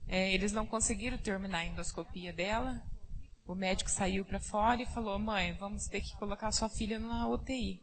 é, 0.07 0.33
eles 0.33 0.53
não 0.53 0.67
conseguiram 0.67 1.17
terminar 1.17 1.59
a 1.59 1.67
endoscopia 1.67 2.33
dela. 2.33 2.83
O 3.47 3.55
médico 3.55 3.91
saiu 3.91 4.25
para 4.25 4.41
fora 4.41 4.83
e 4.83 4.87
falou: 4.87 5.19
Mãe, 5.19 5.55
vamos 5.55 5.87
ter 5.87 6.01
que 6.01 6.17
colocar 6.17 6.53
sua 6.53 6.69
filha 6.69 6.99
na 6.99 7.27
UTI, 7.29 7.83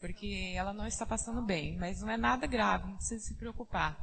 porque 0.00 0.52
ela 0.54 0.72
não 0.72 0.86
está 0.86 1.06
passando 1.06 1.42
bem, 1.42 1.76
mas 1.76 2.00
não 2.00 2.10
é 2.10 2.16
nada 2.16 2.46
grave, 2.46 2.88
não 2.88 2.96
precisa 2.96 3.24
se 3.24 3.34
preocupar. 3.34 3.96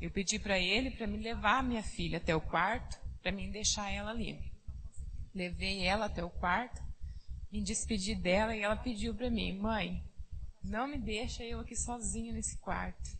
Eu 0.00 0.10
pedi 0.10 0.38
para 0.38 0.58
ele 0.58 0.90
para 0.90 1.06
me 1.06 1.18
levar 1.18 1.62
minha 1.62 1.82
filha 1.82 2.18
até 2.18 2.34
o 2.34 2.40
quarto 2.40 2.98
para 3.22 3.32
mim 3.32 3.50
deixar 3.50 3.90
ela 3.90 4.10
ali. 4.10 4.52
Levei 5.34 5.86
ela 5.86 6.06
até 6.06 6.24
o 6.24 6.30
quarto, 6.30 6.82
me 7.50 7.62
despedi 7.62 8.14
dela 8.14 8.54
e 8.54 8.62
ela 8.62 8.76
pediu 8.76 9.14
para 9.14 9.30
mim, 9.30 9.58
mãe, 9.58 10.04
não 10.62 10.86
me 10.86 10.98
deixa 10.98 11.44
eu 11.44 11.60
aqui 11.60 11.76
sozinha 11.76 12.32
nesse 12.32 12.58
quarto. 12.58 13.18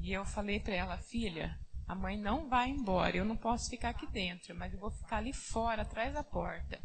E 0.00 0.12
eu 0.12 0.24
falei 0.24 0.60
para 0.60 0.74
ela, 0.74 0.98
filha, 0.98 1.58
a 1.86 1.94
mãe 1.94 2.16
não 2.16 2.48
vai 2.48 2.68
embora, 2.70 3.16
eu 3.16 3.24
não 3.24 3.36
posso 3.36 3.70
ficar 3.70 3.90
aqui 3.90 4.06
dentro, 4.06 4.54
mas 4.54 4.72
eu 4.72 4.78
vou 4.78 4.90
ficar 4.90 5.18
ali 5.18 5.32
fora, 5.32 5.82
atrás 5.82 6.12
da 6.12 6.22
porta. 6.22 6.80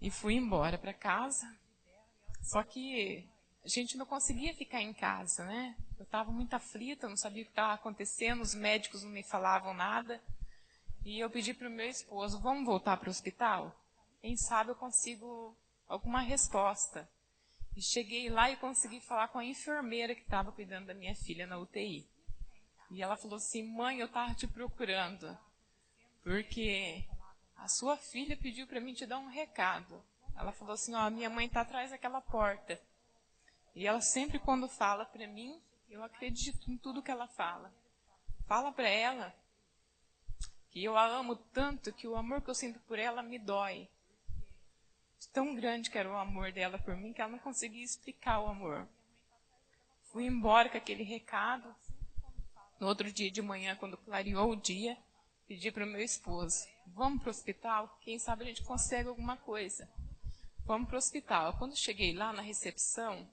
E 0.00 0.10
fui 0.10 0.34
embora 0.34 0.76
para 0.76 0.92
casa. 0.92 1.46
Só 2.42 2.62
que 2.62 3.28
a 3.64 3.68
gente 3.68 3.96
não 3.96 4.04
conseguia 4.04 4.54
ficar 4.54 4.82
em 4.82 4.92
casa, 4.92 5.44
né? 5.46 5.76
Eu 5.98 6.04
estava 6.04 6.30
muito 6.30 6.54
aflita, 6.54 7.08
não 7.08 7.16
sabia 7.16 7.42
o 7.42 7.46
que 7.46 7.52
estava 7.52 7.74
acontecendo, 7.74 8.40
os 8.40 8.54
médicos 8.54 9.02
não 9.02 9.10
me 9.10 9.22
falavam 9.22 9.72
nada. 9.72 10.20
E 11.04 11.20
eu 11.20 11.30
pedi 11.30 11.54
para 11.54 11.68
o 11.68 11.70
meu 11.70 11.88
esposo, 11.88 12.40
vamos 12.40 12.64
voltar 12.64 12.96
para 12.96 13.08
o 13.08 13.10
hospital? 13.10 13.74
Quem 14.20 14.36
sabe 14.36 14.70
eu 14.70 14.74
consigo 14.74 15.56
alguma 15.88 16.20
resposta. 16.20 17.08
E 17.76 17.82
cheguei 17.82 18.30
lá 18.30 18.50
e 18.50 18.56
consegui 18.56 19.00
falar 19.00 19.28
com 19.28 19.38
a 19.38 19.44
enfermeira 19.44 20.14
que 20.14 20.22
estava 20.22 20.52
cuidando 20.52 20.86
da 20.86 20.94
minha 20.94 21.14
filha 21.14 21.46
na 21.46 21.58
UTI. 21.58 22.08
E 22.90 23.02
ela 23.02 23.16
falou 23.16 23.36
assim: 23.36 23.62
Mãe, 23.62 23.98
eu 23.98 24.06
estava 24.06 24.34
te 24.34 24.46
procurando, 24.46 25.36
porque 26.22 27.04
a 27.56 27.66
sua 27.66 27.96
filha 27.96 28.36
pediu 28.36 28.66
para 28.66 28.80
mim 28.80 28.94
te 28.94 29.06
dar 29.06 29.18
um 29.18 29.28
recado. 29.28 30.02
Ela 30.36 30.52
falou 30.52 30.74
assim: 30.74 30.94
Ó, 30.94 31.10
minha 31.10 31.28
mãe 31.28 31.46
está 31.46 31.62
atrás 31.62 31.90
daquela 31.90 32.20
porta. 32.20 32.80
E 33.74 33.86
ela 33.86 34.00
sempre, 34.00 34.38
quando 34.38 34.68
fala 34.68 35.04
para 35.04 35.26
mim, 35.26 35.60
eu 35.94 36.02
acredito 36.02 36.70
em 36.70 36.76
tudo 36.76 37.02
que 37.02 37.10
ela 37.10 37.28
fala. 37.28 37.72
Fala 38.46 38.72
para 38.72 38.88
ela 38.88 39.34
que 40.70 40.82
eu 40.82 40.96
a 40.96 41.06
amo 41.06 41.36
tanto 41.36 41.92
que 41.92 42.08
o 42.08 42.16
amor 42.16 42.42
que 42.42 42.50
eu 42.50 42.54
sinto 42.54 42.80
por 42.80 42.98
ela 42.98 43.22
me 43.22 43.38
dói 43.38 43.88
tão 45.32 45.54
grande 45.54 45.90
que 45.90 45.96
era 45.96 46.10
o 46.10 46.16
amor 46.16 46.52
dela 46.52 46.78
por 46.78 46.96
mim 46.96 47.12
que 47.12 47.20
ela 47.20 47.30
não 47.30 47.38
conseguia 47.38 47.82
explicar 47.82 48.40
o 48.40 48.48
amor. 48.48 48.86
Fui 50.12 50.26
embora 50.26 50.68
com 50.68 50.76
aquele 50.76 51.02
recado. 51.02 51.74
No 52.78 52.88
outro 52.88 53.10
dia 53.12 53.30
de 53.30 53.40
manhã, 53.40 53.76
quando 53.76 53.96
clareou 53.96 54.50
o 54.50 54.56
dia, 54.56 54.98
pedi 55.46 55.70
para 55.70 55.84
o 55.84 55.88
meu 55.88 56.02
esposo: 56.02 56.66
vamos 56.88 57.20
para 57.20 57.28
o 57.28 57.30
hospital? 57.30 57.98
Quem 58.00 58.18
sabe 58.18 58.42
a 58.42 58.46
gente 58.46 58.62
consegue 58.62 59.08
alguma 59.08 59.36
coisa. 59.36 59.88
Vamos 60.66 60.88
para 60.88 60.96
o 60.96 60.98
hospital. 60.98 61.56
Quando 61.56 61.76
cheguei 61.76 62.12
lá 62.12 62.32
na 62.32 62.42
recepção, 62.42 63.28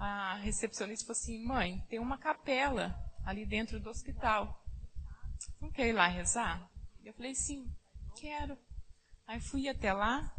a 0.00 0.36
recepcionista 0.36 1.06
falou 1.06 1.20
assim: 1.20 1.44
mãe, 1.44 1.84
tem 1.90 1.98
uma 1.98 2.16
capela 2.16 2.98
ali 3.24 3.44
dentro 3.44 3.78
do 3.78 3.90
hospital. 3.90 4.64
Não 5.60 5.70
quer 5.70 5.88
ir 5.88 5.92
lá 5.92 6.06
rezar? 6.06 6.70
Eu 7.04 7.12
falei: 7.12 7.34
sim, 7.34 7.70
quero. 8.16 8.56
Aí 9.26 9.38
fui 9.40 9.68
até 9.68 9.92
lá, 9.92 10.34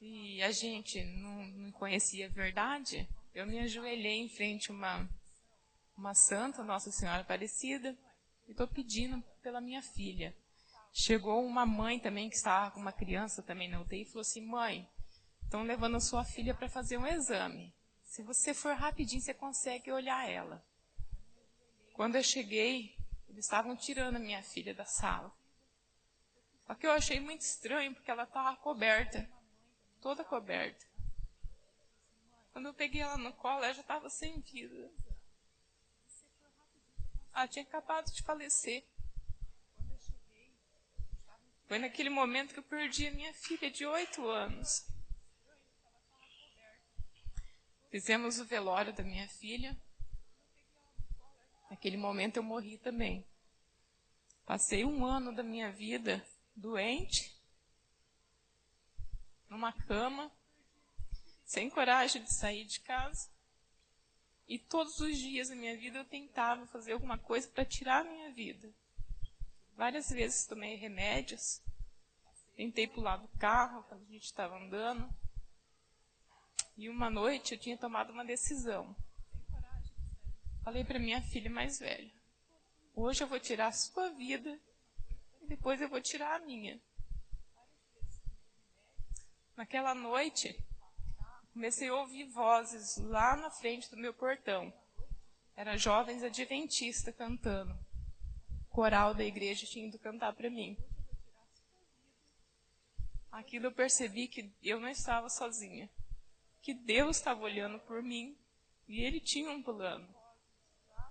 e 0.00 0.42
a 0.42 0.50
gente 0.50 1.02
não, 1.04 1.46
não 1.46 1.72
conhecia 1.72 2.26
a 2.26 2.30
verdade, 2.30 3.08
eu 3.32 3.46
me 3.46 3.58
ajoelhei 3.60 4.20
em 4.20 4.28
frente 4.28 4.70
a 4.70 4.74
uma, 4.74 5.08
uma 5.96 6.12
santa, 6.12 6.62
Nossa 6.62 6.90
Senhora 6.90 7.22
Aparecida, 7.22 7.96
e 8.46 8.50
estou 8.50 8.68
pedindo 8.68 9.22
pela 9.40 9.60
minha 9.60 9.80
filha. 9.80 10.36
Chegou 10.92 11.44
uma 11.44 11.64
mãe 11.64 11.98
também 11.98 12.28
que 12.28 12.36
estava 12.36 12.70
com 12.72 12.80
uma 12.80 12.92
criança 12.92 13.42
também 13.42 13.68
na 13.68 13.80
UTI 13.80 14.02
e 14.02 14.04
falou 14.04 14.20
assim: 14.20 14.44
Mãe, 14.44 14.86
estão 15.42 15.62
levando 15.62 15.96
a 15.96 16.00
sua 16.00 16.24
filha 16.24 16.54
para 16.54 16.68
fazer 16.68 16.98
um 16.98 17.06
exame. 17.06 17.72
Se 18.14 18.22
você 18.22 18.54
for 18.54 18.76
rapidinho, 18.76 19.20
você 19.20 19.34
consegue 19.34 19.90
olhar 19.90 20.30
ela. 20.30 20.64
Quando 21.94 22.14
eu 22.14 22.22
cheguei, 22.22 22.96
eles 23.28 23.44
estavam 23.44 23.74
tirando 23.74 24.14
a 24.14 24.20
minha 24.20 24.40
filha 24.40 24.72
da 24.72 24.84
sala. 24.84 25.36
Só 26.64 26.76
que 26.76 26.86
eu 26.86 26.92
achei 26.92 27.18
muito 27.18 27.40
estranho 27.40 27.92
porque 27.92 28.08
ela 28.08 28.22
estava 28.22 28.56
coberta 28.58 29.28
toda 30.00 30.22
coberta. 30.22 30.86
Quando 32.52 32.66
eu 32.66 32.74
peguei 32.74 33.00
ela 33.00 33.16
no 33.16 33.32
colo, 33.32 33.64
ela 33.64 33.74
já 33.74 33.80
estava 33.80 34.08
sem 34.08 34.38
vida. 34.42 34.92
Ela 37.34 37.48
tinha 37.48 37.64
acabado 37.64 38.12
de 38.12 38.22
falecer. 38.22 38.84
Foi 41.66 41.80
naquele 41.80 42.10
momento 42.10 42.54
que 42.54 42.60
eu 42.60 42.62
perdi 42.62 43.08
a 43.08 43.10
minha 43.10 43.34
filha 43.34 43.68
de 43.72 43.84
oito 43.84 44.24
anos. 44.28 44.93
Fizemos 47.94 48.40
o 48.40 48.44
velório 48.44 48.92
da 48.92 49.04
minha 49.04 49.28
filha. 49.28 49.80
Naquele 51.70 51.96
momento 51.96 52.38
eu 52.38 52.42
morri 52.42 52.76
também. 52.76 53.24
Passei 54.44 54.84
um 54.84 55.06
ano 55.06 55.32
da 55.32 55.44
minha 55.44 55.70
vida 55.70 56.26
doente, 56.56 57.40
numa 59.48 59.72
cama, 59.72 60.28
sem 61.44 61.70
coragem 61.70 62.24
de 62.24 62.34
sair 62.34 62.64
de 62.64 62.80
casa. 62.80 63.30
E 64.48 64.58
todos 64.58 64.98
os 64.98 65.16
dias 65.16 65.50
da 65.50 65.54
minha 65.54 65.78
vida 65.78 65.98
eu 65.98 66.04
tentava 66.04 66.66
fazer 66.66 66.94
alguma 66.94 67.16
coisa 67.16 67.46
para 67.46 67.64
tirar 67.64 68.00
a 68.00 68.10
minha 68.10 68.32
vida. 68.32 68.74
Várias 69.76 70.10
vezes 70.10 70.48
tomei 70.48 70.74
remédios, 70.74 71.62
tentei 72.56 72.88
pular 72.88 73.18
do 73.18 73.28
carro 73.38 73.84
quando 73.84 74.02
a 74.02 74.10
gente 74.10 74.24
estava 74.24 74.58
andando. 74.58 75.08
E 76.76 76.88
uma 76.88 77.08
noite 77.08 77.54
eu 77.54 77.58
tinha 77.58 77.78
tomado 77.78 78.12
uma 78.12 78.24
decisão. 78.24 78.96
Falei 80.64 80.82
para 80.82 80.98
minha 80.98 81.22
filha 81.22 81.50
mais 81.50 81.78
velha: 81.78 82.10
Hoje 82.94 83.22
eu 83.22 83.28
vou 83.28 83.38
tirar 83.38 83.68
a 83.68 83.72
sua 83.72 84.10
vida 84.10 84.58
e 85.40 85.46
depois 85.46 85.80
eu 85.80 85.88
vou 85.88 86.00
tirar 86.00 86.34
a 86.34 86.44
minha. 86.44 86.80
Naquela 89.56 89.94
noite, 89.94 90.58
comecei 91.52 91.88
a 91.88 91.94
ouvir 91.94 92.24
vozes 92.24 92.96
lá 92.96 93.36
na 93.36 93.50
frente 93.50 93.88
do 93.88 93.96
meu 93.96 94.12
portão. 94.12 94.72
Eram 95.54 95.78
jovens 95.78 96.24
adventistas 96.24 97.14
cantando. 97.14 97.72
O 98.62 98.74
coral 98.74 99.14
da 99.14 99.22
igreja 99.22 99.64
tinha 99.64 99.86
ido 99.86 99.98
cantar 100.00 100.32
para 100.34 100.50
mim. 100.50 100.76
Aquilo 103.30 103.66
eu 103.66 103.72
percebi 103.72 104.26
que 104.26 104.52
eu 104.60 104.80
não 104.80 104.88
estava 104.88 105.28
sozinha. 105.28 105.88
Que 106.64 106.72
Deus 106.72 107.18
estava 107.18 107.42
olhando 107.42 107.78
por 107.80 108.02
mim 108.02 108.38
e 108.88 109.02
Ele 109.02 109.20
tinha 109.20 109.50
um 109.50 109.62
plano. 109.62 110.08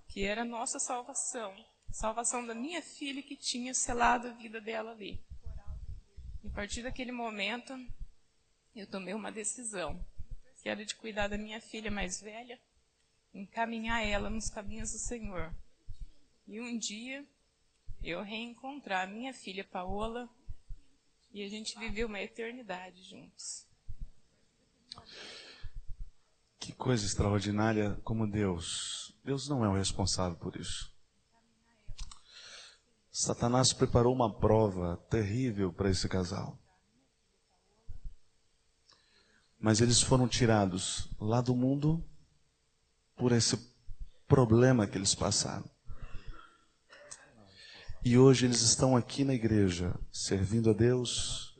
Que 0.08 0.24
era 0.24 0.42
a 0.42 0.44
nossa 0.44 0.80
salvação. 0.80 1.54
A 1.88 1.92
salvação 1.92 2.44
da 2.44 2.56
minha 2.56 2.82
filha 2.82 3.22
que 3.22 3.36
tinha 3.36 3.72
selado 3.72 4.26
a 4.26 4.32
vida 4.32 4.60
dela 4.60 4.90
ali. 4.90 5.24
E 6.42 6.48
a 6.48 6.50
partir 6.50 6.82
daquele 6.82 7.12
momento, 7.12 7.72
eu 8.74 8.84
tomei 8.84 9.14
uma 9.14 9.30
decisão, 9.30 10.04
que 10.60 10.68
era 10.68 10.84
de 10.84 10.96
cuidar 10.96 11.28
da 11.28 11.38
minha 11.38 11.60
filha 11.60 11.88
mais 11.88 12.20
velha, 12.20 12.60
encaminhar 13.32 14.04
ela 14.04 14.28
nos 14.28 14.50
caminhos 14.50 14.90
do 14.90 14.98
Senhor. 14.98 15.54
E 16.48 16.60
um 16.60 16.76
dia 16.76 17.24
eu 18.02 18.22
reencontrar 18.22 19.08
minha 19.08 19.32
filha 19.32 19.62
Paola 19.62 20.28
e 21.32 21.44
a 21.44 21.48
gente 21.48 21.78
viveu 21.78 22.08
uma 22.08 22.20
eternidade 22.20 23.04
juntos. 23.04 23.68
Que 26.64 26.72
coisa 26.72 27.04
extraordinária 27.04 28.00
como 28.02 28.26
Deus. 28.26 29.14
Deus 29.22 29.46
não 29.50 29.62
é 29.66 29.68
o 29.68 29.74
responsável 29.74 30.38
por 30.38 30.56
isso. 30.56 30.90
Satanás 33.12 33.74
preparou 33.74 34.14
uma 34.14 34.32
prova 34.32 34.96
terrível 35.10 35.70
para 35.70 35.90
esse 35.90 36.08
casal. 36.08 36.58
Mas 39.60 39.82
eles 39.82 40.00
foram 40.00 40.26
tirados 40.26 41.10
lá 41.20 41.42
do 41.42 41.54
mundo 41.54 42.02
por 43.14 43.32
esse 43.32 43.58
problema 44.26 44.86
que 44.86 44.96
eles 44.96 45.14
passaram. 45.14 45.68
E 48.02 48.16
hoje 48.16 48.46
eles 48.46 48.62
estão 48.62 48.96
aqui 48.96 49.22
na 49.22 49.34
igreja, 49.34 49.94
servindo 50.10 50.70
a 50.70 50.72
Deus, 50.72 51.53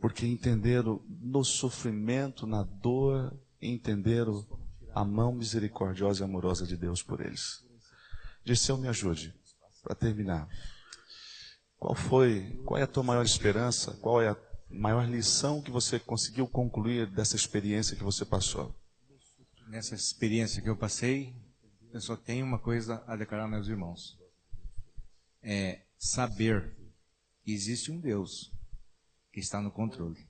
porque 0.00 0.26
entenderam 0.26 1.02
no 1.08 1.44
sofrimento, 1.44 2.46
na 2.46 2.62
dor, 2.62 3.36
entenderam 3.60 4.46
a 4.94 5.04
mão 5.04 5.32
misericordiosa 5.32 6.22
e 6.22 6.24
amorosa 6.24 6.66
de 6.66 6.76
Deus 6.76 7.02
por 7.02 7.20
eles. 7.20 7.64
Dirceu, 8.44 8.76
me 8.76 8.88
ajude, 8.88 9.34
para 9.82 9.94
terminar. 9.94 10.48
Qual 11.78 11.94
foi, 11.94 12.60
qual 12.64 12.78
é 12.78 12.82
a 12.82 12.86
tua 12.86 13.02
maior 13.02 13.24
esperança? 13.24 13.92
Qual 14.00 14.22
é 14.22 14.28
a 14.28 14.36
maior 14.70 15.08
lição 15.08 15.62
que 15.62 15.70
você 15.70 15.98
conseguiu 15.98 16.46
concluir 16.46 17.06
dessa 17.10 17.36
experiência 17.36 17.96
que 17.96 18.02
você 18.02 18.24
passou? 18.24 18.74
Nessa 19.68 19.94
experiência 19.94 20.62
que 20.62 20.68
eu 20.68 20.76
passei, 20.76 21.34
eu 21.92 22.00
só 22.00 22.16
tenho 22.16 22.46
uma 22.46 22.58
coisa 22.58 23.02
a 23.06 23.16
declarar 23.16 23.48
meus 23.48 23.68
irmãos. 23.68 24.18
É 25.42 25.82
saber 25.98 26.76
que 27.42 27.52
existe 27.52 27.90
um 27.90 28.00
Deus 28.00 28.52
que 29.32 29.40
está 29.40 29.60
no 29.60 29.70
controle 29.70 30.26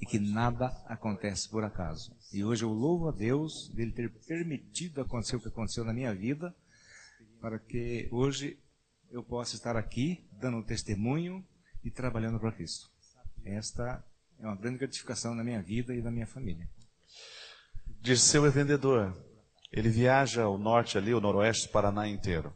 e 0.00 0.06
que 0.06 0.18
nada 0.18 0.68
acontece 0.86 1.48
por 1.48 1.62
acaso. 1.62 2.16
E 2.32 2.42
hoje 2.42 2.64
eu 2.64 2.70
louvo 2.70 3.08
a 3.08 3.12
Deus 3.12 3.68
dele 3.68 3.92
ter 3.92 4.10
permitido 4.26 5.00
acontecer 5.00 5.36
o 5.36 5.40
que 5.40 5.48
aconteceu 5.48 5.84
na 5.84 5.92
minha 5.92 6.14
vida, 6.14 6.54
para 7.40 7.58
que 7.58 8.08
hoje 8.10 8.58
eu 9.10 9.22
possa 9.22 9.56
estar 9.56 9.76
aqui 9.76 10.26
dando 10.32 10.62
testemunho 10.64 11.44
e 11.84 11.90
trabalhando 11.90 12.40
para 12.40 12.52
Cristo. 12.52 12.90
Esta 13.44 14.02
é 14.38 14.46
uma 14.46 14.56
grande 14.56 14.78
gratificação 14.78 15.34
na 15.34 15.44
minha 15.44 15.62
vida 15.62 15.94
e 15.94 16.00
na 16.00 16.10
minha 16.10 16.26
família. 16.26 16.68
Dirceu 18.00 18.46
é 18.46 18.50
vendedor. 18.50 19.14
Ele 19.70 19.88
viaja 19.88 20.44
ao 20.44 20.58
norte 20.58 20.96
ali, 20.96 21.12
o 21.12 21.20
noroeste 21.20 21.68
do 21.68 21.72
Paraná 21.72 22.08
inteiro. 22.08 22.54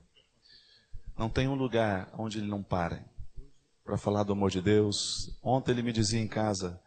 Não 1.17 1.29
tem 1.29 1.47
um 1.47 1.55
lugar 1.55 2.11
onde 2.19 2.39
ele 2.39 2.49
não 2.49 2.63
pare 2.63 3.01
para 3.85 3.99
falar 3.99 4.23
do 4.23 4.33
amor 4.33 4.51
de 4.51 4.63
Deus. 4.63 5.39
Ontem 5.43 5.73
ele 5.73 5.83
me 5.83 5.93
dizia 5.93 6.21
em 6.21 6.27
casa, 6.27 6.81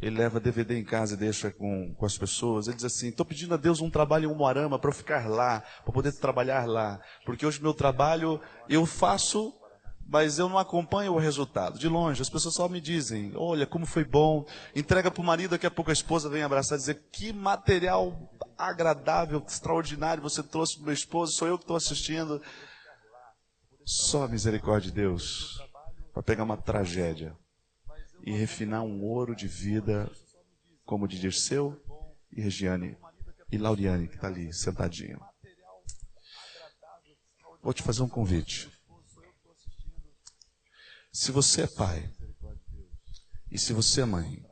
ele 0.00 0.18
leva 0.18 0.38
DVD 0.38 0.78
em 0.78 0.84
casa 0.84 1.14
e 1.14 1.16
deixa 1.16 1.50
com, 1.50 1.94
com 1.94 2.04
as 2.04 2.18
pessoas. 2.18 2.66
Ele 2.66 2.76
diz 2.76 2.84
assim: 2.84 3.08
estou 3.08 3.24
pedindo 3.24 3.54
a 3.54 3.56
Deus 3.56 3.80
um 3.80 3.90
trabalho 3.90 4.28
em 4.28 4.32
Umuarama 4.32 4.78
para 4.78 4.90
eu 4.90 4.94
ficar 4.94 5.28
lá, 5.28 5.62
para 5.82 5.92
poder 5.92 6.12
trabalhar 6.12 6.66
lá. 6.66 7.00
Porque 7.24 7.46
hoje 7.46 7.62
meu 7.62 7.72
trabalho 7.72 8.40
eu 8.68 8.84
faço, 8.84 9.54
mas 10.06 10.38
eu 10.38 10.48
não 10.48 10.58
acompanho 10.58 11.14
o 11.14 11.18
resultado. 11.18 11.78
De 11.78 11.88
longe, 11.88 12.20
as 12.20 12.28
pessoas 12.28 12.54
só 12.54 12.68
me 12.68 12.80
dizem: 12.80 13.32
olha, 13.34 13.66
como 13.66 13.86
foi 13.86 14.04
bom. 14.04 14.44
Entrega 14.76 15.10
para 15.10 15.22
o 15.22 15.24
marido, 15.24 15.52
daqui 15.52 15.66
a 15.66 15.70
pouco 15.70 15.90
a 15.90 15.94
esposa 15.94 16.28
vem 16.28 16.42
abraçar 16.42 16.76
e 16.76 16.80
dizer: 16.80 17.02
que 17.10 17.32
material 17.32 18.28
agradável, 18.58 19.42
extraordinário 19.46 20.22
você 20.22 20.42
trouxe 20.42 20.76
para 20.76 20.84
meu 20.84 20.94
esposo, 20.94 21.32
sou 21.32 21.48
eu 21.48 21.56
que 21.56 21.64
estou 21.64 21.76
assistindo. 21.76 22.42
Só 23.84 24.24
a 24.24 24.28
misericórdia 24.28 24.90
de 24.90 24.96
Deus 24.96 25.71
para 26.12 26.22
pegar 26.22 26.44
uma 26.44 26.56
tragédia 26.56 27.36
e 28.22 28.32
refinar 28.32 28.82
um 28.82 29.02
ouro 29.02 29.34
de 29.34 29.48
vida, 29.48 30.10
como 30.84 31.08
de 31.08 31.18
Dirceu 31.18 31.80
e 32.30 32.40
Regiane 32.40 32.96
e 33.50 33.58
Lauriane, 33.58 34.06
que 34.06 34.16
está 34.16 34.28
ali 34.28 34.52
sentadinho. 34.52 35.20
Vou 37.62 37.72
te 37.72 37.82
fazer 37.82 38.02
um 38.02 38.08
convite. 38.08 38.70
Se 41.12 41.30
você 41.30 41.62
é 41.62 41.66
pai 41.66 42.10
e 43.50 43.58
se 43.58 43.72
você 43.72 44.02
é 44.02 44.04
mãe, 44.04 44.44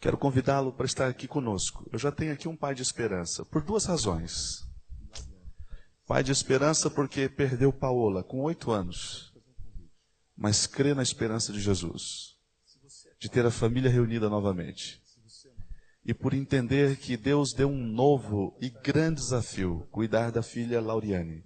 quero 0.00 0.18
convidá-lo 0.18 0.72
para 0.72 0.86
estar 0.86 1.08
aqui 1.08 1.26
conosco. 1.26 1.88
Eu 1.92 1.98
já 1.98 2.12
tenho 2.12 2.32
aqui 2.32 2.48
um 2.48 2.56
pai 2.56 2.74
de 2.74 2.82
esperança, 2.82 3.44
por 3.44 3.62
duas 3.62 3.84
razões. 3.84 4.64
Pai 6.06 6.22
de 6.22 6.32
esperança 6.32 6.90
porque 6.90 7.28
perdeu 7.28 7.72
Paola 7.72 8.22
com 8.22 8.40
oito 8.40 8.70
anos 8.70 9.33
mas 10.36 10.66
crê 10.66 10.94
na 10.94 11.02
esperança 11.02 11.52
de 11.52 11.60
Jesus, 11.60 12.36
de 13.18 13.28
ter 13.28 13.46
a 13.46 13.50
família 13.50 13.90
reunida 13.90 14.28
novamente. 14.28 15.02
E 16.04 16.12
por 16.12 16.34
entender 16.34 16.96
que 16.96 17.16
Deus 17.16 17.52
deu 17.52 17.68
um 17.68 17.86
novo 17.86 18.56
e 18.60 18.68
grande 18.68 19.20
desafio, 19.20 19.88
cuidar 19.90 20.30
da 20.30 20.42
filha 20.42 20.80
Lauriane, 20.80 21.42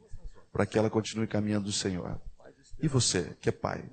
para 0.53 0.67
que 0.67 0.77
ela 0.77 0.91
continue 0.91 1.29
caminhando 1.29 1.67
do 1.67 1.73
Senhor. 1.73 2.21
E 2.81 2.89
você, 2.89 3.37
que 3.41 3.49
é 3.49 3.53
pai, 3.53 3.89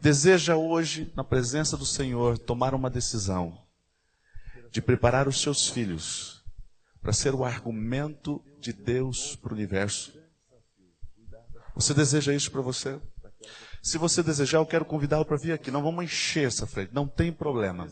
deseja 0.00 0.56
hoje, 0.56 1.10
na 1.16 1.24
presença 1.24 1.76
do 1.76 1.86
Senhor, 1.86 2.38
tomar 2.38 2.74
uma 2.74 2.90
decisão 2.90 3.58
de 4.70 4.82
preparar 4.82 5.26
os 5.26 5.40
seus 5.40 5.68
filhos 5.68 6.44
para 7.00 7.12
ser 7.12 7.34
o 7.34 7.44
argumento 7.44 8.44
de 8.60 8.72
Deus 8.72 9.34
para 9.36 9.52
o 9.52 9.56
universo? 9.56 10.12
Você 11.74 11.94
deseja 11.94 12.34
isso 12.34 12.50
para 12.50 12.60
você? 12.60 13.00
Se 13.82 13.98
você 13.98 14.22
desejar, 14.22 14.58
eu 14.58 14.66
quero 14.66 14.84
convidá-lo 14.84 15.24
para 15.24 15.36
vir 15.36 15.52
aqui. 15.52 15.70
Não 15.70 15.82
vamos 15.82 16.04
encher 16.04 16.46
essa 16.46 16.66
frente, 16.66 16.92
não 16.92 17.06
tem 17.06 17.32
problema. 17.32 17.88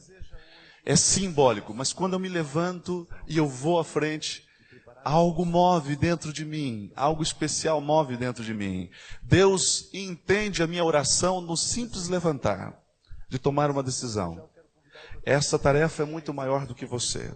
É 0.84 0.94
simbólico, 0.94 1.74
mas 1.74 1.92
quando 1.92 2.12
eu 2.12 2.18
me 2.18 2.28
levanto 2.28 3.08
e 3.26 3.36
eu 3.36 3.48
vou 3.48 3.78
à 3.78 3.84
frente, 3.84 4.46
algo 5.04 5.44
move 5.44 5.96
dentro 5.96 6.32
de 6.32 6.44
mim, 6.44 6.92
algo 6.94 7.22
especial 7.22 7.80
move 7.80 8.16
dentro 8.16 8.44
de 8.44 8.54
mim. 8.54 8.88
Deus 9.22 9.88
entende 9.92 10.62
a 10.62 10.66
minha 10.66 10.84
oração 10.84 11.40
no 11.40 11.56
simples 11.56 12.08
levantar, 12.08 12.78
de 13.28 13.38
tomar 13.38 13.70
uma 13.70 13.82
decisão. 13.82 14.48
Essa 15.24 15.58
tarefa 15.58 16.04
é 16.04 16.06
muito 16.06 16.32
maior 16.32 16.66
do 16.66 16.74
que 16.74 16.86
você. 16.86 17.34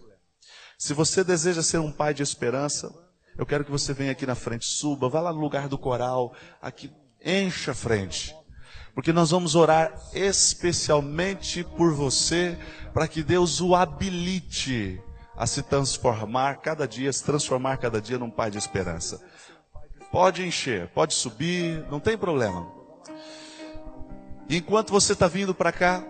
Se 0.79 0.95
você 0.95 1.25
deseja 1.25 1.63
ser 1.63 1.79
um 1.79 1.91
pai 1.91 2.15
de 2.15 2.23
esperança, 2.23 2.93
eu 3.37 3.45
quero 3.45 3.65
que 3.65 3.71
você 3.71 3.93
venha 3.93 4.13
aqui 4.13 4.27
na 4.27 4.35
frente, 4.35 4.65
suba, 4.65 5.09
vá 5.09 5.21
lá 5.21 5.33
no 5.33 5.41
lugar 5.41 5.69
do 5.69 5.77
coral, 5.77 6.35
aqui, 6.63 6.93
encha 7.25 7.73
a 7.73 7.75
frente 7.75 8.35
porque 8.95 9.13
nós 9.13 9.31
vamos 9.31 9.55
orar 9.55 9.93
especialmente 10.13 11.65
por 11.65 11.93
você, 11.95 12.59
para 12.93 13.09
que 13.09 13.23
Deus 13.23 13.61
o 13.61 13.75
habilite 13.75 15.01
a 15.37 15.47
se 15.47 15.63
transformar 15.63 16.57
cada 16.57 16.87
dia, 16.87 17.13
se 17.13 17.25
transformar 17.25 17.79
cada 17.79 18.01
dia 18.01 18.19
num 18.19 18.31
pai 18.31 18.51
de 18.51 18.59
esperança. 18.59 19.25
Pode 20.13 20.45
encher, 20.45 20.89
pode 20.89 21.15
subir, 21.15 21.87
não 21.91 22.01
tem 22.01 22.19
problema. 22.19 22.71
Enquanto 24.49 24.91
você 24.91 25.13
está 25.13 25.29
vindo 25.29 25.55
para 25.55 25.71
cá, 25.71 26.05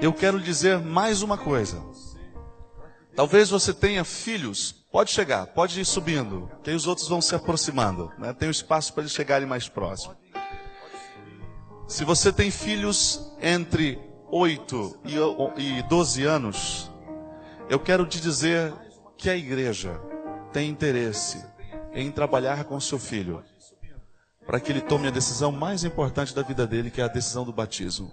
eu 0.00 0.12
quero 0.12 0.40
dizer 0.40 0.78
mais 0.78 1.22
uma 1.22 1.38
coisa. 1.38 1.80
Talvez 3.14 3.48
você 3.48 3.72
tenha 3.72 4.04
filhos, 4.04 4.72
pode 4.92 5.10
chegar, 5.10 5.46
pode 5.46 5.80
ir 5.80 5.84
subindo, 5.84 6.50
que 6.62 6.70
aí 6.70 6.76
os 6.76 6.86
outros 6.86 7.08
vão 7.08 7.20
se 7.20 7.34
aproximando, 7.34 8.12
né? 8.18 8.32
tem 8.32 8.48
um 8.48 8.50
espaço 8.50 8.92
para 8.92 9.04
eles 9.04 9.12
chegarem 9.12 9.46
mais 9.46 9.68
próximo. 9.68 10.16
Se 11.88 12.04
você 12.04 12.30
tem 12.30 12.50
filhos 12.50 13.32
entre 13.40 13.98
8 14.30 15.00
e 15.56 15.82
12 15.84 16.22
anos, 16.22 16.90
eu 17.70 17.80
quero 17.80 18.04
te 18.04 18.20
dizer 18.20 18.74
que 19.16 19.30
a 19.30 19.34
igreja 19.34 19.98
tem 20.52 20.68
interesse 20.68 21.42
em 21.94 22.12
trabalhar 22.12 22.64
com 22.64 22.78
seu 22.78 22.98
filho, 22.98 23.42
para 24.46 24.60
que 24.60 24.70
ele 24.70 24.82
tome 24.82 25.08
a 25.08 25.10
decisão 25.10 25.50
mais 25.50 25.82
importante 25.82 26.34
da 26.34 26.42
vida 26.42 26.66
dele, 26.66 26.90
que 26.90 27.00
é 27.00 27.04
a 27.04 27.08
decisão 27.08 27.42
do 27.42 27.54
batismo. 27.54 28.12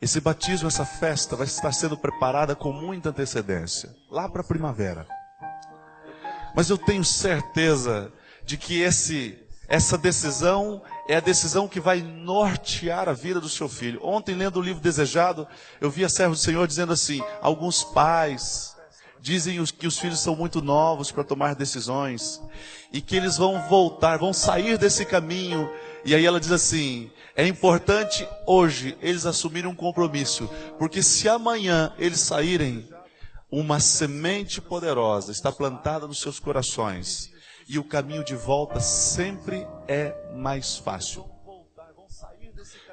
Esse 0.00 0.18
batismo, 0.18 0.68
essa 0.68 0.86
festa, 0.86 1.36
vai 1.36 1.46
estar 1.46 1.72
sendo 1.72 1.98
preparada 1.98 2.56
com 2.56 2.72
muita 2.72 3.10
antecedência, 3.10 3.94
lá 4.10 4.26
para 4.26 4.40
a 4.40 4.44
primavera. 4.44 5.06
Mas 6.56 6.70
eu 6.70 6.78
tenho 6.78 7.04
certeza 7.04 8.10
de 8.42 8.56
que 8.56 8.80
esse 8.80 9.46
essa 9.68 9.98
decisão 9.98 10.82
é 11.08 11.16
a 11.16 11.20
decisão 11.20 11.66
que 11.66 11.80
vai 11.80 12.02
nortear 12.02 13.08
a 13.08 13.14
vida 13.14 13.40
do 13.40 13.48
seu 13.48 13.66
filho. 13.66 13.98
Ontem, 14.04 14.34
lendo 14.34 14.60
o 14.60 14.62
livro 14.62 14.82
Desejado, 14.82 15.48
eu 15.80 15.90
vi 15.90 16.04
a 16.04 16.08
servo 16.08 16.34
do 16.34 16.40
Senhor 16.40 16.68
dizendo 16.68 16.92
assim: 16.92 17.22
alguns 17.40 17.82
pais 17.82 18.76
dizem 19.18 19.64
que 19.64 19.86
os 19.86 19.98
filhos 19.98 20.20
são 20.20 20.36
muito 20.36 20.60
novos 20.60 21.10
para 21.10 21.24
tomar 21.24 21.54
decisões 21.54 22.40
e 22.92 23.00
que 23.00 23.16
eles 23.16 23.38
vão 23.38 23.66
voltar, 23.68 24.18
vão 24.18 24.34
sair 24.34 24.76
desse 24.76 25.06
caminho. 25.06 25.68
E 26.04 26.14
aí 26.14 26.26
ela 26.26 26.38
diz 26.38 26.52
assim: 26.52 27.10
é 27.34 27.46
importante 27.46 28.28
hoje 28.46 28.94
eles 29.00 29.24
assumirem 29.24 29.70
um 29.70 29.74
compromisso, 29.74 30.48
porque 30.78 31.02
se 31.02 31.26
amanhã 31.26 31.90
eles 31.98 32.20
saírem, 32.20 32.86
uma 33.50 33.80
semente 33.80 34.60
poderosa 34.60 35.32
está 35.32 35.50
plantada 35.50 36.06
nos 36.06 36.20
seus 36.20 36.38
corações 36.38 37.32
e 37.68 37.78
o 37.78 37.84
caminho 37.84 38.24
de 38.24 38.34
volta 38.34 38.80
sempre 38.80 39.66
é 39.86 40.32
mais 40.32 40.78
fácil. 40.78 41.28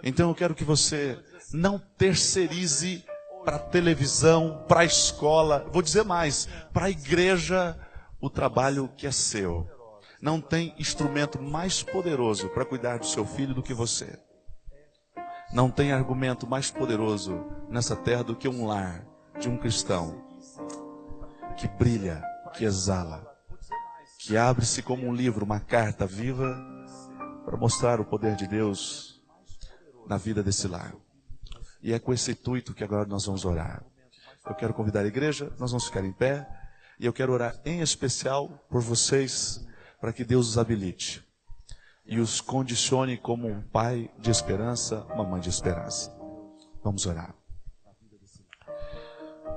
Então 0.03 0.29
eu 0.29 0.35
quero 0.35 0.53
que 0.53 0.65
você 0.65 1.17
não 1.53 1.79
terceirize 1.79 3.05
para 3.45 3.55
a 3.55 3.59
televisão, 3.59 4.65
para 4.67 4.81
a 4.81 4.85
escola, 4.85 5.65
vou 5.71 5.81
dizer 5.81 6.03
mais, 6.03 6.47
para 6.73 6.87
a 6.87 6.89
igreja, 6.89 7.79
o 8.19 8.29
trabalho 8.29 8.89
que 8.97 9.07
é 9.07 9.11
seu. 9.11 9.69
Não 10.21 10.41
tem 10.41 10.75
instrumento 10.77 11.41
mais 11.41 11.81
poderoso 11.81 12.49
para 12.49 12.65
cuidar 12.65 12.99
do 12.99 13.05
seu 13.05 13.25
filho 13.25 13.53
do 13.53 13.63
que 13.63 13.73
você. 13.73 14.19
Não 15.53 15.69
tem 15.69 15.93
argumento 15.93 16.47
mais 16.47 16.69
poderoso 16.69 17.45
nessa 17.69 17.95
terra 17.95 18.23
do 18.23 18.35
que 18.35 18.47
um 18.47 18.65
lar 18.65 19.05
de 19.39 19.47
um 19.47 19.57
cristão 19.57 20.21
que 21.55 21.67
brilha, 21.67 22.21
que 22.53 22.65
exala 22.65 23.34
que 24.25 24.35
abre-se 24.35 24.81
como 24.81 25.07
um 25.07 25.13
livro, 25.13 25.45
uma 25.45 25.59
carta 25.59 26.07
viva, 26.07 26.57
para 27.45 27.55
mostrar 27.55 27.99
o 27.99 28.05
poder 28.05 28.35
de 28.35 28.47
Deus 28.47 29.21
na 30.07 30.17
vida 30.17 30.41
desse 30.41 30.67
lar. 30.67 30.95
E 31.79 31.93
é 31.93 31.99
com 31.99 32.11
esse 32.11 32.31
intuito 32.31 32.73
que 32.73 32.83
agora 32.83 33.07
nós 33.07 33.25
vamos 33.25 33.45
orar. 33.45 33.83
Eu 34.43 34.55
quero 34.55 34.73
convidar 34.73 35.01
a 35.01 35.07
igreja, 35.07 35.53
nós 35.59 35.69
vamos 35.69 35.85
ficar 35.85 36.03
em 36.03 36.11
pé, 36.11 36.47
e 36.99 37.05
eu 37.05 37.13
quero 37.13 37.33
orar 37.33 37.55
em 37.63 37.81
especial 37.81 38.49
por 38.67 38.81
vocês, 38.81 39.63
para 40.01 40.11
que 40.11 40.23
Deus 40.23 40.49
os 40.49 40.57
habilite 40.57 41.23
e 42.03 42.19
os 42.19 42.41
condicione 42.41 43.17
como 43.17 43.47
um 43.47 43.61
pai 43.61 44.11
de 44.17 44.31
esperança, 44.31 45.05
uma 45.13 45.23
mãe 45.23 45.39
de 45.39 45.49
esperança. 45.49 46.15
Vamos 46.83 47.05
orar. 47.05 47.35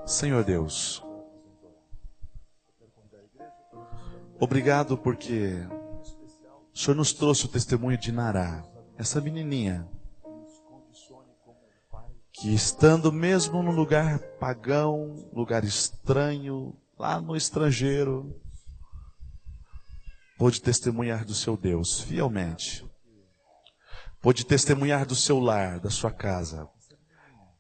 Senhor 0.07 0.45
Deus, 0.45 1.03
Obrigado 4.41 4.97
porque 4.97 5.67
o 6.73 6.79
Senhor 6.79 6.95
nos 6.95 7.13
trouxe 7.13 7.47
o 7.47 7.49
testemunho 7.49 7.99
de 7.99 8.13
Nará, 8.13 8.65
essa 8.97 9.21
menininha, 9.21 9.89
que 12.33 12.55
estando 12.55 13.13
mesmo 13.13 13.65
num 13.65 13.73
lugar 13.73 14.21
pagão, 14.39 15.29
lugar 15.33 15.65
estranho, 15.65 16.73
lá 16.97 17.21
no 17.21 17.35
estrangeiro, 17.35 18.41
pôde 20.39 20.63
testemunhar 20.63 21.25
do 21.25 21.35
seu 21.35 21.57
Deus 21.57 22.01
fielmente, 22.01 22.89
pôde 24.23 24.47
testemunhar 24.47 25.05
do 25.05 25.17
seu 25.17 25.41
lar, 25.41 25.81
da 25.81 25.91
sua 25.91 26.13
casa, 26.13 26.69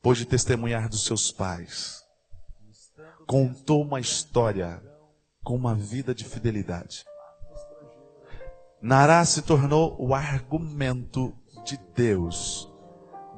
pôde 0.01 0.25
testemunhar 0.25 0.89
dos 0.89 1.05
seus 1.05 1.33
pais, 1.33 2.05
contou 3.27 3.83
uma 3.83 3.99
história 3.99 4.81
com 5.49 5.57
uma 5.57 5.75
vida 5.75 6.15
de 6.15 6.27
fidelidade. 6.27 7.07
Nará 8.83 9.25
se 9.25 9.41
tornou 9.41 9.97
o 9.99 10.15
argumento 10.15 11.35
de 11.65 11.81
Deus 11.97 12.71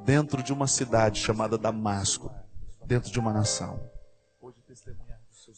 dentro 0.04 0.42
de 0.42 0.52
uma 0.52 0.66
cidade 0.66 1.20
chamada 1.20 1.56
Damasco, 1.56 2.28
dentro 2.84 3.12
de 3.12 3.20
uma 3.20 3.32
nação. 3.32 3.78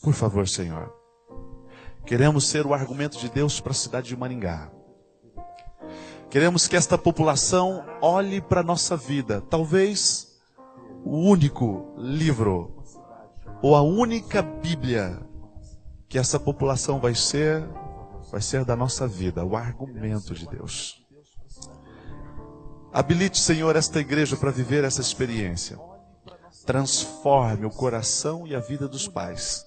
Por 0.03 0.13
favor, 0.13 0.47
Senhor. 0.47 0.95
Queremos 2.05 2.47
ser 2.47 2.67
o 2.67 2.75
argumento 2.75 3.17
de 3.17 3.31
Deus 3.31 3.59
para 3.59 3.73
a 3.73 3.75
cidade 3.75 4.09
de 4.09 4.17
Maringá. 4.19 4.71
Queremos 6.29 6.69
que 6.69 6.77
esta 6.77 6.99
população 6.99 7.83
olhe 8.03 8.43
para 8.43 8.61
a 8.61 8.65
nossa 8.65 8.95
vida. 8.95 9.41
Talvez 9.41 10.39
o 11.03 11.17
único 11.17 11.95
livro 11.97 12.85
ou 13.63 13.75
a 13.75 13.81
única 13.81 14.43
Bíblia 14.43 15.32
que 16.13 16.19
essa 16.19 16.39
população 16.39 17.01
vai 17.01 17.15
ser, 17.15 17.67
vai 18.31 18.43
ser 18.43 18.67
da 18.67 18.77
nossa 18.77 19.09
vida, 19.09 19.43
o 19.47 19.57
argumento 19.57 20.35
de 20.35 20.47
Deus. 20.47 21.03
Habilite, 22.93 23.41
Senhor, 23.41 23.75
esta 23.77 23.99
igreja 23.99 24.37
para 24.37 24.51
viver 24.51 24.85
essa 24.85 25.01
experiência. 25.01 25.79
Transforme 26.67 27.65
o 27.65 27.71
coração 27.71 28.47
e 28.47 28.55
a 28.55 28.61
vida 28.61 28.87
dos 28.87 29.09
pais. 29.09 29.65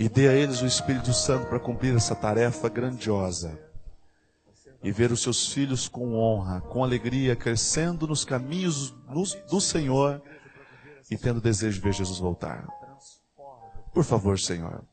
E 0.00 0.08
dê 0.08 0.26
a 0.26 0.32
eles 0.32 0.60
o 0.62 0.66
Espírito 0.66 1.12
Santo 1.12 1.46
para 1.46 1.60
cumprir 1.60 1.94
essa 1.94 2.16
tarefa 2.16 2.68
grandiosa. 2.68 3.56
E 4.82 4.90
ver 4.90 5.12
os 5.12 5.22
seus 5.22 5.52
filhos 5.52 5.86
com 5.86 6.16
honra, 6.16 6.60
com 6.60 6.82
alegria, 6.82 7.36
crescendo 7.36 8.04
nos 8.04 8.24
caminhos 8.24 8.90
do 9.48 9.60
Senhor 9.60 10.20
e 11.08 11.16
tendo 11.16 11.40
desejo 11.40 11.76
de 11.76 11.84
ver 11.84 11.94
Jesus 11.94 12.18
voltar. 12.18 12.79
Por 13.92 14.04
favor, 14.04 14.38
Senhor, 14.38 14.84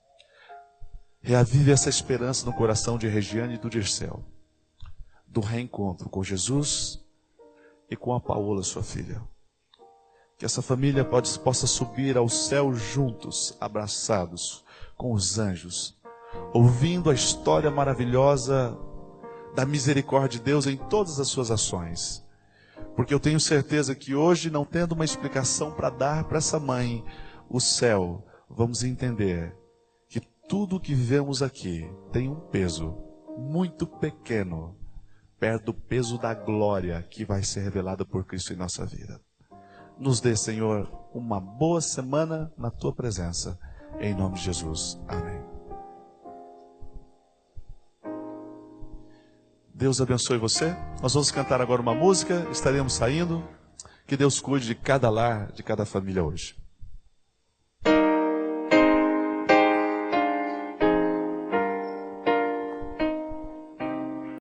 reavive 1.22 1.72
essa 1.72 1.90
esperança 1.90 2.46
no 2.46 2.54
coração 2.54 2.98
de 2.98 3.08
Regiane 3.08 3.56
e 3.56 3.58
do 3.58 3.70
Dirceu, 3.70 4.24
do 5.28 5.40
reencontro 5.40 6.10
com 6.10 6.24
Jesus 6.24 7.06
e 7.90 7.96
com 7.96 8.14
a 8.14 8.20
Paola, 8.20 8.64
sua 8.64 8.82
filha. 8.82 9.22
Que 10.38 10.46
essa 10.46 10.62
família 10.62 11.06
pode, 11.06 11.38
possa 11.40 11.68
subir 11.68 12.18
ao 12.18 12.28
céu 12.28 12.74
juntos, 12.74 13.56
abraçados 13.60 14.64
com 14.96 15.14
os 15.14 15.38
anjos, 15.38 15.96
ouvindo 16.54 17.10
a 17.10 17.14
história 17.14 17.70
maravilhosa 17.70 18.78
da 19.56 19.66
misericórdia 19.66 20.40
de 20.40 20.46
Deus 20.46 20.68
em 20.68 20.78
todas 20.78 21.20
as 21.20 21.28
suas 21.28 21.52
ações. 21.52 22.26
Porque 22.96 23.14
eu 23.14 23.20
tenho 23.20 23.40
certeza 23.40 23.96
que 23.96 24.16
hoje, 24.16 24.50
não 24.50 24.66
tendo 24.66 24.94
uma 24.94 25.06
explicação 25.06 25.72
para 25.72 25.90
dar 25.90 26.24
para 26.24 26.40
essa 26.40 26.60
mãe, 26.60 27.04
o 27.50 27.60
céu, 27.60 28.24
vamos 28.50 28.84
entender 28.84 29.56
que 30.08 30.22
tudo 30.48 30.80
que 30.80 30.94
vivemos 30.94 31.42
aqui 31.42 31.90
tem 32.12 32.30
um 32.30 32.40
peso 32.40 32.98
muito 33.38 33.86
pequeno, 33.86 34.76
perto 35.40 35.66
do 35.66 35.74
peso 35.74 36.18
da 36.18 36.34
glória 36.34 37.04
que 37.04 37.24
vai 37.24 37.44
ser 37.44 37.62
revelada 37.62 38.06
por 38.06 38.26
Cristo 38.26 38.54
em 38.54 38.56
nossa 38.56 38.86
vida. 38.86 39.22
Nos 40.00 40.20
dê, 40.22 40.36
Senhor, 40.36 40.92
uma 41.14 41.40
boa 41.40 41.82
semana 41.82 42.52
na 42.58 42.70
tua 42.70 42.94
presença. 42.94 43.60
Em 44.00 44.14
nome 44.14 44.36
de 44.36 44.44
Jesus. 44.44 45.00
Amém. 45.08 45.42
Deus 49.74 50.02
abençoe 50.02 50.38
você. 50.38 50.76
Nós 51.02 51.14
vamos 51.14 51.32
cantar 51.32 51.62
agora 51.62 51.82
uma 51.82 51.96
música, 51.96 52.48
estaremos 52.52 52.94
saindo. 52.94 53.44
Que 54.06 54.16
Deus 54.16 54.40
cuide 54.40 54.68
de 54.68 54.76
cada 54.76 55.10
lar, 55.10 55.52
de 55.52 55.62
cada 55.62 55.86
família 55.86 56.24
hoje. 56.24 56.56